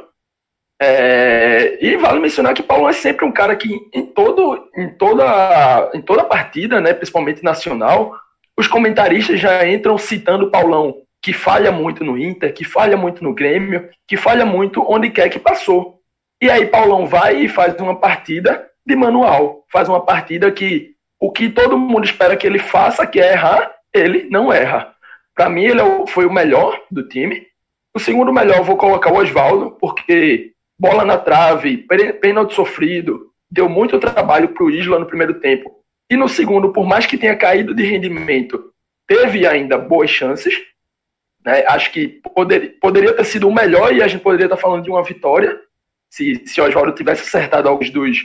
É, 0.81 1.77
e 1.81 1.95
vale 1.95 2.19
mencionar 2.19 2.53
que 2.53 2.61
Paulo 2.61 2.89
é 2.89 2.93
sempre 2.93 3.25
um 3.25 3.31
cara 3.31 3.55
que 3.55 3.69
em, 3.93 4.05
todo, 4.05 4.69
em, 4.75 4.89
toda, 4.89 5.91
em 5.93 6.01
toda 6.01 6.25
partida, 6.25 6.81
né, 6.81 6.93
principalmente 6.93 7.41
nacional, 7.41 8.13
os 8.57 8.67
comentaristas 8.67 9.39
já 9.39 9.65
entram 9.67 9.97
citando 9.97 10.51
Paulão, 10.51 11.01
que 11.21 11.31
falha 11.31 11.71
muito 11.71 12.03
no 12.03 12.17
Inter, 12.17 12.53
que 12.53 12.65
falha 12.65 12.97
muito 12.97 13.23
no 13.23 13.33
Grêmio, 13.33 13.89
que 14.07 14.17
falha 14.17 14.45
muito 14.45 14.85
onde 14.87 15.09
quer 15.09 15.29
que 15.29 15.39
passou. 15.39 15.99
E 16.41 16.49
aí 16.49 16.65
Paulão 16.65 17.07
vai 17.07 17.37
e 17.37 17.49
faz 17.49 17.73
uma 17.79 17.95
partida 17.95 18.69
de 18.85 18.95
manual, 18.95 19.65
faz 19.71 19.87
uma 19.87 20.05
partida 20.05 20.51
que 20.51 20.91
o 21.19 21.31
que 21.31 21.49
todo 21.49 21.77
mundo 21.77 22.03
espera 22.03 22.35
que 22.35 22.45
ele 22.45 22.59
faça, 22.59 23.07
que 23.07 23.19
é 23.19 23.31
errar, 23.31 23.73
ele 23.93 24.27
não 24.29 24.51
erra. 24.51 24.94
Para 25.35 25.49
mim, 25.49 25.65
ele 25.65 25.81
é 25.81 26.07
foi 26.07 26.25
o 26.25 26.33
melhor 26.33 26.81
do 26.89 27.07
time. 27.07 27.45
O 27.93 27.99
segundo 27.99 28.31
melhor, 28.31 28.63
vou 28.63 28.77
colocar 28.77 29.11
o 29.11 29.17
Oswaldo, 29.17 29.71
porque 29.79 30.53
bola 30.79 31.05
na 31.05 31.17
trave, 31.17 31.85
pênalti 32.21 32.53
sofrido, 32.53 33.31
deu 33.51 33.69
muito 33.69 33.99
trabalho 33.99 34.49
para 34.49 34.63
o 34.63 34.69
Isla 34.69 34.99
no 34.99 35.05
primeiro 35.05 35.39
tempo. 35.39 35.71
E 36.09 36.15
no 36.15 36.27
segundo, 36.27 36.71
por 36.71 36.85
mais 36.85 37.05
que 37.05 37.17
tenha 37.17 37.35
caído 37.35 37.73
de 37.73 37.83
rendimento, 37.83 38.71
teve 39.07 39.45
ainda 39.45 39.77
boas 39.77 40.09
chances. 40.09 40.55
Né? 41.43 41.63
Acho 41.67 41.91
que 41.91 42.21
poder, 42.33 42.77
poderia 42.79 43.13
ter 43.13 43.25
sido 43.25 43.47
o 43.47 43.53
melhor 43.53 43.93
e 43.93 44.01
a 44.01 44.07
gente 44.07 44.21
poderia 44.21 44.45
estar 44.45 44.57
falando 44.57 44.83
de 44.83 44.89
uma 44.89 45.03
vitória 45.03 45.59
se, 46.09 46.43
se 46.45 46.61
Oswaldo 46.61 46.93
tivesse 46.93 47.23
acertado 47.23 47.67
alguns 47.67 47.89
dos, 47.89 48.17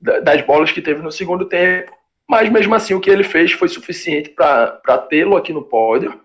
das 0.00 0.42
bolas 0.42 0.72
que 0.72 0.82
teve 0.82 1.02
no 1.02 1.12
segundo 1.12 1.44
tempo. 1.44 1.92
Mas 2.28 2.48
mesmo 2.50 2.74
assim, 2.74 2.94
o 2.94 3.00
que 3.00 3.10
ele 3.10 3.24
fez 3.24 3.52
foi 3.52 3.68
suficiente 3.68 4.30
para 4.30 4.98
tê-lo 5.08 5.36
aqui 5.36 5.52
no 5.52 5.62
pódio. 5.62 6.20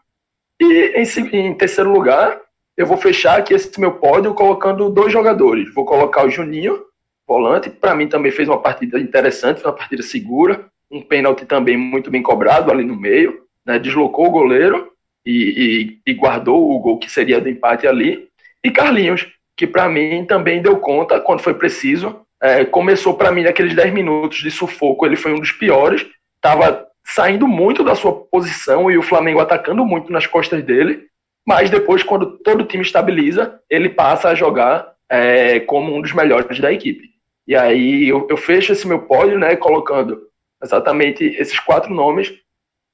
E 0.60 0.94
em, 0.96 1.48
em 1.48 1.54
terceiro 1.54 1.92
lugar, 1.92 2.39
eu 2.76 2.86
vou 2.86 2.98
fechar 2.98 3.38
aqui 3.38 3.54
esse 3.54 3.80
meu 3.80 3.94
pódio 3.94 4.34
colocando 4.34 4.89
dois 4.89 5.12
jogadores. 5.12 5.74
Vou 5.74 5.86
colocar 5.86 6.26
o 6.26 6.30
Juninho, 6.30 6.82
volante, 7.28 7.70
para 7.70 7.96
mim 7.96 8.08
também 8.08 8.32
fez 8.32 8.48
uma 8.48 8.62
partida 8.62 9.00
interessante, 9.00 9.63
uma 9.63 9.74
partida 9.74 10.04
segura, 10.04 10.66
um 10.92 11.02
pênalti 11.02 11.46
também 11.46 11.77
muito 11.77 12.12
bem 12.12 12.21
cobrado 12.21 12.71
ali 12.71 12.84
no 12.84 12.96
meio, 12.96 13.44
né? 13.65 13.80
deslocou 13.80 14.27
o 14.27 14.32
goleiro 14.32 14.92
e, 15.25 16.00
e, 16.06 16.12
e, 16.12 16.13
guardou 16.13 16.71
o 16.71 16.80
gol 16.80 17.00
que 17.00 17.10
seria 17.10 17.40
do 17.40 17.50
empate 17.50 17.88
ali. 17.88 18.27
E 18.63 18.69
Carlinhos, 18.69 19.27
que 19.56 19.65
para 19.65 19.88
mim 19.90 20.25
também 20.25 20.62
deu 20.62 20.77
conta 20.77 21.19
quando 21.19 21.42
foi 21.42 21.54
preciso. 21.54 22.21
É, 22.42 22.65
começou 22.65 23.13
para 23.13 23.32
mim 23.32 23.44
naqueles 23.44 23.73
10 23.73 23.94
minutos 23.94 24.40
de 24.40 24.52
sufoco, 24.52 25.06
ele 25.06 25.15
foi 25.15 25.32
um 25.34 25.40
dos 25.40 25.52
piores, 25.52 26.06
estava 26.36 26.86
saindo 27.04 27.47
muito 27.47 27.83
da 27.83 27.95
sua 27.95 28.13
posição 28.13 28.89
e 28.89 28.97
o 28.97 29.04
Flamengo 29.04 29.39
atacando 29.39 29.85
muito 29.85 30.12
nas 30.12 30.25
costas 30.25 30.63
dele. 30.63 31.08
Mas 31.45 31.69
depois, 31.69 32.04
quando 32.04 32.37
todo 32.37 32.62
o 32.62 32.65
time 32.65 32.83
estabiliza, 32.83 33.60
ele 33.69 33.89
passa 33.89 34.29
a 34.29 34.35
jogar 34.35 34.93
é, 35.10 35.60
como 35.62 35.93
um 35.93 36.01
dos 36.01 36.13
melhores 36.13 36.60
da 36.60 36.71
equipe. 36.71 37.12
E 37.45 37.56
aí 37.56 38.08
eu, 38.08 38.25
eu 38.29 38.37
fecho 38.37 38.71
esse 38.71 38.87
meu 38.87 39.01
pódio, 39.06 39.37
né, 39.37 39.56
colocando 39.56 40.29
exatamente 40.63 41.25
esses 41.25 41.60
quatro 41.60 41.93
nomes 41.93 42.33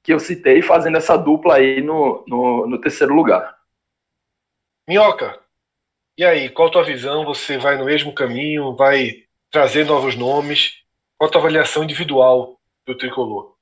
que 0.04 0.12
eu 0.12 0.20
citei, 0.20 0.62
fazendo 0.62 0.98
essa 0.98 1.16
dupla 1.16 1.56
aí 1.56 1.82
no, 1.82 2.24
no, 2.28 2.66
no 2.66 2.82
terceiro 2.82 3.14
lugar. 3.14 3.56
Minhoca, 4.88 5.40
e 6.18 6.26
aí, 6.26 6.50
qual 6.50 6.68
a 6.68 6.72
tua 6.72 6.84
visão? 6.84 7.24
Você 7.24 7.58
vai 7.58 7.78
no 7.78 7.86
mesmo 7.86 8.14
caminho? 8.14 8.76
Vai 8.76 9.24
trazer 9.50 9.86
novos 9.86 10.16
nomes? 10.16 10.84
Qual 11.18 11.30
a 11.30 11.32
tua 11.32 11.40
avaliação 11.40 11.84
individual 11.84 12.60
do 12.86 12.98
tricolor. 12.98 13.56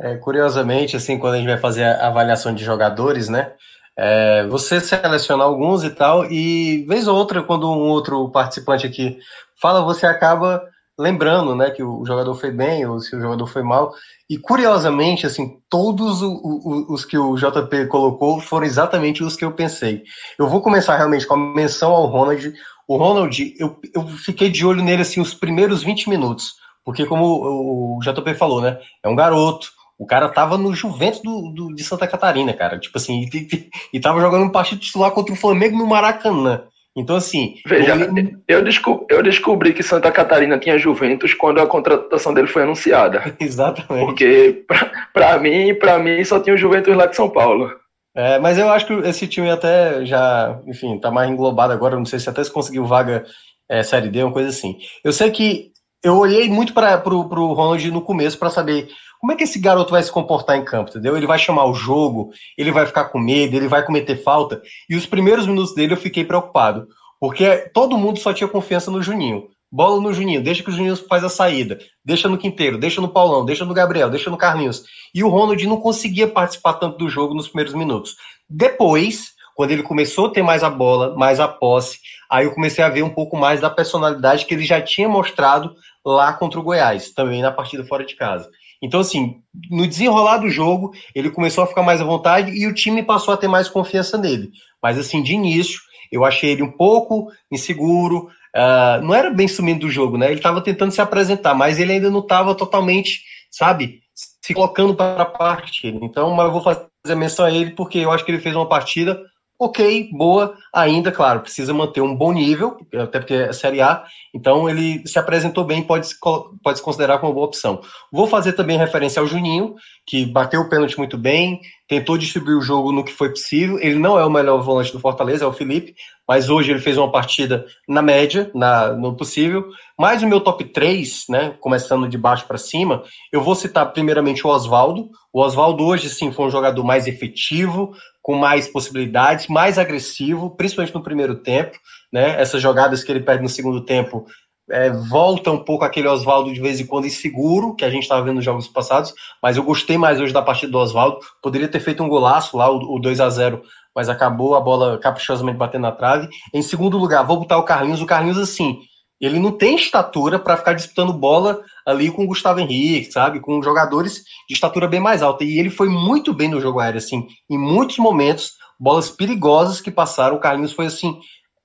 É, 0.00 0.16
curiosamente, 0.16 0.96
assim, 0.96 1.18
quando 1.18 1.34
a 1.34 1.36
gente 1.36 1.48
vai 1.48 1.58
fazer 1.58 1.84
a 1.84 2.08
avaliação 2.08 2.54
de 2.54 2.64
jogadores, 2.64 3.28
né? 3.28 3.52
É, 3.96 4.46
você 4.46 4.80
seleciona 4.80 5.44
alguns 5.44 5.84
e 5.84 5.90
tal, 5.90 6.24
e 6.24 6.86
vez 6.86 7.06
ou 7.06 7.16
outra, 7.16 7.42
quando 7.42 7.70
um 7.70 7.88
outro 7.88 8.30
participante 8.30 8.86
aqui 8.86 9.18
fala, 9.60 9.82
você 9.82 10.06
acaba 10.06 10.62
lembrando, 10.98 11.54
né, 11.54 11.70
que 11.70 11.82
o 11.82 12.04
jogador 12.04 12.34
foi 12.34 12.50
bem 12.50 12.86
ou 12.86 13.00
se 13.00 13.16
o 13.16 13.20
jogador 13.20 13.46
foi 13.46 13.62
mal. 13.62 13.92
E 14.28 14.38
curiosamente, 14.38 15.26
assim, 15.26 15.58
todos 15.68 16.20
os 16.22 17.04
que 17.04 17.18
o 17.18 17.36
JP 17.36 17.86
colocou 17.86 18.40
foram 18.40 18.66
exatamente 18.66 19.24
os 19.24 19.34
que 19.34 19.44
eu 19.44 19.52
pensei. 19.52 20.02
Eu 20.38 20.46
vou 20.46 20.60
começar 20.60 20.96
realmente 20.96 21.26
com 21.26 21.34
a 21.34 21.38
menção 21.38 21.92
ao 21.92 22.06
Ronald. 22.06 22.52
O 22.86 22.96
Ronald, 22.96 23.54
eu, 23.58 23.78
eu 23.94 24.06
fiquei 24.08 24.50
de 24.50 24.64
olho 24.64 24.82
nele 24.82 25.02
assim 25.02 25.20
os 25.20 25.34
primeiros 25.34 25.82
20 25.82 26.08
minutos, 26.08 26.54
porque 26.84 27.06
como 27.06 27.96
o 27.96 27.98
JP 28.02 28.34
falou, 28.34 28.60
né, 28.60 28.78
é 29.02 29.08
um 29.08 29.16
garoto, 29.16 29.68
o 30.00 30.06
cara 30.06 30.30
tava 30.30 30.56
no 30.56 30.74
Juventus 30.74 31.20
do, 31.20 31.52
do, 31.52 31.74
de 31.74 31.84
Santa 31.84 32.06
Catarina, 32.06 32.54
cara. 32.54 32.78
Tipo 32.78 32.96
assim, 32.96 33.28
e, 33.34 33.68
e 33.92 34.00
tava 34.00 34.18
jogando 34.18 34.46
um 34.46 34.50
partido 34.50 34.80
titular 34.80 35.10
contra 35.10 35.34
o 35.34 35.36
Flamengo 35.36 35.76
no 35.76 35.86
Maracanã. 35.86 36.62
Então, 36.96 37.16
assim. 37.16 37.56
Veja, 37.66 37.94
ele... 37.94 38.34
eu, 38.48 38.64
descobri, 38.64 39.06
eu 39.10 39.22
descobri 39.22 39.74
que 39.74 39.82
Santa 39.82 40.10
Catarina 40.10 40.58
tinha 40.58 40.78
Juventus 40.78 41.34
quando 41.34 41.60
a 41.60 41.66
contratação 41.66 42.32
dele 42.32 42.46
foi 42.46 42.62
anunciada. 42.62 43.36
Exatamente. 43.38 44.06
Porque, 44.06 44.64
para 45.12 45.38
mim, 45.38 45.74
para 45.74 45.98
mim, 45.98 46.24
só 46.24 46.40
tinha 46.40 46.54
o 46.54 46.58
Juventus 46.58 46.96
lá 46.96 47.04
de 47.04 47.14
São 47.14 47.28
Paulo. 47.28 47.70
É, 48.16 48.38
mas 48.38 48.56
eu 48.56 48.70
acho 48.70 48.86
que 48.86 48.94
esse 49.06 49.28
time 49.28 49.50
até 49.50 50.06
já, 50.06 50.58
enfim, 50.66 50.98
tá 50.98 51.10
mais 51.10 51.30
englobado 51.30 51.74
agora. 51.74 51.96
Não 51.96 52.06
sei 52.06 52.18
se 52.18 52.28
até 52.30 52.42
se 52.42 52.50
conseguiu 52.50 52.86
vaga 52.86 53.26
é, 53.68 53.82
Série 53.82 54.08
D, 54.08 54.22
uma 54.22 54.32
coisa 54.32 54.48
assim. 54.48 54.78
Eu 55.04 55.12
sei 55.12 55.30
que 55.30 55.70
eu 56.02 56.16
olhei 56.16 56.48
muito 56.48 56.72
para 56.72 56.98
pro 56.98 57.22
Ronald 57.22 57.90
no 57.90 58.02
começo 58.02 58.38
para 58.38 58.50
saber 58.50 58.88
como 59.20 59.32
é 59.32 59.36
que 59.36 59.44
esse 59.44 59.58
garoto 59.58 59.90
vai 59.90 60.02
se 60.02 60.10
comportar 60.10 60.56
em 60.56 60.64
campo, 60.64 60.90
entendeu? 60.90 61.14
Ele 61.14 61.26
vai 61.26 61.38
chamar 61.38 61.66
o 61.66 61.74
jogo, 61.74 62.30
ele 62.56 62.72
vai 62.72 62.86
ficar 62.86 63.04
com 63.04 63.18
medo, 63.18 63.54
ele 63.54 63.68
vai 63.68 63.84
cometer 63.84 64.16
falta. 64.16 64.62
E 64.88 64.96
os 64.96 65.04
primeiros 65.04 65.46
minutos 65.46 65.74
dele 65.74 65.92
eu 65.92 65.98
fiquei 65.98 66.24
preocupado, 66.24 66.88
porque 67.20 67.70
todo 67.74 67.98
mundo 67.98 68.18
só 68.18 68.32
tinha 68.32 68.48
confiança 68.48 68.90
no 68.90 69.02
Juninho. 69.02 69.48
Bola 69.70 70.00
no 70.00 70.12
Juninho, 70.12 70.42
deixa 70.42 70.64
que 70.64 70.70
o 70.70 70.72
Juninho 70.72 70.96
faz 70.96 71.22
a 71.22 71.28
saída, 71.28 71.78
deixa 72.04 72.28
no 72.28 72.38
Quinteiro, 72.38 72.78
deixa 72.78 73.00
no 73.00 73.08
Paulão, 73.08 73.44
deixa 73.44 73.64
no 73.64 73.74
Gabriel, 73.74 74.10
deixa 74.10 74.30
no 74.30 74.38
Carlinhos. 74.38 74.84
E 75.14 75.22
o 75.22 75.28
Ronald 75.28 75.64
não 75.66 75.76
conseguia 75.76 76.26
participar 76.26 76.74
tanto 76.74 76.96
do 76.96 77.08
jogo 77.08 77.34
nos 77.34 77.46
primeiros 77.46 77.74
minutos. 77.74 78.16
Depois, 78.48 79.34
quando 79.54 79.72
ele 79.72 79.82
começou 79.82 80.26
a 80.26 80.30
ter 80.30 80.42
mais 80.42 80.64
a 80.64 80.70
bola, 80.70 81.14
mais 81.14 81.38
a 81.38 81.46
posse, 81.46 81.98
aí 82.30 82.46
eu 82.46 82.54
comecei 82.54 82.82
a 82.82 82.88
ver 82.88 83.02
um 83.02 83.10
pouco 83.10 83.36
mais 83.36 83.60
da 83.60 83.68
personalidade 83.68 84.46
que 84.46 84.54
ele 84.54 84.64
já 84.64 84.80
tinha 84.80 85.08
mostrado 85.08 85.74
lá 86.04 86.32
contra 86.32 86.58
o 86.58 86.62
Goiás, 86.62 87.12
também 87.12 87.42
na 87.42 87.52
partida 87.52 87.84
fora 87.84 88.04
de 88.04 88.16
casa. 88.16 88.48
Então, 88.82 89.00
assim, 89.00 89.42
no 89.70 89.86
desenrolar 89.86 90.38
do 90.38 90.48
jogo, 90.48 90.92
ele 91.14 91.30
começou 91.30 91.64
a 91.64 91.66
ficar 91.66 91.82
mais 91.82 92.00
à 92.00 92.04
vontade 92.04 92.50
e 92.50 92.66
o 92.66 92.74
time 92.74 93.02
passou 93.02 93.34
a 93.34 93.36
ter 93.36 93.48
mais 93.48 93.68
confiança 93.68 94.16
nele. 94.16 94.50
Mas, 94.82 94.98
assim, 94.98 95.22
de 95.22 95.34
início, 95.34 95.80
eu 96.10 96.24
achei 96.24 96.50
ele 96.50 96.62
um 96.62 96.70
pouco 96.70 97.30
inseguro, 97.52 98.28
uh, 98.56 99.02
não 99.02 99.14
era 99.14 99.30
bem 99.30 99.46
sumindo 99.46 99.80
do 99.80 99.90
jogo, 99.90 100.16
né? 100.16 100.26
Ele 100.26 100.36
estava 100.36 100.62
tentando 100.62 100.92
se 100.92 101.00
apresentar, 101.00 101.54
mas 101.54 101.78
ele 101.78 101.92
ainda 101.92 102.10
não 102.10 102.20
estava 102.20 102.54
totalmente, 102.54 103.22
sabe, 103.50 104.00
se 104.14 104.54
colocando 104.54 104.94
para 104.94 105.22
a 105.22 105.26
parte. 105.26 105.86
Então, 105.86 106.34
mas 106.34 106.46
eu 106.46 106.52
vou 106.52 106.62
fazer 106.62 107.14
menção 107.14 107.44
a 107.44 107.50
ele 107.50 107.72
porque 107.72 107.98
eu 107.98 108.10
acho 108.10 108.24
que 108.24 108.30
ele 108.30 108.40
fez 108.40 108.56
uma 108.56 108.68
partida 108.68 109.20
ok, 109.60 110.08
boa, 110.10 110.54
ainda, 110.72 111.12
claro, 111.12 111.40
precisa 111.40 111.74
manter 111.74 112.00
um 112.00 112.16
bom 112.16 112.32
nível, 112.32 112.78
até 112.94 113.18
porque 113.18 113.34
é 113.34 113.52
Série 113.52 113.82
A, 113.82 114.02
então 114.34 114.70
ele 114.70 115.06
se 115.06 115.18
apresentou 115.18 115.64
bem, 115.64 115.82
pode 115.82 116.06
se, 116.06 116.14
pode 116.18 116.78
se 116.78 116.82
considerar 116.82 117.18
como 117.18 117.30
uma 117.30 117.34
boa 117.34 117.46
opção. 117.46 117.82
Vou 118.10 118.26
fazer 118.26 118.54
também 118.54 118.78
referência 118.78 119.20
ao 119.20 119.26
Juninho, 119.26 119.74
que 120.06 120.24
bateu 120.24 120.62
o 120.62 120.68
pênalti 120.70 120.96
muito 120.96 121.18
bem, 121.18 121.60
tentou 121.86 122.16
distribuir 122.16 122.56
o 122.56 122.62
jogo 122.62 122.90
no 122.90 123.04
que 123.04 123.12
foi 123.12 123.28
possível, 123.28 123.78
ele 123.78 123.96
não 123.96 124.18
é 124.18 124.24
o 124.24 124.30
melhor 124.30 124.62
volante 124.62 124.92
do 124.92 124.98
Fortaleza, 124.98 125.44
é 125.44 125.46
o 125.46 125.52
Felipe, 125.52 125.94
mas 126.26 126.48
hoje 126.48 126.70
ele 126.70 126.80
fez 126.80 126.96
uma 126.96 127.12
partida 127.12 127.66
na 127.86 128.00
média, 128.00 128.50
na, 128.54 128.94
no 128.94 129.14
possível, 129.14 129.66
mas 129.98 130.22
o 130.22 130.26
meu 130.26 130.40
top 130.40 130.64
3, 130.64 131.24
né, 131.28 131.54
começando 131.60 132.08
de 132.08 132.16
baixo 132.16 132.46
para 132.46 132.56
cima, 132.56 133.02
eu 133.30 133.42
vou 133.42 133.54
citar 133.54 133.92
primeiramente 133.92 134.46
o 134.46 134.50
Oswaldo, 134.50 135.10
o 135.32 135.40
Oswaldo 135.40 135.84
hoje 135.84 136.08
sim 136.08 136.32
foi 136.32 136.46
um 136.46 136.50
jogador 136.50 136.82
mais 136.82 137.06
efetivo, 137.06 137.92
com 138.22 138.34
mais 138.34 138.68
possibilidades, 138.68 139.48
mais 139.48 139.78
agressivo, 139.78 140.50
principalmente 140.50 140.94
no 140.94 141.02
primeiro 141.02 141.36
tempo. 141.36 141.78
Né? 142.12 142.40
Essas 142.40 142.60
jogadas 142.60 143.02
que 143.02 143.10
ele 143.10 143.20
perde 143.20 143.42
no 143.42 143.48
segundo 143.48 143.84
tempo 143.84 144.26
é, 144.70 144.90
volta 144.90 145.50
um 145.50 145.58
pouco 145.58 145.84
aquele 145.84 146.08
Oswaldo 146.08 146.52
de 146.52 146.60
vez 146.60 146.80
em 146.80 146.86
quando 146.86 147.06
inseguro, 147.06 147.74
que 147.74 147.84
a 147.84 147.90
gente 147.90 148.02
estava 148.02 148.22
vendo 148.22 148.36
nos 148.36 148.44
jogos 148.44 148.68
passados, 148.68 149.12
mas 149.42 149.56
eu 149.56 149.64
gostei 149.64 149.98
mais 149.98 150.20
hoje 150.20 150.32
da 150.32 150.42
partida 150.42 150.70
do 150.70 150.78
Oswaldo. 150.78 151.18
Poderia 151.42 151.68
ter 151.68 151.80
feito 151.80 152.02
um 152.02 152.08
golaço 152.08 152.56
lá, 152.56 152.70
o, 152.70 152.96
o 152.96 153.00
2 153.00 153.20
a 153.20 153.28
0 153.28 153.62
mas 153.94 154.08
acabou 154.08 154.54
a 154.54 154.60
bola 154.60 154.98
caprichosamente 154.98 155.58
batendo 155.58 155.82
na 155.82 155.92
trave. 155.92 156.28
Em 156.54 156.62
segundo 156.62 156.96
lugar, 156.96 157.24
vou 157.24 157.40
botar 157.40 157.58
o 157.58 157.64
Carlinhos. 157.64 158.00
O 158.00 158.06
Carlinhos, 158.06 158.38
assim, 158.38 158.78
ele 159.20 159.38
não 159.38 159.52
tem 159.52 159.76
estatura 159.76 160.38
para 160.38 160.56
ficar 160.56 160.72
disputando 160.72 161.12
bola 161.12 161.62
ali 161.84 162.10
com 162.10 162.24
o 162.24 162.26
Gustavo 162.26 162.60
Henrique, 162.60 163.12
sabe? 163.12 163.40
Com 163.40 163.62
jogadores 163.62 164.24
de 164.48 164.54
estatura 164.54 164.88
bem 164.88 165.00
mais 165.00 165.22
alta. 165.22 165.44
E 165.44 165.58
ele 165.58 165.68
foi 165.68 165.88
muito 165.88 166.32
bem 166.32 166.48
no 166.48 166.60
jogo 166.60 166.80
aéreo, 166.80 166.98
assim, 166.98 167.26
em 167.48 167.58
muitos 167.58 167.98
momentos, 167.98 168.52
bolas 168.78 169.10
perigosas 169.10 169.80
que 169.80 169.90
passaram. 169.90 170.36
O 170.36 170.40
Carlinhos 170.40 170.72
foi, 170.72 170.86
assim, 170.86 171.18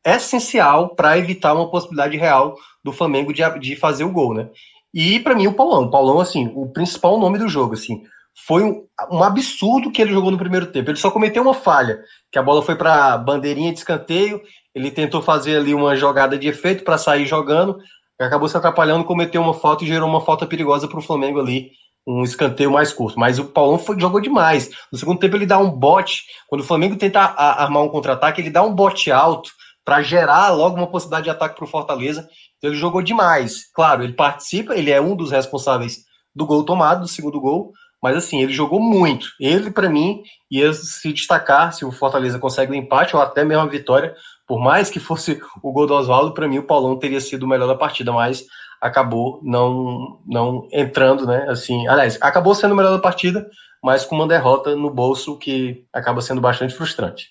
essencial 0.05 0.95
para 0.95 1.17
evitar 1.17 1.53
uma 1.53 1.69
possibilidade 1.69 2.17
real 2.17 2.55
do 2.83 2.91
Flamengo 2.91 3.33
de, 3.33 3.41
de 3.59 3.75
fazer 3.75 4.03
o 4.03 4.11
gol, 4.11 4.33
né? 4.33 4.49
E 4.93 5.19
para 5.19 5.35
mim 5.35 5.47
o 5.47 5.53
Paulão, 5.53 5.83
o 5.83 5.91
Paulão, 5.91 6.19
assim, 6.19 6.51
o 6.55 6.69
principal 6.69 7.19
nome 7.19 7.37
do 7.37 7.49
jogo, 7.49 7.73
assim, 7.73 8.03
foi 8.45 8.63
um, 8.63 8.85
um, 9.11 9.23
absurdo 9.23 9.91
que 9.91 10.01
ele 10.01 10.13
jogou 10.13 10.31
no 10.31 10.37
primeiro 10.37 10.67
tempo. 10.67 10.89
Ele 10.89 10.97
só 10.97 11.09
cometeu 11.09 11.41
uma 11.41 11.53
falha, 11.53 11.99
que 12.31 12.37
a 12.37 12.43
bola 12.43 12.61
foi 12.61 12.75
para 12.75 13.17
bandeirinha 13.17 13.71
de 13.71 13.79
escanteio 13.79 14.41
ele 14.75 14.91
tentou 14.91 15.21
fazer 15.21 15.55
ali 15.55 15.73
uma 15.73 15.95
jogada 15.95 16.37
de 16.37 16.49
efeito 16.49 16.83
para 16.83 16.97
sair 16.97 17.25
jogando, 17.25 17.79
acabou 18.19 18.49
se 18.49 18.57
atrapalhando, 18.57 19.05
cometeu 19.05 19.41
uma 19.41 19.53
falta 19.53 19.83
e 19.83 19.87
gerou 19.87 20.07
uma 20.07 20.21
falta 20.21 20.45
perigosa 20.45 20.87
para 20.87 20.99
o 20.99 21.01
Flamengo 21.01 21.39
ali, 21.39 21.71
um 22.05 22.23
escanteio 22.23 22.71
mais 22.71 22.91
curto. 22.93 23.17
Mas 23.17 23.39
o 23.39 23.45
Paulão 23.45 23.79
foi, 23.79 23.99
jogou 23.99 24.19
demais. 24.19 24.69
No 24.91 24.97
segundo 24.97 25.19
tempo 25.19 25.35
ele 25.35 25.45
dá 25.45 25.57
um 25.57 25.71
bote, 25.71 26.23
quando 26.47 26.61
o 26.61 26.65
Flamengo 26.65 26.97
tenta 26.97 27.21
a, 27.21 27.63
armar 27.63 27.83
um 27.83 27.89
contra-ataque, 27.89 28.41
ele 28.41 28.49
dá 28.49 28.61
um 28.61 28.73
bote 28.73 29.11
alto 29.11 29.49
para 29.83 30.01
gerar 30.01 30.49
logo 30.49 30.75
uma 30.75 30.87
possibilidade 30.87 31.25
de 31.25 31.29
ataque 31.29 31.55
para 31.55 31.65
o 31.65 31.69
Fortaleza. 31.69 32.27
Então 32.57 32.69
ele 32.69 32.79
jogou 32.79 33.01
demais. 33.01 33.71
Claro, 33.73 34.03
ele 34.03 34.13
participa, 34.13 34.75
ele 34.75 34.91
é 34.91 34.99
um 34.99 35.15
dos 35.15 35.31
responsáveis 35.31 35.99
do 36.35 36.45
gol 36.45 36.65
tomado, 36.65 37.01
do 37.01 37.07
segundo 37.07 37.39
gol, 37.39 37.71
mas 38.03 38.17
assim, 38.17 38.41
ele 38.41 38.53
jogou 38.53 38.79
muito. 38.79 39.27
Ele, 39.39 39.71
para 39.71 39.89
mim, 39.89 40.21
ia 40.51 40.73
se 40.73 41.13
destacar 41.13 41.73
se 41.73 41.85
o 41.85 41.91
Fortaleza 41.91 42.37
consegue 42.37 42.71
o 42.71 42.75
um 42.75 42.77
empate 42.77 43.15
ou 43.15 43.21
até 43.21 43.43
mesmo 43.43 43.63
a 43.63 43.67
vitória, 43.67 44.13
por 44.47 44.59
mais 44.59 44.89
que 44.89 44.99
fosse 44.99 45.41
o 45.61 45.71
gol 45.71 45.87
do 45.87 45.93
Oswaldo, 45.93 46.33
para 46.33 46.47
mim 46.47 46.59
o 46.59 46.63
Paulão 46.63 46.97
teria 46.97 47.19
sido 47.19 47.43
o 47.43 47.47
melhor 47.47 47.67
da 47.67 47.75
partida, 47.75 48.11
mas 48.11 48.45
acabou 48.79 49.39
não 49.43 50.21
não 50.25 50.67
entrando, 50.71 51.25
né? 51.25 51.47
Assim, 51.49 51.87
aliás, 51.87 52.17
acabou 52.21 52.53
sendo 52.53 52.73
o 52.73 52.75
melhor 52.75 52.91
da 52.91 53.01
partida, 53.01 53.49
mas 53.83 54.05
com 54.05 54.15
uma 54.15 54.27
derrota 54.27 54.75
no 54.75 54.89
bolso 54.89 55.37
que 55.37 55.85
acaba 55.91 56.21
sendo 56.21 56.41
bastante 56.41 56.73
frustrante. 56.73 57.29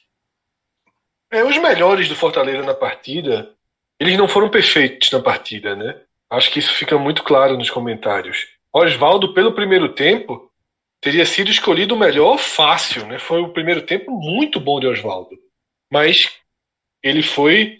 É, 1.31 1.43
os 1.43 1.57
melhores 1.59 2.09
do 2.09 2.15
Fortaleza 2.15 2.63
na 2.63 2.75
partida, 2.75 3.51
eles 3.99 4.17
não 4.17 4.29
foram 4.29 4.49
perfeitos 4.49 5.11
na 5.11 5.21
partida, 5.21 5.75
né? 5.75 6.01
Acho 6.31 6.51
que 6.51 6.59
isso 6.59 6.73
fica 6.75 6.99
muito 6.99 7.23
claro 7.23 7.57
nos 7.57 7.71
comentários. 7.71 8.47
Oswaldo, 8.73 9.35
pelo 9.35 9.53
primeiro 9.53 9.95
tempo, 9.95 10.51
teria 11.01 11.27
sido 11.27 11.51
escolhido 11.51 11.95
o 11.95 11.99
melhor 11.99 12.39
fácil, 12.39 13.07
né? 13.07 13.19
Foi 13.19 13.41
o 13.41 13.53
primeiro 13.53 13.83
tempo 13.83 14.11
muito 14.11 14.59
bom 14.59 14.81
de 14.81 14.87
Oswaldo. 14.87 15.37
Mas 15.93 16.31
ele 17.05 17.23
foi 17.23 17.77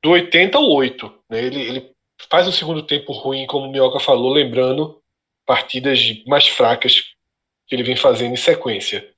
do 0.00 0.10
80 0.10 0.56
ao 0.56 0.70
8. 0.70 1.12
Né? 1.28 1.44
Ele, 1.44 1.60
ele 1.60 1.92
faz 2.30 2.46
um 2.46 2.52
segundo 2.52 2.86
tempo 2.86 3.12
ruim, 3.12 3.46
como 3.46 3.66
o 3.66 3.70
Mioca 3.70 3.98
falou, 3.98 4.32
lembrando 4.32 5.02
partidas 5.44 6.00
mais 6.26 6.46
fracas 6.46 7.14
que 7.66 7.74
ele 7.74 7.82
vem 7.82 7.96
fazendo 7.96 8.34
em 8.34 8.36
sequência. 8.36 9.12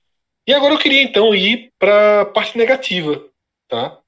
E 0.46 0.54
agora 0.54 0.74
eu 0.74 0.78
queria 0.78 1.02
então 1.02 1.34
ir 1.34 1.70
para 1.78 2.22
a 2.22 2.26
parte 2.26 2.56
negativa, 2.56 3.22
tá? 3.68 4.00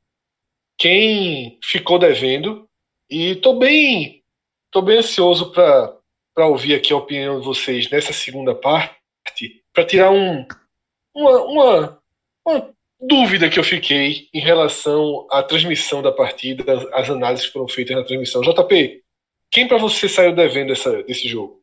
Quem 0.78 1.58
ficou 1.62 1.98
devendo 1.98 2.68
e 3.10 3.36
tô 3.36 3.58
bem, 3.58 4.24
tô 4.70 4.80
bem 4.80 4.98
ansioso 4.98 5.52
para 5.52 5.96
para 6.34 6.46
ouvir 6.46 6.74
aqui 6.74 6.94
a 6.94 6.96
opinião 6.96 7.38
de 7.38 7.44
vocês 7.44 7.90
nessa 7.90 8.10
segunda 8.10 8.54
parte, 8.54 8.96
para 9.70 9.84
tirar 9.84 10.10
um, 10.10 10.46
uma, 11.14 11.42
uma, 11.42 12.02
uma 12.42 12.74
dúvida 13.02 13.48
que 13.48 13.58
eu 13.58 13.64
fiquei 13.64 14.28
em 14.32 14.40
relação 14.40 15.26
à 15.30 15.42
transmissão 15.42 16.00
da 16.00 16.12
partida, 16.12 16.88
as 16.92 17.10
análises 17.10 17.46
que 17.46 17.52
foram 17.52 17.68
feitas 17.68 17.96
na 17.96 18.04
transmissão. 18.04 18.42
JP, 18.42 19.02
quem 19.50 19.68
para 19.68 19.78
você 19.78 20.08
saiu 20.08 20.34
devendo 20.34 20.72
essa, 20.72 21.02
desse 21.02 21.28
jogo? 21.28 21.62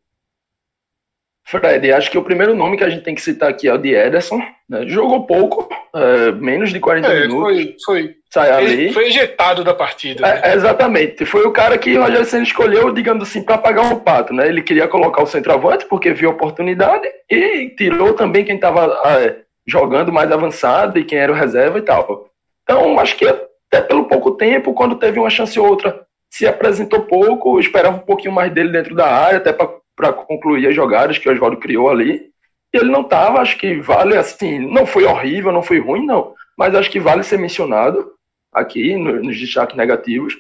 Fred, 1.50 1.92
acho 1.92 2.12
que 2.12 2.18
o 2.18 2.24
primeiro 2.24 2.54
nome 2.54 2.78
que 2.78 2.84
a 2.84 2.90
gente 2.90 3.04
tem 3.04 3.16
que 3.16 3.22
citar 3.22 3.50
aqui 3.50 3.68
é 3.68 3.74
o 3.74 3.78
de 3.80 3.96
Ederson. 3.96 4.40
Né? 4.70 4.86
Jogou 4.86 5.26
pouco, 5.26 5.68
é, 5.96 6.32
menos 6.34 6.72
de 6.72 6.80
40 6.80 7.08
é, 7.08 7.22
minutos. 7.22 7.84
Foi, 7.84 8.16
foi, 8.32 8.92
foi 8.94 9.08
ejetado 9.08 9.64
da 9.64 9.74
partida. 9.74 10.28
É, 10.28 10.42
né? 10.42 10.56
exatamente. 10.56 11.26
Foi 11.26 11.42
o 11.48 11.52
cara 11.52 11.76
que 11.80 11.98
o 11.98 12.04
Rogério 12.04 12.26
Senna 12.26 12.44
escolheu, 12.44 12.94
digamos 12.94 13.28
assim, 13.28 13.42
para 13.42 13.58
pagar 13.58 13.82
um 13.82 14.00
pato. 14.00 14.32
Né? 14.32 14.48
Ele 14.48 14.62
queria 14.62 14.88
colocar 14.88 15.24
o 15.24 15.28
centroavante 15.28 15.88
porque 15.88 16.14
viu 16.14 16.30
a 16.30 16.34
oportunidade 16.34 17.08
e 17.28 17.70
tirou 17.76 18.14
também 18.14 18.46
quem 18.46 18.56
estava 18.56 18.86
é, 19.08 19.38
jogando 19.70 20.12
mais 20.12 20.32
avançado 20.32 20.98
e 20.98 21.06
quem 21.06 21.18
era 21.18 21.32
o 21.32 21.36
reserva 21.36 21.78
e 21.78 21.82
tal. 21.82 22.30
Então, 22.64 23.00
acho 23.00 23.16
que 23.16 23.26
até 23.28 23.82
pelo 23.82 24.06
pouco 24.06 24.32
tempo, 24.32 24.74
quando 24.74 24.96
teve 24.96 25.20
uma 25.20 25.30
chance 25.30 25.60
ou 25.60 25.68
outra, 25.68 26.06
se 26.30 26.48
apresentou 26.48 27.02
pouco, 27.02 27.60
esperava 27.60 27.98
um 27.98 28.02
pouquinho 28.02 28.34
mais 28.34 28.52
dele 28.52 28.72
dentro 28.72 28.96
da 28.96 29.08
área, 29.08 29.38
até 29.38 29.54
para 29.54 30.14
concluir 30.14 30.68
as 30.68 30.76
jogadas 30.76 31.18
que 31.18 31.28
o 31.28 31.32
Oswaldo 31.32 31.58
criou 31.58 31.90
ali. 31.90 32.30
E 32.74 32.78
ele 32.78 32.92
não 32.92 33.02
estava, 33.02 33.40
acho 33.40 33.58
que 33.58 33.80
vale 33.80 34.16
assim, 34.16 34.60
não 34.60 34.86
foi 34.86 35.04
horrível, 35.06 35.52
não 35.52 35.64
foi 35.64 35.80
ruim, 35.80 36.06
não, 36.06 36.34
mas 36.58 36.76
acho 36.76 36.92
que 36.92 37.00
vale 37.00 37.24
ser 37.24 37.40
mencionado 37.40 38.12
aqui 38.54 38.96
no, 38.96 39.24
nos 39.24 39.40
destaques 39.40 39.76
negativos. 39.76 40.36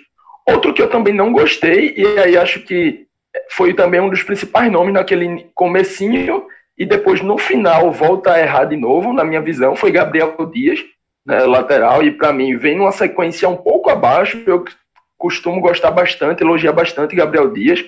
Outro 0.47 0.73
que 0.73 0.81
eu 0.81 0.89
também 0.89 1.13
não 1.13 1.31
gostei, 1.31 1.93
e 1.95 2.19
aí 2.19 2.37
acho 2.37 2.61
que 2.61 3.07
foi 3.51 3.73
também 3.73 3.99
um 3.99 4.09
dos 4.09 4.23
principais 4.23 4.71
nomes 4.71 4.93
naquele 4.93 5.47
comecinho, 5.53 6.45
e 6.79 6.85
depois 6.85 7.21
no 7.21 7.37
final 7.37 7.91
volta 7.91 8.33
a 8.33 8.39
errar 8.39 8.63
de 8.63 8.77
novo, 8.77 9.11
na 9.11 9.25
minha 9.25 9.41
visão, 9.41 9.75
foi 9.75 9.91
Gabriel 9.91 10.33
Dias, 10.51 10.79
né, 11.25 11.39
lateral, 11.39 12.01
e 12.01 12.11
para 12.11 12.31
mim 12.31 12.57
vem 12.57 12.77
numa 12.77 12.93
sequência 12.93 13.49
um 13.49 13.57
pouco 13.57 13.89
abaixo, 13.89 14.41
eu 14.47 14.63
costumo 15.17 15.59
gostar 15.59 15.91
bastante, 15.91 16.41
elogiar 16.41 16.71
bastante 16.71 17.15
Gabriel 17.15 17.51
Dias, 17.51 17.83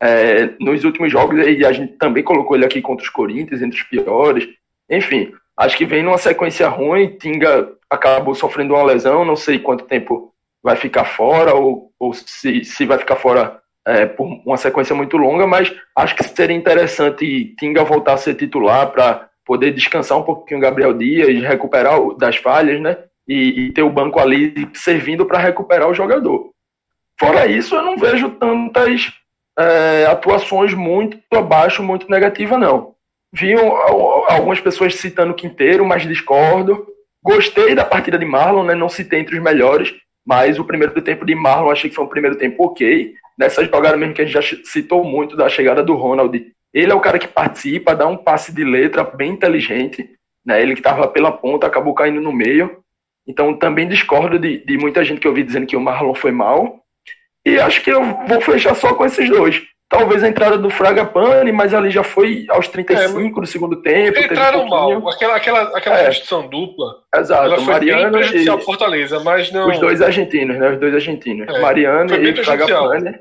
é, 0.00 0.50
nos 0.58 0.84
últimos 0.84 1.12
jogos, 1.12 1.46
e 1.46 1.64
a 1.64 1.72
gente 1.72 1.94
também 1.94 2.24
colocou 2.24 2.56
ele 2.56 2.64
aqui 2.64 2.80
contra 2.80 3.04
os 3.04 3.10
Corinthians, 3.10 3.62
entre 3.62 3.78
os 3.78 3.84
piores. 3.84 4.48
Enfim, 4.90 5.32
acho 5.56 5.76
que 5.76 5.84
vem 5.84 6.02
numa 6.02 6.18
sequência 6.18 6.68
ruim. 6.68 7.16
Tinga 7.16 7.70
acabou 7.88 8.34
sofrendo 8.34 8.74
uma 8.74 8.82
lesão, 8.82 9.24
não 9.24 9.36
sei 9.36 9.60
quanto 9.60 9.84
tempo 9.84 10.32
vai 10.60 10.74
ficar 10.74 11.04
fora, 11.04 11.54
ou, 11.54 11.92
ou 12.00 12.12
se, 12.14 12.64
se 12.64 12.84
vai 12.84 12.98
ficar 12.98 13.14
fora 13.14 13.61
é, 13.86 14.06
por 14.06 14.26
uma 14.46 14.56
sequência 14.56 14.94
muito 14.94 15.16
longa, 15.16 15.46
mas 15.46 15.72
acho 15.96 16.14
que 16.14 16.24
seria 16.24 16.56
interessante 16.56 17.54
Tinga 17.58 17.84
voltar 17.84 18.14
a 18.14 18.18
ser 18.18 18.34
titular 18.34 18.90
para 18.90 19.28
poder 19.44 19.72
descansar 19.72 20.18
um 20.18 20.22
pouquinho 20.22 20.58
o 20.58 20.62
Gabriel 20.62 20.94
Dias, 20.94 21.42
recuperar 21.42 21.98
das 22.16 22.36
falhas, 22.36 22.80
né? 22.80 22.96
E, 23.26 23.66
e 23.66 23.72
ter 23.72 23.82
o 23.82 23.90
banco 23.90 24.18
ali 24.18 24.68
servindo 24.74 25.26
para 25.26 25.38
recuperar 25.38 25.88
o 25.88 25.94
jogador. 25.94 26.50
Fora 27.18 27.46
isso, 27.46 27.74
eu 27.74 27.82
não 27.82 27.96
vejo 27.96 28.30
tantas 28.30 29.12
é, 29.58 30.06
atuações 30.06 30.74
muito 30.74 31.18
abaixo, 31.32 31.82
muito 31.82 32.10
negativa, 32.10 32.58
não. 32.58 32.94
Vi 33.32 33.54
algumas 34.28 34.60
pessoas 34.60 34.96
citando 34.96 35.34
Quinteiro, 35.34 35.84
mas 35.86 36.06
discordo. 36.06 36.86
Gostei 37.22 37.74
da 37.74 37.84
partida 37.84 38.18
de 38.18 38.24
Marlon, 38.26 38.64
né? 38.64 38.74
não 38.74 38.88
citei 38.88 39.20
entre 39.20 39.36
os 39.36 39.42
melhores, 39.42 39.94
mas 40.26 40.58
o 40.58 40.64
primeiro 40.64 41.00
tempo 41.02 41.24
de 41.24 41.34
Marlon 41.34 41.70
achei 41.70 41.90
que 41.90 41.96
foi 41.96 42.04
um 42.04 42.08
primeiro 42.08 42.36
tempo 42.36 42.64
ok. 42.64 43.14
Nessa 43.38 43.64
jogada 43.64 43.96
mesmo 43.96 44.14
que 44.14 44.22
a 44.22 44.24
gente 44.24 44.34
já 44.34 44.56
citou 44.64 45.04
muito 45.04 45.36
da 45.36 45.48
chegada 45.48 45.82
do 45.82 45.94
Ronald, 45.94 46.52
ele 46.72 46.92
é 46.92 46.94
o 46.94 47.00
cara 47.00 47.18
que 47.18 47.28
participa, 47.28 47.94
dá 47.94 48.06
um 48.06 48.16
passe 48.16 48.54
de 48.54 48.64
letra 48.64 49.04
bem 49.04 49.32
inteligente. 49.32 50.08
Né? 50.44 50.62
Ele 50.62 50.74
que 50.74 50.80
estava 50.80 51.06
pela 51.08 51.32
ponta 51.32 51.66
acabou 51.66 51.94
caindo 51.94 52.20
no 52.20 52.32
meio. 52.32 52.78
Então 53.26 53.54
também 53.54 53.88
discordo 53.88 54.38
de, 54.38 54.64
de 54.64 54.78
muita 54.78 55.04
gente 55.04 55.20
que 55.20 55.26
eu 55.26 55.34
vi 55.34 55.42
dizendo 55.42 55.66
que 55.66 55.76
o 55.76 55.80
Marlon 55.80 56.14
foi 56.14 56.32
mal. 56.32 56.80
E 57.44 57.58
acho 57.58 57.82
que 57.82 57.90
eu 57.90 58.02
vou 58.26 58.40
fechar 58.40 58.74
só 58.74 58.94
com 58.94 59.04
esses 59.04 59.28
dois. 59.28 59.62
Talvez 59.92 60.24
a 60.24 60.28
entrada 60.28 60.56
do 60.56 60.70
Fraga 60.70 61.04
Pani, 61.04 61.52
mas 61.52 61.74
ali 61.74 61.90
já 61.90 62.02
foi 62.02 62.46
aos 62.48 62.66
35 62.66 63.38
é, 63.38 63.40
do 63.42 63.46
segundo 63.46 63.82
tempo. 63.82 64.18
Entraram 64.18 64.64
um 64.64 64.68
mal. 64.68 65.06
Aquela, 65.10 65.36
aquela, 65.36 65.62
aquela 65.76 65.98
é. 65.98 66.04
substituição 66.04 66.48
dupla. 66.48 66.94
Exato. 67.14 67.44
Ela 67.44 67.56
foi 67.56 67.74
Mariano 67.74 68.02
bem 68.04 68.12
prejudicial 68.12 68.58
e... 68.58 68.62
Fortaleza, 68.62 69.20
mas 69.20 69.52
não. 69.52 69.68
Os 69.68 69.78
dois 69.78 70.00
argentinos, 70.00 70.58
né? 70.58 70.70
Os 70.70 70.80
dois 70.80 70.94
argentinos. 70.94 71.46
É, 71.46 71.60
Mariano 71.60 72.14
e 72.14 72.42
Fraga 72.42 72.66
Pani. 72.66 73.20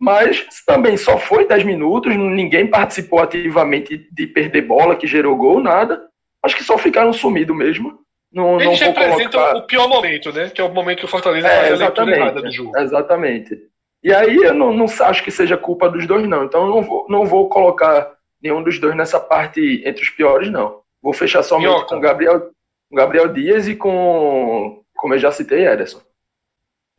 Mas 0.00 0.46
também 0.64 0.96
só 0.96 1.18
foi 1.18 1.48
10 1.48 1.64
minutos, 1.64 2.14
ninguém 2.14 2.68
participou 2.68 3.18
ativamente 3.18 4.06
de 4.12 4.26
perder 4.28 4.62
bola, 4.62 4.94
que 4.94 5.08
gerou 5.08 5.34
gol, 5.34 5.58
nada. 5.58 6.06
Acho 6.44 6.54
que 6.54 6.62
só 6.62 6.78
ficaram 6.78 7.12
sumidos 7.12 7.56
mesmo. 7.56 7.98
Não, 8.32 8.60
Eles 8.60 8.80
não 8.80 8.88
representam 8.88 9.40
colocar... 9.40 9.56
o 9.56 9.66
pior 9.66 9.88
momento, 9.88 10.32
né? 10.32 10.50
Que 10.50 10.60
é 10.60 10.64
o 10.64 10.72
momento 10.72 10.98
que 10.98 11.04
o 11.06 11.08
Fortaleza 11.08 11.48
é, 11.48 11.68
faz 11.68 11.80
a 11.80 11.84
leitura 11.84 12.16
errada 12.16 12.42
do 12.42 12.52
jogo. 12.52 12.78
Exatamente. 12.78 13.58
E 14.06 14.14
aí 14.14 14.36
eu 14.36 14.54
não, 14.54 14.72
não 14.72 14.86
acho 15.00 15.24
que 15.24 15.32
seja 15.32 15.56
culpa 15.56 15.90
dos 15.90 16.06
dois, 16.06 16.28
não. 16.28 16.44
Então 16.44 16.64
eu 16.64 16.70
não 16.76 16.82
vou, 16.82 17.06
não 17.08 17.26
vou 17.26 17.48
colocar 17.48 18.14
nenhum 18.40 18.62
dos 18.62 18.78
dois 18.78 18.94
nessa 18.94 19.18
parte 19.18 19.82
entre 19.84 20.00
os 20.04 20.10
piores, 20.10 20.48
não. 20.48 20.80
Vou 21.02 21.12
fechar 21.12 21.42
somente 21.42 21.66
Minhoca. 21.66 21.88
com 21.88 22.00
Gabriel, 22.00 22.50
Gabriel 22.92 23.32
Dias 23.32 23.66
e 23.66 23.74
com, 23.74 24.80
como 24.96 25.14
eu 25.14 25.18
já 25.18 25.32
citei, 25.32 25.66
Ederson. 25.66 26.00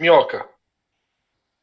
Minhoca. 0.01 0.45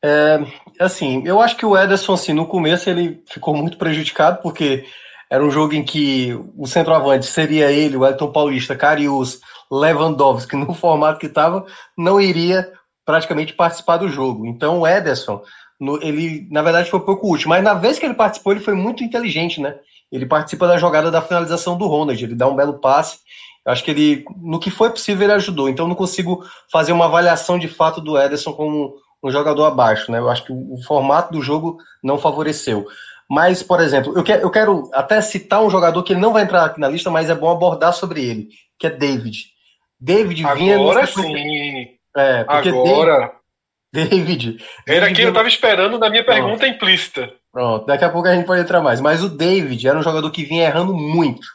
É, 0.02 0.38
assim, 0.80 1.22
eu 1.26 1.38
acho 1.42 1.58
que 1.58 1.66
o 1.66 1.76
Ederson, 1.76 2.14
assim, 2.14 2.32
no 2.32 2.46
começo 2.46 2.88
ele 2.88 3.22
ficou 3.28 3.54
muito 3.54 3.76
prejudicado, 3.76 4.40
porque 4.40 4.86
era 5.30 5.44
um 5.44 5.50
jogo 5.50 5.74
em 5.74 5.84
que 5.84 6.32
o 6.56 6.66
centroavante 6.66 7.26
seria 7.26 7.70
ele, 7.70 7.98
o 7.98 8.06
Elton 8.06 8.32
Paulista, 8.32 8.74
Carius, 8.74 9.42
Lewandowski, 9.70 10.56
no 10.56 10.72
formato 10.72 11.20
que 11.20 11.26
estava, 11.26 11.66
não 11.98 12.18
iria 12.18 12.72
praticamente 13.04 13.52
participar 13.52 13.98
do 13.98 14.08
jogo. 14.08 14.46
Então 14.46 14.80
o 14.80 14.86
Ederson, 14.86 15.42
no, 15.80 16.02
ele 16.02 16.46
na 16.50 16.62
verdade 16.62 16.90
foi 16.90 17.00
pouco 17.00 17.32
útil, 17.32 17.48
mas 17.48 17.62
na 17.62 17.74
vez 17.74 17.98
que 17.98 18.06
ele 18.06 18.14
participou, 18.14 18.52
ele 18.52 18.64
foi 18.64 18.74
muito 18.74 19.04
inteligente, 19.04 19.60
né? 19.60 19.76
Ele 20.10 20.26
participa 20.26 20.66
da 20.66 20.76
jogada 20.76 21.10
da 21.10 21.22
finalização 21.22 21.76
do 21.76 21.86
Ronald, 21.86 22.22
ele 22.22 22.34
dá 22.34 22.46
um 22.46 22.56
belo 22.56 22.74
passe. 22.74 23.18
Eu 23.66 23.72
acho 23.72 23.82
que 23.82 23.90
ele, 23.90 24.24
no 24.36 24.60
que 24.60 24.70
foi 24.70 24.90
possível, 24.90 25.24
ele 25.24 25.32
ajudou. 25.32 25.68
Então 25.68 25.88
não 25.88 25.94
consigo 25.94 26.44
fazer 26.70 26.92
uma 26.92 27.06
avaliação 27.06 27.58
de 27.58 27.66
fato 27.66 28.00
do 28.00 28.18
Ederson 28.18 28.52
como 28.52 28.94
um 29.22 29.30
jogador 29.30 29.64
abaixo, 29.64 30.12
né? 30.12 30.18
Eu 30.18 30.28
acho 30.28 30.44
que 30.44 30.52
o, 30.52 30.74
o 30.74 30.82
formato 30.82 31.32
do 31.32 31.42
jogo 31.42 31.78
não 32.02 32.18
favoreceu. 32.18 32.86
Mas, 33.28 33.62
por 33.62 33.80
exemplo, 33.80 34.12
eu, 34.16 34.22
que, 34.22 34.32
eu 34.32 34.50
quero 34.50 34.90
até 34.92 35.20
citar 35.20 35.62
um 35.62 35.70
jogador 35.70 36.02
que 36.02 36.12
ele 36.12 36.20
não 36.20 36.32
vai 36.32 36.42
entrar 36.42 36.66
aqui 36.66 36.78
na 36.78 36.88
lista, 36.88 37.10
mas 37.10 37.30
é 37.30 37.34
bom 37.34 37.50
abordar 37.50 37.94
sobre 37.94 38.22
ele, 38.22 38.48
que 38.78 38.86
é 38.86 38.90
David. 38.90 39.46
David 39.98 40.44
Agora 40.44 40.58
vinha. 40.58 40.76
Agora 40.76 41.06
sim. 41.06 41.88
É, 42.16 42.44
porque 42.44 42.68
Agora. 42.68 43.32
David. 43.94 44.58
Era 44.86 45.06
aqui 45.06 45.22
eu 45.22 45.28
estava 45.28 45.46
esperando 45.46 45.98
na 45.98 46.10
minha 46.10 46.24
pergunta 46.24 46.58
Pronto. 46.58 46.74
implícita. 46.74 47.32
Pronto, 47.52 47.86
daqui 47.86 48.04
a 48.04 48.10
pouco 48.10 48.26
a 48.26 48.34
gente 48.34 48.44
pode 48.44 48.60
entrar 48.60 48.82
mais. 48.82 49.00
Mas 49.00 49.22
o 49.22 49.28
David 49.28 49.86
era 49.86 49.96
um 49.96 50.02
jogador 50.02 50.28
que 50.32 50.44
vinha 50.44 50.64
errando 50.64 50.92
muito. 50.92 51.46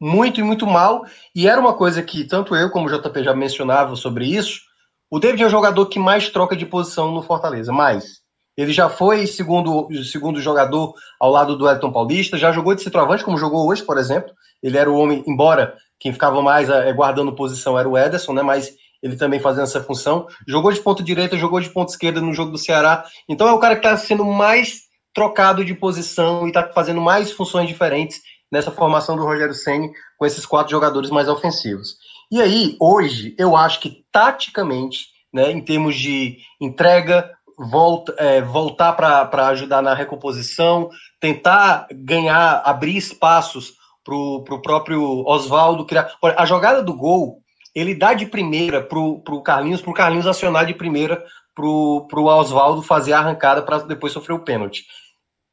Muito 0.00 0.40
e 0.40 0.42
muito 0.42 0.66
mal. 0.66 1.04
E 1.34 1.46
era 1.46 1.60
uma 1.60 1.72
coisa 1.72 2.02
que 2.02 2.24
tanto 2.24 2.56
eu 2.56 2.68
como 2.70 2.88
o 2.88 2.90
JP 2.90 3.22
já 3.22 3.32
mencionavam 3.32 3.94
sobre 3.94 4.26
isso. 4.26 4.60
O 5.08 5.20
David 5.20 5.44
é 5.44 5.46
o 5.46 5.50
jogador 5.50 5.86
que 5.86 6.00
mais 6.00 6.28
troca 6.28 6.56
de 6.56 6.66
posição 6.66 7.12
no 7.12 7.22
Fortaleza. 7.22 7.72
Mais. 7.72 8.24
Ele 8.56 8.72
já 8.72 8.88
foi 8.88 9.26
segundo, 9.26 9.88
segundo 10.04 10.40
jogador 10.40 10.94
ao 11.20 11.30
lado 11.30 11.56
do 11.56 11.68
Elton 11.68 11.92
Paulista, 11.92 12.36
já 12.36 12.50
jogou 12.52 12.74
de 12.74 12.82
centroavante, 12.82 13.24
como 13.24 13.38
jogou 13.38 13.68
hoje, 13.68 13.82
por 13.82 13.98
exemplo. 13.98 14.32
Ele 14.62 14.76
era 14.76 14.90
o 14.90 14.96
homem, 14.96 15.22
embora 15.26 15.76
quem 16.00 16.12
ficava 16.12 16.42
mais 16.42 16.68
é, 16.68 16.92
guardando 16.92 17.34
posição 17.34 17.78
era 17.78 17.88
o 17.88 17.96
Ederson, 17.96 18.32
né? 18.32 18.42
Mas 18.42 18.74
ele 19.04 19.16
também 19.16 19.38
fazendo 19.38 19.64
essa 19.64 19.82
função. 19.82 20.26
Jogou 20.48 20.72
de 20.72 20.80
ponta 20.80 21.02
direita, 21.02 21.36
jogou 21.36 21.60
de 21.60 21.68
ponta 21.68 21.92
esquerda 21.92 22.22
no 22.22 22.32
jogo 22.32 22.50
do 22.50 22.56
Ceará. 22.56 23.04
Então 23.28 23.46
é 23.46 23.52
o 23.52 23.58
cara 23.58 23.76
que 23.76 23.86
está 23.86 23.94
sendo 23.98 24.24
mais 24.24 24.84
trocado 25.12 25.62
de 25.62 25.74
posição 25.74 26.46
e 26.46 26.48
está 26.48 26.72
fazendo 26.72 27.02
mais 27.02 27.30
funções 27.30 27.68
diferentes 27.68 28.22
nessa 28.50 28.70
formação 28.70 29.14
do 29.14 29.22
Rogério 29.22 29.52
Ceni 29.52 29.90
com 30.18 30.24
esses 30.24 30.46
quatro 30.46 30.70
jogadores 30.70 31.10
mais 31.10 31.28
ofensivos. 31.28 31.96
E 32.32 32.40
aí, 32.40 32.76
hoje, 32.80 33.34
eu 33.38 33.54
acho 33.54 33.78
que 33.78 34.04
taticamente, 34.10 35.08
né, 35.32 35.52
em 35.52 35.60
termos 35.60 35.96
de 35.96 36.38
entrega, 36.58 37.30
volta, 37.58 38.14
é, 38.16 38.40
voltar 38.40 38.94
para 38.94 39.48
ajudar 39.48 39.82
na 39.82 39.92
recomposição, 39.92 40.88
tentar 41.20 41.86
ganhar, 41.92 42.62
abrir 42.64 42.96
espaços 42.96 43.74
para 44.02 44.14
o 44.14 44.62
próprio 44.62 45.26
Oswaldo 45.26 45.84
criar. 45.84 46.10
Olha, 46.22 46.36
a 46.38 46.46
jogada 46.46 46.82
do 46.82 46.94
gol, 46.94 47.43
ele 47.74 47.94
dá 47.94 48.14
de 48.14 48.26
primeira 48.26 48.82
para 48.82 48.98
o 48.98 49.42
Carlinhos, 49.42 49.82
para 49.82 49.90
o 49.90 49.94
Carlinhos 49.94 50.26
acionar 50.26 50.66
de 50.66 50.74
primeira 50.74 51.24
para 51.54 51.66
o 51.66 52.24
Oswaldo 52.24 52.82
fazer 52.82 53.12
a 53.12 53.20
arrancada 53.20 53.62
para 53.62 53.78
depois 53.78 54.12
sofrer 54.12 54.34
o 54.34 54.40
pênalti. 54.40 54.84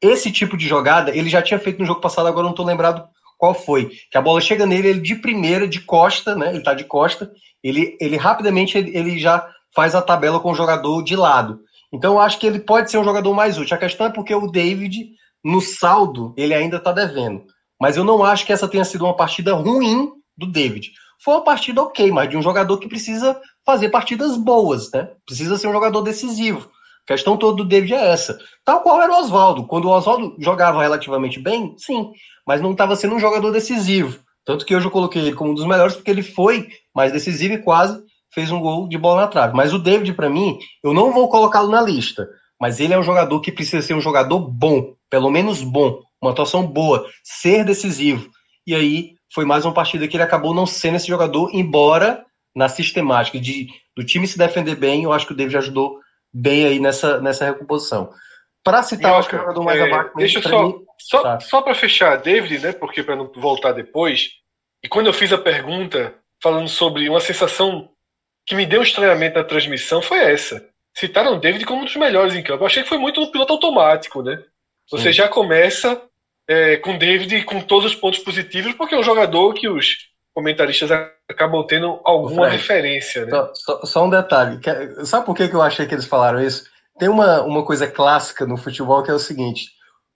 Esse 0.00 0.32
tipo 0.32 0.56
de 0.56 0.66
jogada 0.66 1.16
ele 1.16 1.30
já 1.30 1.40
tinha 1.40 1.58
feito 1.58 1.78
no 1.78 1.86
jogo 1.86 2.00
passado, 2.00 2.26
agora 2.26 2.44
não 2.44 2.50
estou 2.50 2.66
lembrado 2.66 3.06
qual 3.38 3.54
foi. 3.54 3.90
Que 4.10 4.18
a 4.18 4.22
bola 4.22 4.40
chega 4.40 4.66
nele, 4.66 4.88
ele 4.88 5.00
de 5.00 5.14
primeira, 5.14 5.66
de 5.66 5.80
costa, 5.80 6.34
né? 6.34 6.48
Ele 6.48 6.58
está 6.58 6.74
de 6.74 6.84
costa, 6.84 7.30
ele, 7.62 7.96
ele 8.00 8.16
rapidamente 8.16 8.76
ele, 8.76 8.96
ele 8.96 9.18
já 9.18 9.48
faz 9.74 9.94
a 9.94 10.02
tabela 10.02 10.40
com 10.40 10.50
o 10.50 10.54
jogador 10.54 11.02
de 11.02 11.14
lado. 11.14 11.60
Então 11.92 12.14
eu 12.14 12.20
acho 12.20 12.38
que 12.38 12.46
ele 12.46 12.58
pode 12.58 12.90
ser 12.90 12.98
um 12.98 13.04
jogador 13.04 13.32
mais 13.34 13.58
útil. 13.58 13.76
A 13.76 13.80
questão 13.80 14.06
é 14.06 14.10
porque 14.10 14.34
o 14.34 14.48
David, 14.48 15.10
no 15.44 15.60
saldo, 15.60 16.34
ele 16.36 16.54
ainda 16.54 16.78
está 16.78 16.90
devendo. 16.90 17.44
Mas 17.80 17.96
eu 17.96 18.04
não 18.04 18.24
acho 18.24 18.46
que 18.46 18.52
essa 18.52 18.68
tenha 18.68 18.84
sido 18.84 19.04
uma 19.04 19.16
partida 19.16 19.54
ruim 19.54 20.10
do 20.36 20.50
David. 20.50 20.92
Foi 21.24 21.34
uma 21.34 21.44
partida 21.44 21.80
ok, 21.80 22.10
mas 22.10 22.28
de 22.28 22.36
um 22.36 22.42
jogador 22.42 22.78
que 22.78 22.88
precisa 22.88 23.40
fazer 23.64 23.90
partidas 23.90 24.36
boas, 24.36 24.90
né? 24.90 25.08
Precisa 25.24 25.56
ser 25.56 25.68
um 25.68 25.72
jogador 25.72 26.02
decisivo. 26.02 26.68
A 27.04 27.12
questão 27.12 27.36
toda 27.36 27.58
do 27.58 27.64
David 27.64 27.94
é 27.94 28.08
essa. 28.10 28.38
Tal 28.64 28.80
qual 28.80 29.00
era 29.00 29.12
o 29.12 29.20
Oswaldo. 29.20 29.66
Quando 29.66 29.84
o 29.86 29.90
Oswaldo 29.90 30.34
jogava 30.38 30.82
relativamente 30.82 31.38
bem, 31.38 31.74
sim, 31.76 32.10
mas 32.46 32.60
não 32.60 32.72
estava 32.72 32.96
sendo 32.96 33.14
um 33.14 33.20
jogador 33.20 33.52
decisivo. 33.52 34.18
Tanto 34.44 34.66
que 34.66 34.74
hoje 34.74 34.86
eu 34.86 34.90
coloquei 34.90 35.22
ele 35.22 35.34
como 35.34 35.52
um 35.52 35.54
dos 35.54 35.66
melhores, 35.66 35.94
porque 35.94 36.10
ele 36.10 36.22
foi 36.22 36.68
mais 36.94 37.12
decisivo 37.12 37.54
e 37.54 37.62
quase 37.62 38.02
fez 38.32 38.50
um 38.50 38.60
gol 38.60 38.88
de 38.88 38.98
bola 38.98 39.22
na 39.22 39.28
trave. 39.28 39.54
Mas 39.54 39.72
o 39.72 39.78
David, 39.78 40.14
para 40.14 40.28
mim, 40.28 40.58
eu 40.82 40.92
não 40.92 41.12
vou 41.12 41.28
colocá-lo 41.28 41.70
na 41.70 41.80
lista, 41.80 42.28
mas 42.60 42.80
ele 42.80 42.94
é 42.94 42.98
um 42.98 43.02
jogador 43.02 43.40
que 43.40 43.52
precisa 43.52 43.86
ser 43.86 43.94
um 43.94 44.00
jogador 44.00 44.40
bom, 44.40 44.94
pelo 45.08 45.30
menos 45.30 45.62
bom, 45.62 46.00
uma 46.20 46.32
atuação 46.32 46.66
boa, 46.66 47.06
ser 47.22 47.64
decisivo. 47.64 48.28
E 48.66 48.74
aí 48.74 49.14
foi 49.32 49.44
mais 49.44 49.64
uma 49.64 49.74
partida 49.74 50.06
que 50.06 50.16
ele 50.16 50.22
acabou 50.22 50.54
não 50.54 50.66
sendo 50.66 50.96
esse 50.96 51.08
jogador, 51.08 51.50
embora 51.52 52.24
na 52.54 52.68
sistemática 52.68 53.40
de, 53.40 53.68
do 53.96 54.04
time 54.04 54.26
se 54.26 54.36
defender 54.36 54.74
bem, 54.74 55.04
eu 55.04 55.12
acho 55.12 55.26
que 55.26 55.32
o 55.32 55.36
David 55.36 55.56
ajudou 55.56 55.98
bem 56.32 56.66
aí 56.66 56.78
nessa, 56.78 57.20
nessa 57.20 57.46
recomposição. 57.46 58.12
Para 58.62 58.82
citar, 58.82 59.14
acho 59.14 59.28
que 59.28 59.34
o 59.34 59.38
jogador 59.38 59.62
mais 59.64 59.80
é, 59.80 59.84
abaixo. 59.84 60.10
Deixa 60.16 60.42
só, 60.42 60.62
mim, 60.62 60.74
só, 60.98 61.22
tá. 61.22 61.40
só 61.40 61.62
para 61.62 61.74
fechar, 61.74 62.16
David, 62.16 62.60
né? 62.60 62.72
Porque 62.72 63.02
para 63.02 63.16
não 63.16 63.30
voltar 63.34 63.72
depois. 63.72 64.30
E 64.82 64.88
quando 64.88 65.08
eu 65.08 65.12
fiz 65.12 65.32
a 65.32 65.38
pergunta 65.38 66.14
falando 66.40 66.68
sobre 66.68 67.08
uma 67.08 67.20
sensação 67.20 67.88
que 68.46 68.54
me 68.54 68.66
deu 68.66 68.80
um 68.80 68.84
estranhamento 68.84 69.38
na 69.38 69.44
transmissão 69.44 70.00
foi 70.02 70.18
essa. 70.18 70.68
Citaram 70.94 71.40
David 71.40 71.64
como 71.64 71.82
um 71.82 71.84
dos 71.84 71.96
melhores 71.96 72.34
em 72.34 72.42
campo. 72.42 72.62
Eu 72.62 72.66
achei 72.66 72.82
que 72.82 72.88
foi 72.88 72.98
muito 72.98 73.20
no 73.20 73.32
piloto 73.32 73.54
automático, 73.54 74.22
né? 74.22 74.42
Você 74.90 75.08
Sim. 75.08 75.12
já 75.12 75.28
começa 75.28 76.00
é, 76.48 76.76
com 76.76 76.98
David 76.98 77.44
com 77.44 77.60
todos 77.60 77.92
os 77.92 77.94
pontos 77.94 78.20
positivos, 78.20 78.74
porque 78.74 78.94
é 78.94 78.98
um 78.98 79.02
jogador 79.02 79.52
que 79.54 79.68
os 79.68 80.10
comentaristas 80.34 80.90
acabam 81.30 81.64
tendo 81.66 82.00
alguma 82.04 82.46
Fred, 82.46 82.56
referência. 82.56 83.26
Né? 83.26 83.30
Só, 83.30 83.52
só, 83.54 83.86
só, 83.86 84.04
um 84.04 84.10
detalhe. 84.10 84.60
Sabe 85.04 85.26
por 85.26 85.36
que 85.36 85.44
eu 85.44 85.62
achei 85.62 85.86
que 85.86 85.94
eles 85.94 86.06
falaram 86.06 86.42
isso? 86.42 86.64
Tem 86.98 87.08
uma, 87.08 87.42
uma 87.42 87.64
coisa 87.64 87.86
clássica 87.86 88.46
no 88.46 88.56
futebol 88.56 89.02
que 89.02 89.10
é 89.10 89.14
o 89.14 89.18
seguinte: 89.18 89.70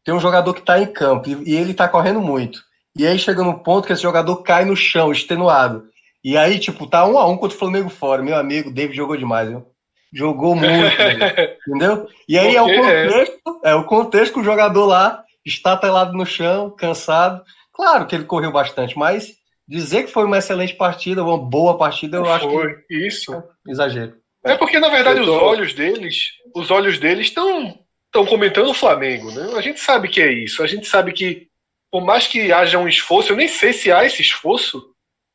tem 0.05 0.15
um 0.15 0.21
jogador 0.21 0.55
que 0.55 0.61
está 0.61 0.79
em 0.79 0.87
campo 0.87 1.29
e, 1.29 1.51
e 1.51 1.57
ele 1.57 1.73
está 1.73 1.89
correndo 1.89 2.21
muito. 2.21 2.61
E 2.97 3.07
aí 3.07 3.19
chega 3.19 3.43
no 3.43 3.59
ponto 3.63 3.87
que 3.87 3.93
esse 3.93 4.03
jogador 4.03 4.37
cai 4.43 4.65
no 4.65 4.75
chão, 4.75 5.13
extenuado. 5.13 5.85
E 6.25 6.37
aí, 6.37 6.59
tipo, 6.59 6.87
tá 6.87 7.07
um 7.07 7.19
a 7.19 7.27
um 7.27 7.37
contra 7.37 7.55
o 7.55 7.59
Flamengo 7.59 7.89
fora. 7.89 8.23
Meu 8.23 8.37
amigo, 8.37 8.73
David 8.73 8.97
jogou 8.97 9.17
demais, 9.17 9.49
viu? 9.49 9.67
Jogou 10.13 10.57
muito, 10.57 10.73
entendeu? 11.69 12.09
E 12.27 12.39
aí 12.39 12.57
é 12.57 12.63
o 12.63 12.65
contexto, 12.65 13.61
é 13.63 13.75
o 13.75 13.85
contexto 13.85 14.33
que 14.33 14.41
o 14.41 14.45
jogador 14.45 14.87
lá 14.87 15.23
está 15.47 15.77
telado 15.77 16.13
no 16.13 16.27
chão, 16.27 16.71
cansado. 16.71 17.43
Claro 17.73 18.07
que 18.07 18.15
ele 18.15 18.25
correu 18.25 18.51
bastante, 18.51 18.99
mas 18.99 19.35
dizer 19.67 20.05
que 20.05 20.13
foi 20.13 20.25
uma 20.25 20.39
excelente 20.39 20.75
partida, 20.75 21.25
uma 21.25 21.39
boa 21.39 21.79
partida, 21.79 22.19
eu 22.19 22.25
foi, 22.25 22.33
acho 22.33 22.49
que 22.87 23.07
isso. 23.07 23.35
É 23.35 23.71
exagero. 23.71 24.17
É 24.45 24.57
porque 24.57 24.79
na 24.79 24.89
verdade 24.89 25.21
os 25.21 25.29
olhos 25.29 25.75
deles, 25.75 26.33
os 26.55 26.71
olhos 26.71 26.99
deles 26.99 27.27
estão 27.27 27.79
estão 28.07 28.25
comentando 28.25 28.71
o 28.71 28.75
Flamengo, 28.75 29.31
né? 29.33 29.53
A 29.57 29.61
gente 29.61 29.81
sabe 29.81 30.09
que 30.09 30.23
é 30.23 30.33
isso. 30.33 30.63
A 30.63 30.67
gente 30.67 30.87
sabe 30.87 31.13
que 31.13 31.49
por 31.91 32.05
mais 32.05 32.27
que 32.27 32.53
haja 32.53 32.79
um 32.79 32.89
esforço, 32.89 33.33
eu 33.33 33.37
nem 33.37 33.49
sei 33.49 33.73
se 33.73 33.93
há 33.93 34.05
esse 34.05 34.23
esforço, 34.23 34.95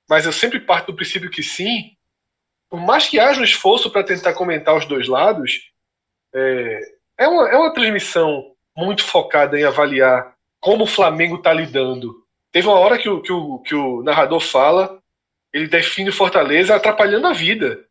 mas 0.10 0.26
eu 0.26 0.32
sempre 0.32 0.60
parto 0.60 0.92
do 0.92 0.96
princípio 0.96 1.30
que 1.30 1.44
sim. 1.44 1.92
Por 2.70 2.80
mais 2.80 3.08
que 3.08 3.20
haja 3.20 3.42
um 3.42 3.44
esforço 3.44 3.90
para 3.92 4.04
tentar 4.04 4.34
comentar 4.34 4.76
os 4.76 4.86
dois 4.86 5.08
lados, 5.08 5.52
é, 6.34 6.80
é, 7.20 7.28
uma, 7.28 7.50
é 7.50 7.56
uma 7.56 7.74
transmissão 7.74 8.51
muito 8.76 9.04
focada 9.04 9.60
em 9.60 9.64
avaliar 9.64 10.36
como 10.60 10.84
o 10.84 10.88
Flamengo 10.88 11.36
está 11.36 11.54
lidando 11.54 12.22
Teve 12.52 12.68
uma 12.68 12.78
hora 12.78 12.98
que 12.98 13.08
o, 13.08 13.22
que 13.22 13.32
o, 13.32 13.60
que 13.60 13.74
o 13.74 14.04
narrador 14.04 14.42
fala, 14.42 15.02
ele 15.54 15.68
define 15.68 16.10
o 16.10 16.14
Fortaleza 16.14 16.76
atrapalhando 16.76 17.28
a 17.28 17.34
vida. 17.34 17.88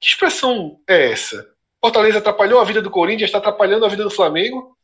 Que 0.00 0.08
expressão 0.08 0.80
é 0.88 1.12
essa? 1.12 1.54
Fortaleza 1.82 2.18
atrapalhou 2.18 2.60
a 2.60 2.64
vida 2.64 2.82
do 2.82 2.90
Corinthians, 2.90 3.28
está 3.28 3.38
atrapalhando 3.38 3.86
a 3.86 3.88
vida 3.88 4.02
do 4.02 4.10
Flamengo. 4.10 4.76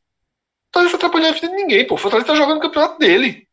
Fortaleza 0.72 0.96
atrapalhando 0.96 1.30
a 1.30 1.34
vida 1.34 1.48
de 1.48 1.54
ninguém, 1.54 1.86
pô. 1.86 1.96
Fortaleza 1.96 2.30
está 2.30 2.40
jogando 2.40 2.58
o 2.58 2.60
campeonato 2.60 2.98
dele. 2.98 3.48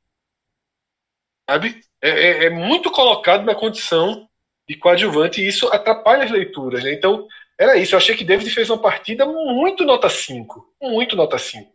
Sabe? 1.49 1.81
É, 1.99 2.09
é, 2.09 2.45
é, 2.45 2.49
muito 2.51 2.91
colocado 2.91 3.43
na 3.43 3.55
condição 3.55 4.29
de 4.67 4.77
coadjuvante 4.77 5.41
e 5.41 5.47
isso 5.47 5.67
atrapalha 5.73 6.25
as 6.25 6.31
leituras. 6.31 6.83
Né? 6.83 6.93
Então, 6.93 7.27
era 7.59 7.77
isso. 7.77 7.93
Eu 7.93 7.97
achei 7.97 8.15
que 8.15 8.23
David 8.23 8.49
fez 8.49 8.69
uma 8.69 8.81
partida 8.81 9.25
muito 9.25 9.83
nota 9.83 10.09
5. 10.09 10.65
Muito 10.81 11.15
nota 11.15 11.37
5. 11.37 11.69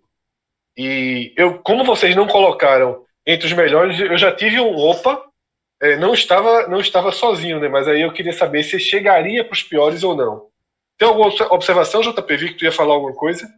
E 0.77 1.33
eu, 1.37 1.59
como 1.59 1.85
vocês 1.85 2.17
não 2.17 2.27
colocaram 2.27 3.05
entre 3.27 3.47
os 3.47 3.53
melhores, 3.53 3.99
eu 4.01 4.17
já 4.19 4.35
tive 4.35 4.61
um 4.61 4.77
opa, 4.77 5.23
é, 5.81 5.97
não 5.97 6.15
estava 6.15 6.67
não 6.67 6.81
estava 6.81 7.13
sozinho, 7.13 7.61
né? 7.61 7.69
Mas 7.69 7.87
aí 7.87 8.03
eu 8.03 8.13
queria 8.13 8.33
saber 8.33 8.63
se 8.63 8.79
chegaria 8.79 9.45
para 9.45 9.53
os 9.53 9.63
piores 9.63 10.03
ou 10.03 10.17
não. 10.17 10.49
Tem 10.99 11.07
alguma 11.07 11.29
observação, 11.51 12.01
JP? 12.01 12.37
Vi 12.37 12.49
que 12.49 12.55
tu 12.55 12.65
ia 12.65 12.73
falar 12.73 12.95
alguma 12.95 13.15
coisa? 13.15 13.49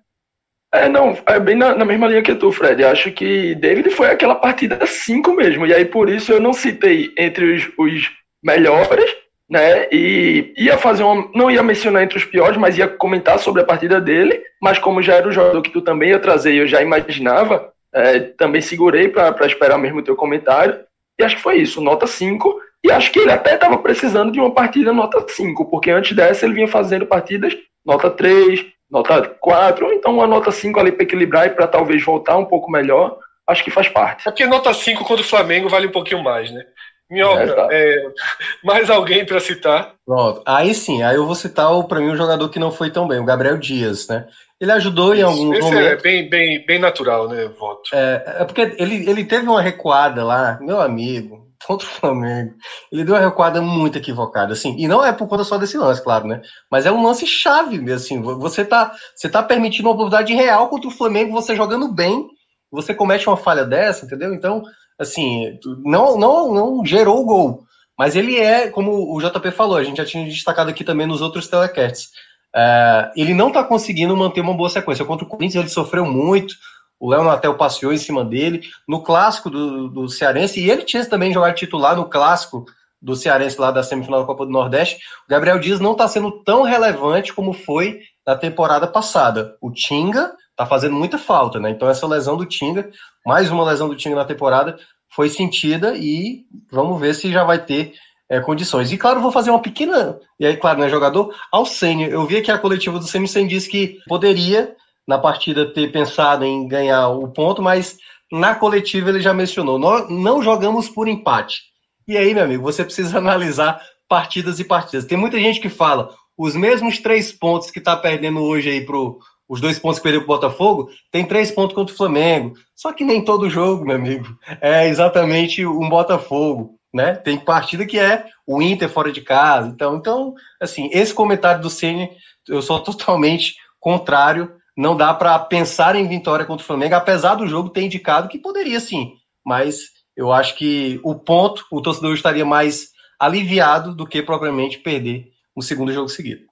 É, 0.72 0.88
não, 0.88 1.16
é 1.26 1.38
bem 1.38 1.54
na, 1.54 1.74
na, 1.74 1.84
mesma 1.84 2.08
linha 2.08 2.22
que 2.22 2.34
tu, 2.34 2.50
Fred. 2.50 2.84
Acho 2.84 3.12
que 3.12 3.54
David 3.54 3.90
foi 3.90 4.10
aquela 4.10 4.34
partida 4.34 4.84
5 4.84 5.32
mesmo. 5.32 5.66
E 5.66 5.72
aí, 5.72 5.84
por 5.84 6.08
isso, 6.08 6.32
eu 6.32 6.40
não 6.40 6.52
citei 6.52 7.12
entre 7.16 7.54
os, 7.54 7.70
os, 7.78 8.10
melhores, 8.46 9.15
né? 9.48 9.88
E 9.92 10.52
ia 10.56 10.76
fazer 10.76 11.04
uma. 11.04 11.28
Não 11.34 11.50
ia 11.50 11.62
mencionar 11.62 12.02
entre 12.02 12.18
os 12.18 12.24
piores, 12.24 12.56
mas 12.56 12.76
ia 12.76 12.88
comentar 12.88 13.38
sobre 13.38 13.62
a 13.62 13.64
partida 13.64 14.00
dele. 14.00 14.42
Mas 14.60 14.78
como 14.78 15.02
já 15.02 15.14
era 15.14 15.28
o 15.28 15.32
jogador 15.32 15.62
que 15.62 15.70
tu 15.70 15.80
também 15.80 16.10
ia 16.10 16.18
trazer, 16.18 16.54
eu 16.54 16.66
já 16.66 16.82
imaginava, 16.82 17.72
é, 17.94 18.20
também 18.20 18.60
segurei 18.60 19.08
para 19.08 19.46
esperar 19.46 19.78
mesmo 19.78 20.00
o 20.00 20.02
teu 20.02 20.16
comentário. 20.16 20.80
E 21.18 21.24
acho 21.24 21.36
que 21.36 21.42
foi 21.42 21.56
isso, 21.56 21.80
nota 21.80 22.06
5. 22.06 22.60
E 22.84 22.90
acho 22.90 23.10
que 23.10 23.18
ele 23.18 23.32
até 23.32 23.54
estava 23.54 23.78
precisando 23.78 24.30
de 24.30 24.38
uma 24.38 24.52
partida 24.52 24.92
nota 24.92 25.24
5, 25.26 25.64
porque 25.70 25.90
antes 25.90 26.14
dessa 26.14 26.44
ele 26.44 26.54
vinha 26.54 26.68
fazendo 26.68 27.06
partidas 27.06 27.56
nota 27.84 28.10
3, 28.10 28.64
nota 28.90 29.22
4, 29.40 29.86
ou 29.86 29.92
então 29.92 30.14
uma 30.14 30.26
nota 30.26 30.50
5 30.50 30.78
ali 30.78 30.92
para 30.92 31.04
equilibrar 31.04 31.46
e 31.46 31.50
para 31.50 31.66
talvez 31.66 32.04
voltar 32.04 32.36
um 32.36 32.44
pouco 32.44 32.70
melhor. 32.70 33.18
Acho 33.46 33.62
que 33.62 33.70
faz 33.70 33.88
parte. 33.88 34.28
É 34.28 34.30
porque 34.30 34.44
nota 34.46 34.74
5 34.74 35.04
contra 35.04 35.24
o 35.24 35.28
Flamengo 35.28 35.68
vale 35.68 35.86
um 35.86 35.92
pouquinho 35.92 36.22
mais, 36.22 36.50
né? 36.50 36.64
Minhoca, 37.10 37.42
é, 37.42 37.54
tá. 37.54 37.68
é, 37.70 38.06
mais 38.64 38.90
alguém 38.90 39.24
para 39.24 39.40
citar? 39.40 39.94
Pronto. 40.04 40.42
Aí 40.44 40.74
sim, 40.74 41.02
aí 41.02 41.16
eu 41.16 41.26
vou 41.26 41.34
citar 41.34 41.70
para 41.84 42.00
mim 42.00 42.10
um 42.10 42.16
jogador 42.16 42.48
que 42.48 42.58
não 42.58 42.72
foi 42.72 42.90
tão 42.90 43.06
bem, 43.06 43.20
o 43.20 43.24
Gabriel 43.24 43.56
Dias, 43.56 44.08
né? 44.08 44.26
Ele 44.60 44.72
ajudou 44.72 45.14
em 45.14 45.22
alguns 45.22 45.58
Esse 45.58 45.76
é. 45.76 45.86
É 45.92 45.96
bem, 45.96 46.28
bem, 46.28 46.64
bem 46.64 46.78
natural, 46.78 47.28
né, 47.28 47.46
voto. 47.58 47.90
É, 47.92 48.38
é 48.40 48.44
porque 48.44 48.74
ele, 48.78 49.08
ele 49.08 49.24
teve 49.24 49.46
uma 49.46 49.60
recuada 49.60 50.24
lá, 50.24 50.58
meu 50.60 50.80
amigo, 50.80 51.46
contra 51.66 51.86
o 51.86 51.90
Flamengo. 51.90 52.54
Ele 52.90 53.04
deu 53.04 53.14
uma 53.14 53.20
recuada 53.20 53.60
muito 53.60 53.98
equivocada, 53.98 54.52
assim. 54.52 54.74
E 54.78 54.88
não 54.88 55.04
é 55.04 55.12
por 55.12 55.28
conta 55.28 55.44
só 55.44 55.58
desse 55.58 55.76
lance, 55.76 56.02
claro, 56.02 56.26
né? 56.26 56.40
Mas 56.70 56.86
é 56.86 56.92
um 56.92 57.04
lance 57.04 57.26
chave, 57.26 57.92
assim. 57.92 58.22
Você 58.22 58.64
tá, 58.64 58.92
você 59.14 59.28
tá 59.28 59.42
permitindo 59.42 59.88
uma 59.88 59.94
oportunidade 59.94 60.32
real 60.34 60.68
contra 60.68 60.88
o 60.88 60.92
Flamengo, 60.92 61.32
você 61.32 61.54
jogando 61.54 61.92
bem, 61.92 62.26
você 62.70 62.94
comete 62.94 63.28
uma 63.28 63.36
falha 63.36 63.64
dessa, 63.64 64.06
entendeu? 64.06 64.32
Então, 64.32 64.62
assim, 64.98 65.58
não, 65.84 66.18
não, 66.18 66.54
não 66.54 66.84
gerou 66.84 67.22
o 67.22 67.24
gol. 67.24 67.66
Mas 67.98 68.14
ele 68.14 68.38
é, 68.38 68.68
como 68.68 69.14
o 69.14 69.20
JP 69.20 69.50
falou, 69.52 69.76
a 69.76 69.84
gente 69.84 69.96
já 69.96 70.04
tinha 70.04 70.24
destacado 70.24 70.70
aqui 70.70 70.84
também 70.84 71.06
nos 71.06 71.20
outros 71.20 71.48
telecasts. 71.48 72.10
É, 72.54 73.10
ele 73.16 73.34
não 73.34 73.48
está 73.48 73.64
conseguindo 73.64 74.16
manter 74.16 74.40
uma 74.40 74.54
boa 74.54 74.68
sequência. 74.68 75.04
Contra 75.04 75.24
o 75.24 75.28
Corinthians 75.28 75.64
ele 75.64 75.72
sofreu 75.72 76.04
muito, 76.04 76.54
o 76.98 77.10
Léo 77.10 77.24
Natel 77.24 77.54
passeou 77.56 77.92
em 77.92 77.98
cima 77.98 78.24
dele. 78.24 78.62
No 78.86 79.02
clássico 79.02 79.48
do, 79.48 79.88
do 79.88 80.08
Cearense, 80.08 80.60
e 80.60 80.70
ele 80.70 80.82
tinha 80.82 81.04
também 81.06 81.32
jogado 81.32 81.54
titular 81.54 81.96
no 81.96 82.08
clássico 82.08 82.64
do 83.00 83.14
Cearense 83.14 83.60
lá 83.60 83.70
da 83.70 83.82
semifinal 83.82 84.20
da 84.20 84.26
Copa 84.26 84.44
do 84.44 84.50
Nordeste, 84.50 84.96
o 85.26 85.30
Gabriel 85.30 85.58
Dias 85.58 85.80
não 85.80 85.92
está 85.92 86.08
sendo 86.08 86.42
tão 86.42 86.62
relevante 86.62 87.32
como 87.32 87.52
foi 87.52 88.00
na 88.26 88.34
temporada 88.34 88.86
passada. 88.86 89.56
O 89.60 89.70
Tinga 89.70 90.32
está 90.56 90.64
fazendo 90.64 90.94
muita 90.94 91.18
falta, 91.18 91.60
né? 91.60 91.70
Então 91.70 91.88
essa 91.88 92.06
lesão 92.06 92.34
do 92.34 92.46
Tinga, 92.46 92.90
mais 93.24 93.50
uma 93.50 93.64
lesão 93.64 93.88
do 93.88 93.94
Tinga 93.94 94.16
na 94.16 94.24
temporada, 94.24 94.78
foi 95.14 95.28
sentida 95.28 95.94
e 95.94 96.46
vamos 96.72 96.98
ver 96.98 97.14
se 97.14 97.30
já 97.30 97.44
vai 97.44 97.62
ter 97.62 97.92
é, 98.30 98.40
condições. 98.40 98.90
E 98.90 98.96
claro, 98.96 99.20
vou 99.20 99.30
fazer 99.30 99.50
uma 99.50 99.60
pequena. 99.60 100.18
E 100.40 100.46
aí, 100.46 100.56
claro, 100.56 100.78
não 100.78 100.86
é 100.86 100.90
jogador. 100.90 101.32
Ao 101.52 101.66
Sênio, 101.66 102.08
eu 102.08 102.26
vi 102.26 102.40
que 102.40 102.50
a 102.50 102.58
coletiva 102.58 102.98
do 102.98 103.06
Sênio 103.06 103.28
Sen 103.28 103.46
disse 103.46 103.68
que 103.68 103.98
poderia, 104.08 104.74
na 105.06 105.18
partida, 105.18 105.72
ter 105.72 105.92
pensado 105.92 106.44
em 106.44 106.66
ganhar 106.66 107.08
o 107.08 107.28
ponto, 107.28 107.62
mas 107.62 107.98
na 108.32 108.54
coletiva 108.54 109.10
ele 109.10 109.20
já 109.20 109.34
mencionou: 109.34 109.78
nós 109.78 110.08
não 110.08 110.42
jogamos 110.42 110.88
por 110.88 111.06
empate. 111.06 111.60
E 112.08 112.16
aí, 112.16 112.34
meu 112.34 112.44
amigo, 112.44 112.62
você 112.62 112.82
precisa 112.82 113.18
analisar 113.18 113.80
partidas 114.08 114.58
e 114.58 114.64
partidas. 114.64 115.04
Tem 115.04 115.18
muita 115.18 115.38
gente 115.38 115.60
que 115.60 115.68
fala 115.68 116.14
os 116.38 116.54
mesmos 116.54 116.98
três 116.98 117.32
pontos 117.32 117.70
que 117.70 117.78
está 117.78 117.96
perdendo 117.96 118.42
hoje 118.42 118.70
aí 118.70 118.84
pro 118.84 119.18
os 119.48 119.60
dois 119.60 119.78
pontos 119.78 119.98
que 119.98 120.02
perdeu 120.02 120.22
para 120.22 120.32
o 120.32 120.36
Botafogo, 120.36 120.90
tem 121.10 121.24
três 121.24 121.50
pontos 121.50 121.74
contra 121.74 121.94
o 121.94 121.96
Flamengo. 121.96 122.54
Só 122.74 122.92
que 122.92 123.04
nem 123.04 123.24
todo 123.24 123.50
jogo, 123.50 123.84
meu 123.84 123.96
amigo, 123.96 124.26
é 124.60 124.88
exatamente 124.88 125.64
um 125.64 125.88
Botafogo 125.88 126.76
né? 126.96 127.14
Tem 127.14 127.38
partida 127.38 127.84
que 127.84 127.98
é 127.98 128.24
o 128.46 128.62
Inter 128.62 128.88
fora 128.88 129.12
de 129.12 129.20
casa. 129.20 129.68
Então, 129.68 129.96
então 129.96 130.34
assim, 130.58 130.88
esse 130.94 131.12
comentário 131.12 131.60
do 131.60 131.68
Ceni 131.68 132.10
eu 132.48 132.62
sou 132.62 132.80
totalmente 132.80 133.54
contrário. 133.78 134.52
Não 134.74 134.96
dá 134.96 135.12
para 135.12 135.38
pensar 135.38 135.94
em 135.94 136.08
vitória 136.08 136.46
contra 136.46 136.64
o 136.64 136.66
Flamengo, 136.66 136.94
apesar 136.94 137.34
do 137.34 137.46
jogo 137.46 137.68
ter 137.68 137.82
indicado 137.82 138.28
que 138.28 138.38
poderia 138.38 138.80
sim. 138.80 139.12
Mas 139.44 139.90
eu 140.16 140.32
acho 140.32 140.56
que 140.56 140.98
o 141.04 141.14
ponto, 141.14 141.66
o 141.70 141.82
torcedor 141.82 142.14
estaria 142.14 142.46
mais 142.46 142.88
aliviado 143.18 143.94
do 143.94 144.06
que 144.06 144.22
propriamente 144.22 144.78
perder 144.78 145.30
um 145.54 145.60
segundo 145.60 145.92
jogo 145.92 146.08
seguido. 146.08 146.45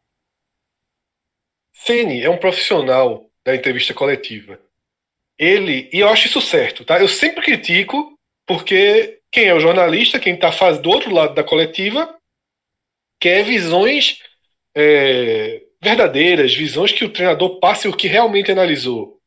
Ceni 1.75 2.23
é 2.23 2.31
um 2.31 2.39
profissional 2.39 3.29
da 3.45 3.55
entrevista 3.55 3.93
coletiva. 3.93 4.59
Ele, 5.37 5.91
e 5.93 5.99
eu 5.99 6.09
acho 6.09 6.29
isso 6.29 6.41
certo, 6.41 6.85
tá? 6.85 7.01
Eu 7.01 7.09
sempre 7.09 7.43
critico 7.43 8.17
porque 8.47 9.21
quem 9.31 9.47
é 9.47 9.55
o 9.55 9.61
jornalista, 9.61 10.21
quem 10.21 10.35
está 10.35 10.51
do 10.73 10.89
outro 10.89 11.13
lado 11.13 11.35
da 11.35 11.43
coletiva, 11.43 12.17
quer 13.19 13.43
visões 13.45 14.21
é, 14.75 15.63
verdadeiras, 15.83 16.55
visões 16.55 16.93
que 16.93 17.05
o 17.05 17.13
treinador 17.13 17.59
passe 17.59 17.89
o 17.89 17.97
que 17.97 18.07
realmente 18.07 18.53
analisou. 18.53 19.19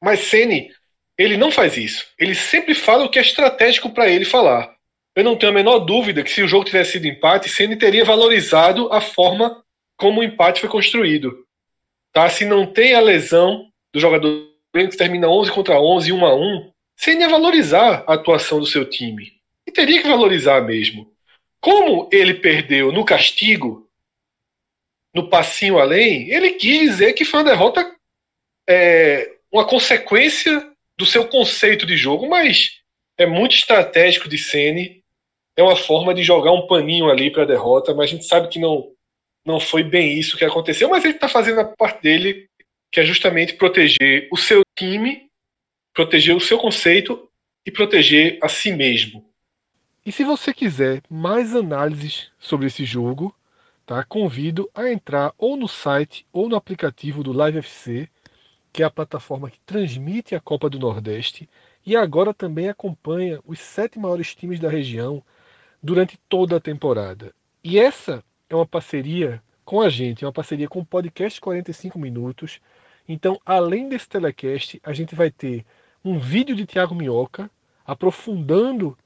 Mas 0.00 0.20
Ceni, 0.20 0.70
ele 1.18 1.36
não 1.36 1.50
faz 1.50 1.76
isso. 1.76 2.06
Ele 2.18 2.34
sempre 2.34 2.74
fala 2.74 3.04
o 3.04 3.10
que 3.10 3.18
é 3.18 3.22
estratégico 3.22 3.90
para 3.90 4.08
ele 4.08 4.24
falar. 4.24 4.76
Eu 5.16 5.24
não 5.24 5.36
tenho 5.36 5.50
a 5.50 5.54
menor 5.54 5.80
dúvida 5.80 6.22
que 6.22 6.30
se 6.30 6.42
o 6.42 6.48
jogo 6.48 6.64
tivesse 6.64 6.92
sido 6.92 7.06
empate, 7.06 7.48
Ceni 7.48 7.76
teria 7.76 8.04
valorizado 8.04 8.92
a 8.92 9.00
forma 9.00 9.64
como 9.96 10.20
o 10.20 10.24
empate 10.24 10.60
foi 10.60 10.68
construído. 10.68 11.46
Tá? 12.12 12.28
Se 12.28 12.44
não 12.44 12.66
tem 12.66 12.94
a 12.94 13.00
lesão 13.00 13.70
do 13.92 14.00
jogador 14.00 14.48
que 14.72 14.96
termina 14.96 15.28
11 15.28 15.50
contra 15.52 15.80
11, 15.80 16.12
1 16.12 16.26
a 16.26 16.34
1, 16.34 16.72
Ceni 16.96 17.20
ia 17.20 17.28
valorizar 17.28 18.04
a 18.06 18.14
atuação 18.14 18.58
do 18.58 18.66
seu 18.66 18.88
time. 18.88 19.32
E 19.66 19.72
teria 19.72 20.00
que 20.00 20.08
valorizar 20.08 20.60
mesmo. 20.62 21.12
Como 21.60 22.08
ele 22.12 22.34
perdeu 22.34 22.92
no 22.92 23.04
castigo, 23.04 23.88
no 25.14 25.28
passinho 25.28 25.78
além, 25.78 26.30
ele 26.30 26.52
quis 26.52 26.90
dizer 26.90 27.12
que 27.14 27.24
foi 27.24 27.40
uma 27.40 27.50
derrota, 27.50 27.90
é, 28.68 29.36
uma 29.50 29.66
consequência 29.66 30.70
do 30.96 31.04
seu 31.04 31.26
conceito 31.28 31.86
de 31.86 31.96
jogo, 31.96 32.28
mas 32.28 32.80
é 33.18 33.26
muito 33.26 33.54
estratégico 33.54 34.28
de 34.28 34.38
Ceni. 34.38 35.02
É 35.56 35.62
uma 35.62 35.76
forma 35.76 36.14
de 36.14 36.22
jogar 36.22 36.52
um 36.52 36.66
paninho 36.66 37.10
ali 37.10 37.30
para 37.30 37.42
a 37.42 37.46
derrota, 37.46 37.94
mas 37.94 38.10
a 38.10 38.14
gente 38.14 38.26
sabe 38.26 38.48
que 38.48 38.58
não, 38.58 38.92
não 39.46 39.60
foi 39.60 39.82
bem 39.82 40.18
isso 40.18 40.36
que 40.36 40.44
aconteceu, 40.44 40.88
mas 40.88 41.04
ele 41.04 41.14
está 41.14 41.28
fazendo 41.28 41.60
a 41.60 41.64
parte 41.64 42.02
dele, 42.02 42.48
que 42.90 43.00
é 43.00 43.04
justamente 43.04 43.54
proteger 43.54 44.28
o 44.32 44.36
seu 44.36 44.62
time, 44.76 45.30
proteger 45.94 46.34
o 46.34 46.40
seu 46.40 46.58
conceito 46.58 47.30
e 47.64 47.70
proteger 47.70 48.38
a 48.42 48.48
si 48.48 48.72
mesmo. 48.72 49.24
E 50.04 50.12
se 50.12 50.24
você 50.24 50.52
quiser 50.52 51.02
mais 51.08 51.54
análises 51.54 52.30
sobre 52.38 52.66
esse 52.66 52.84
jogo, 52.84 53.34
tá? 53.84 54.04
Convido 54.04 54.68
a 54.74 54.90
entrar 54.90 55.32
ou 55.38 55.56
no 55.56 55.68
site 55.68 56.26
ou 56.32 56.48
no 56.48 56.56
aplicativo 56.56 57.22
do 57.22 57.32
Live 57.32 57.58
FC, 57.58 58.08
que 58.72 58.82
é 58.82 58.86
a 58.86 58.90
plataforma 58.90 59.50
que 59.50 59.60
transmite 59.60 60.34
a 60.34 60.40
Copa 60.40 60.68
do 60.68 60.78
Nordeste 60.78 61.48
e 61.84 61.96
agora 61.96 62.34
também 62.34 62.68
acompanha 62.68 63.40
os 63.44 63.60
sete 63.60 63.98
maiores 63.98 64.34
times 64.34 64.58
da 64.58 64.68
região 64.68 65.22
durante 65.82 66.18
toda 66.28 66.56
a 66.56 66.60
temporada. 66.60 67.32
E 67.62 67.78
essa 67.78 68.22
é 68.48 68.54
uma 68.54 68.66
parceria 68.66 69.42
com 69.64 69.80
a 69.80 69.88
gente, 69.88 70.24
é 70.24 70.26
uma 70.26 70.32
parceria 70.32 70.68
com 70.68 70.80
o 70.80 70.86
podcast 70.86 71.40
45 71.40 71.98
minutos. 71.98 72.60
Então, 73.08 73.40
além 73.44 73.88
desse 73.88 74.08
telecast, 74.08 74.80
a 74.84 74.92
gente 74.92 75.14
vai 75.14 75.30
ter 75.30 75.64
um 76.04 76.18
vídeo 76.18 76.54
de 76.54 76.66
Tiago 76.66 76.94
Minhoca 76.94 77.50
aprofundando 77.84 78.96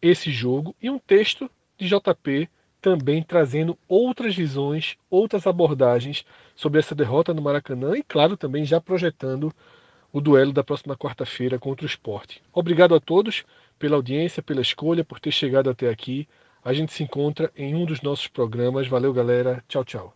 esse 0.00 0.30
jogo 0.30 0.74
e 0.80 0.90
um 0.90 0.98
texto 0.98 1.50
de 1.78 1.88
JP 1.88 2.48
também 2.80 3.22
trazendo 3.22 3.76
outras 3.88 4.34
visões, 4.34 4.96
outras 5.10 5.46
abordagens 5.46 6.24
sobre 6.54 6.78
essa 6.78 6.94
derrota 6.94 7.34
no 7.34 7.42
Maracanã 7.42 7.96
e, 7.96 8.02
claro, 8.02 8.36
também 8.36 8.64
já 8.64 8.80
projetando 8.80 9.52
o 10.12 10.20
duelo 10.20 10.52
da 10.52 10.62
próxima 10.62 10.96
quarta-feira 10.96 11.58
contra 11.58 11.84
o 11.84 11.88
esporte. 11.88 12.42
Obrigado 12.52 12.94
a 12.94 13.00
todos 13.00 13.44
pela 13.78 13.96
audiência, 13.96 14.42
pela 14.42 14.60
escolha, 14.60 15.04
por 15.04 15.18
ter 15.18 15.32
chegado 15.32 15.68
até 15.68 15.88
aqui. 15.88 16.28
A 16.66 16.72
gente 16.72 16.92
se 16.92 17.04
encontra 17.04 17.52
em 17.54 17.76
um 17.76 17.84
dos 17.84 18.02
nossos 18.02 18.26
programas. 18.26 18.88
Valeu, 18.88 19.12
galera. 19.12 19.62
Tchau, 19.68 19.84
tchau. 19.84 20.12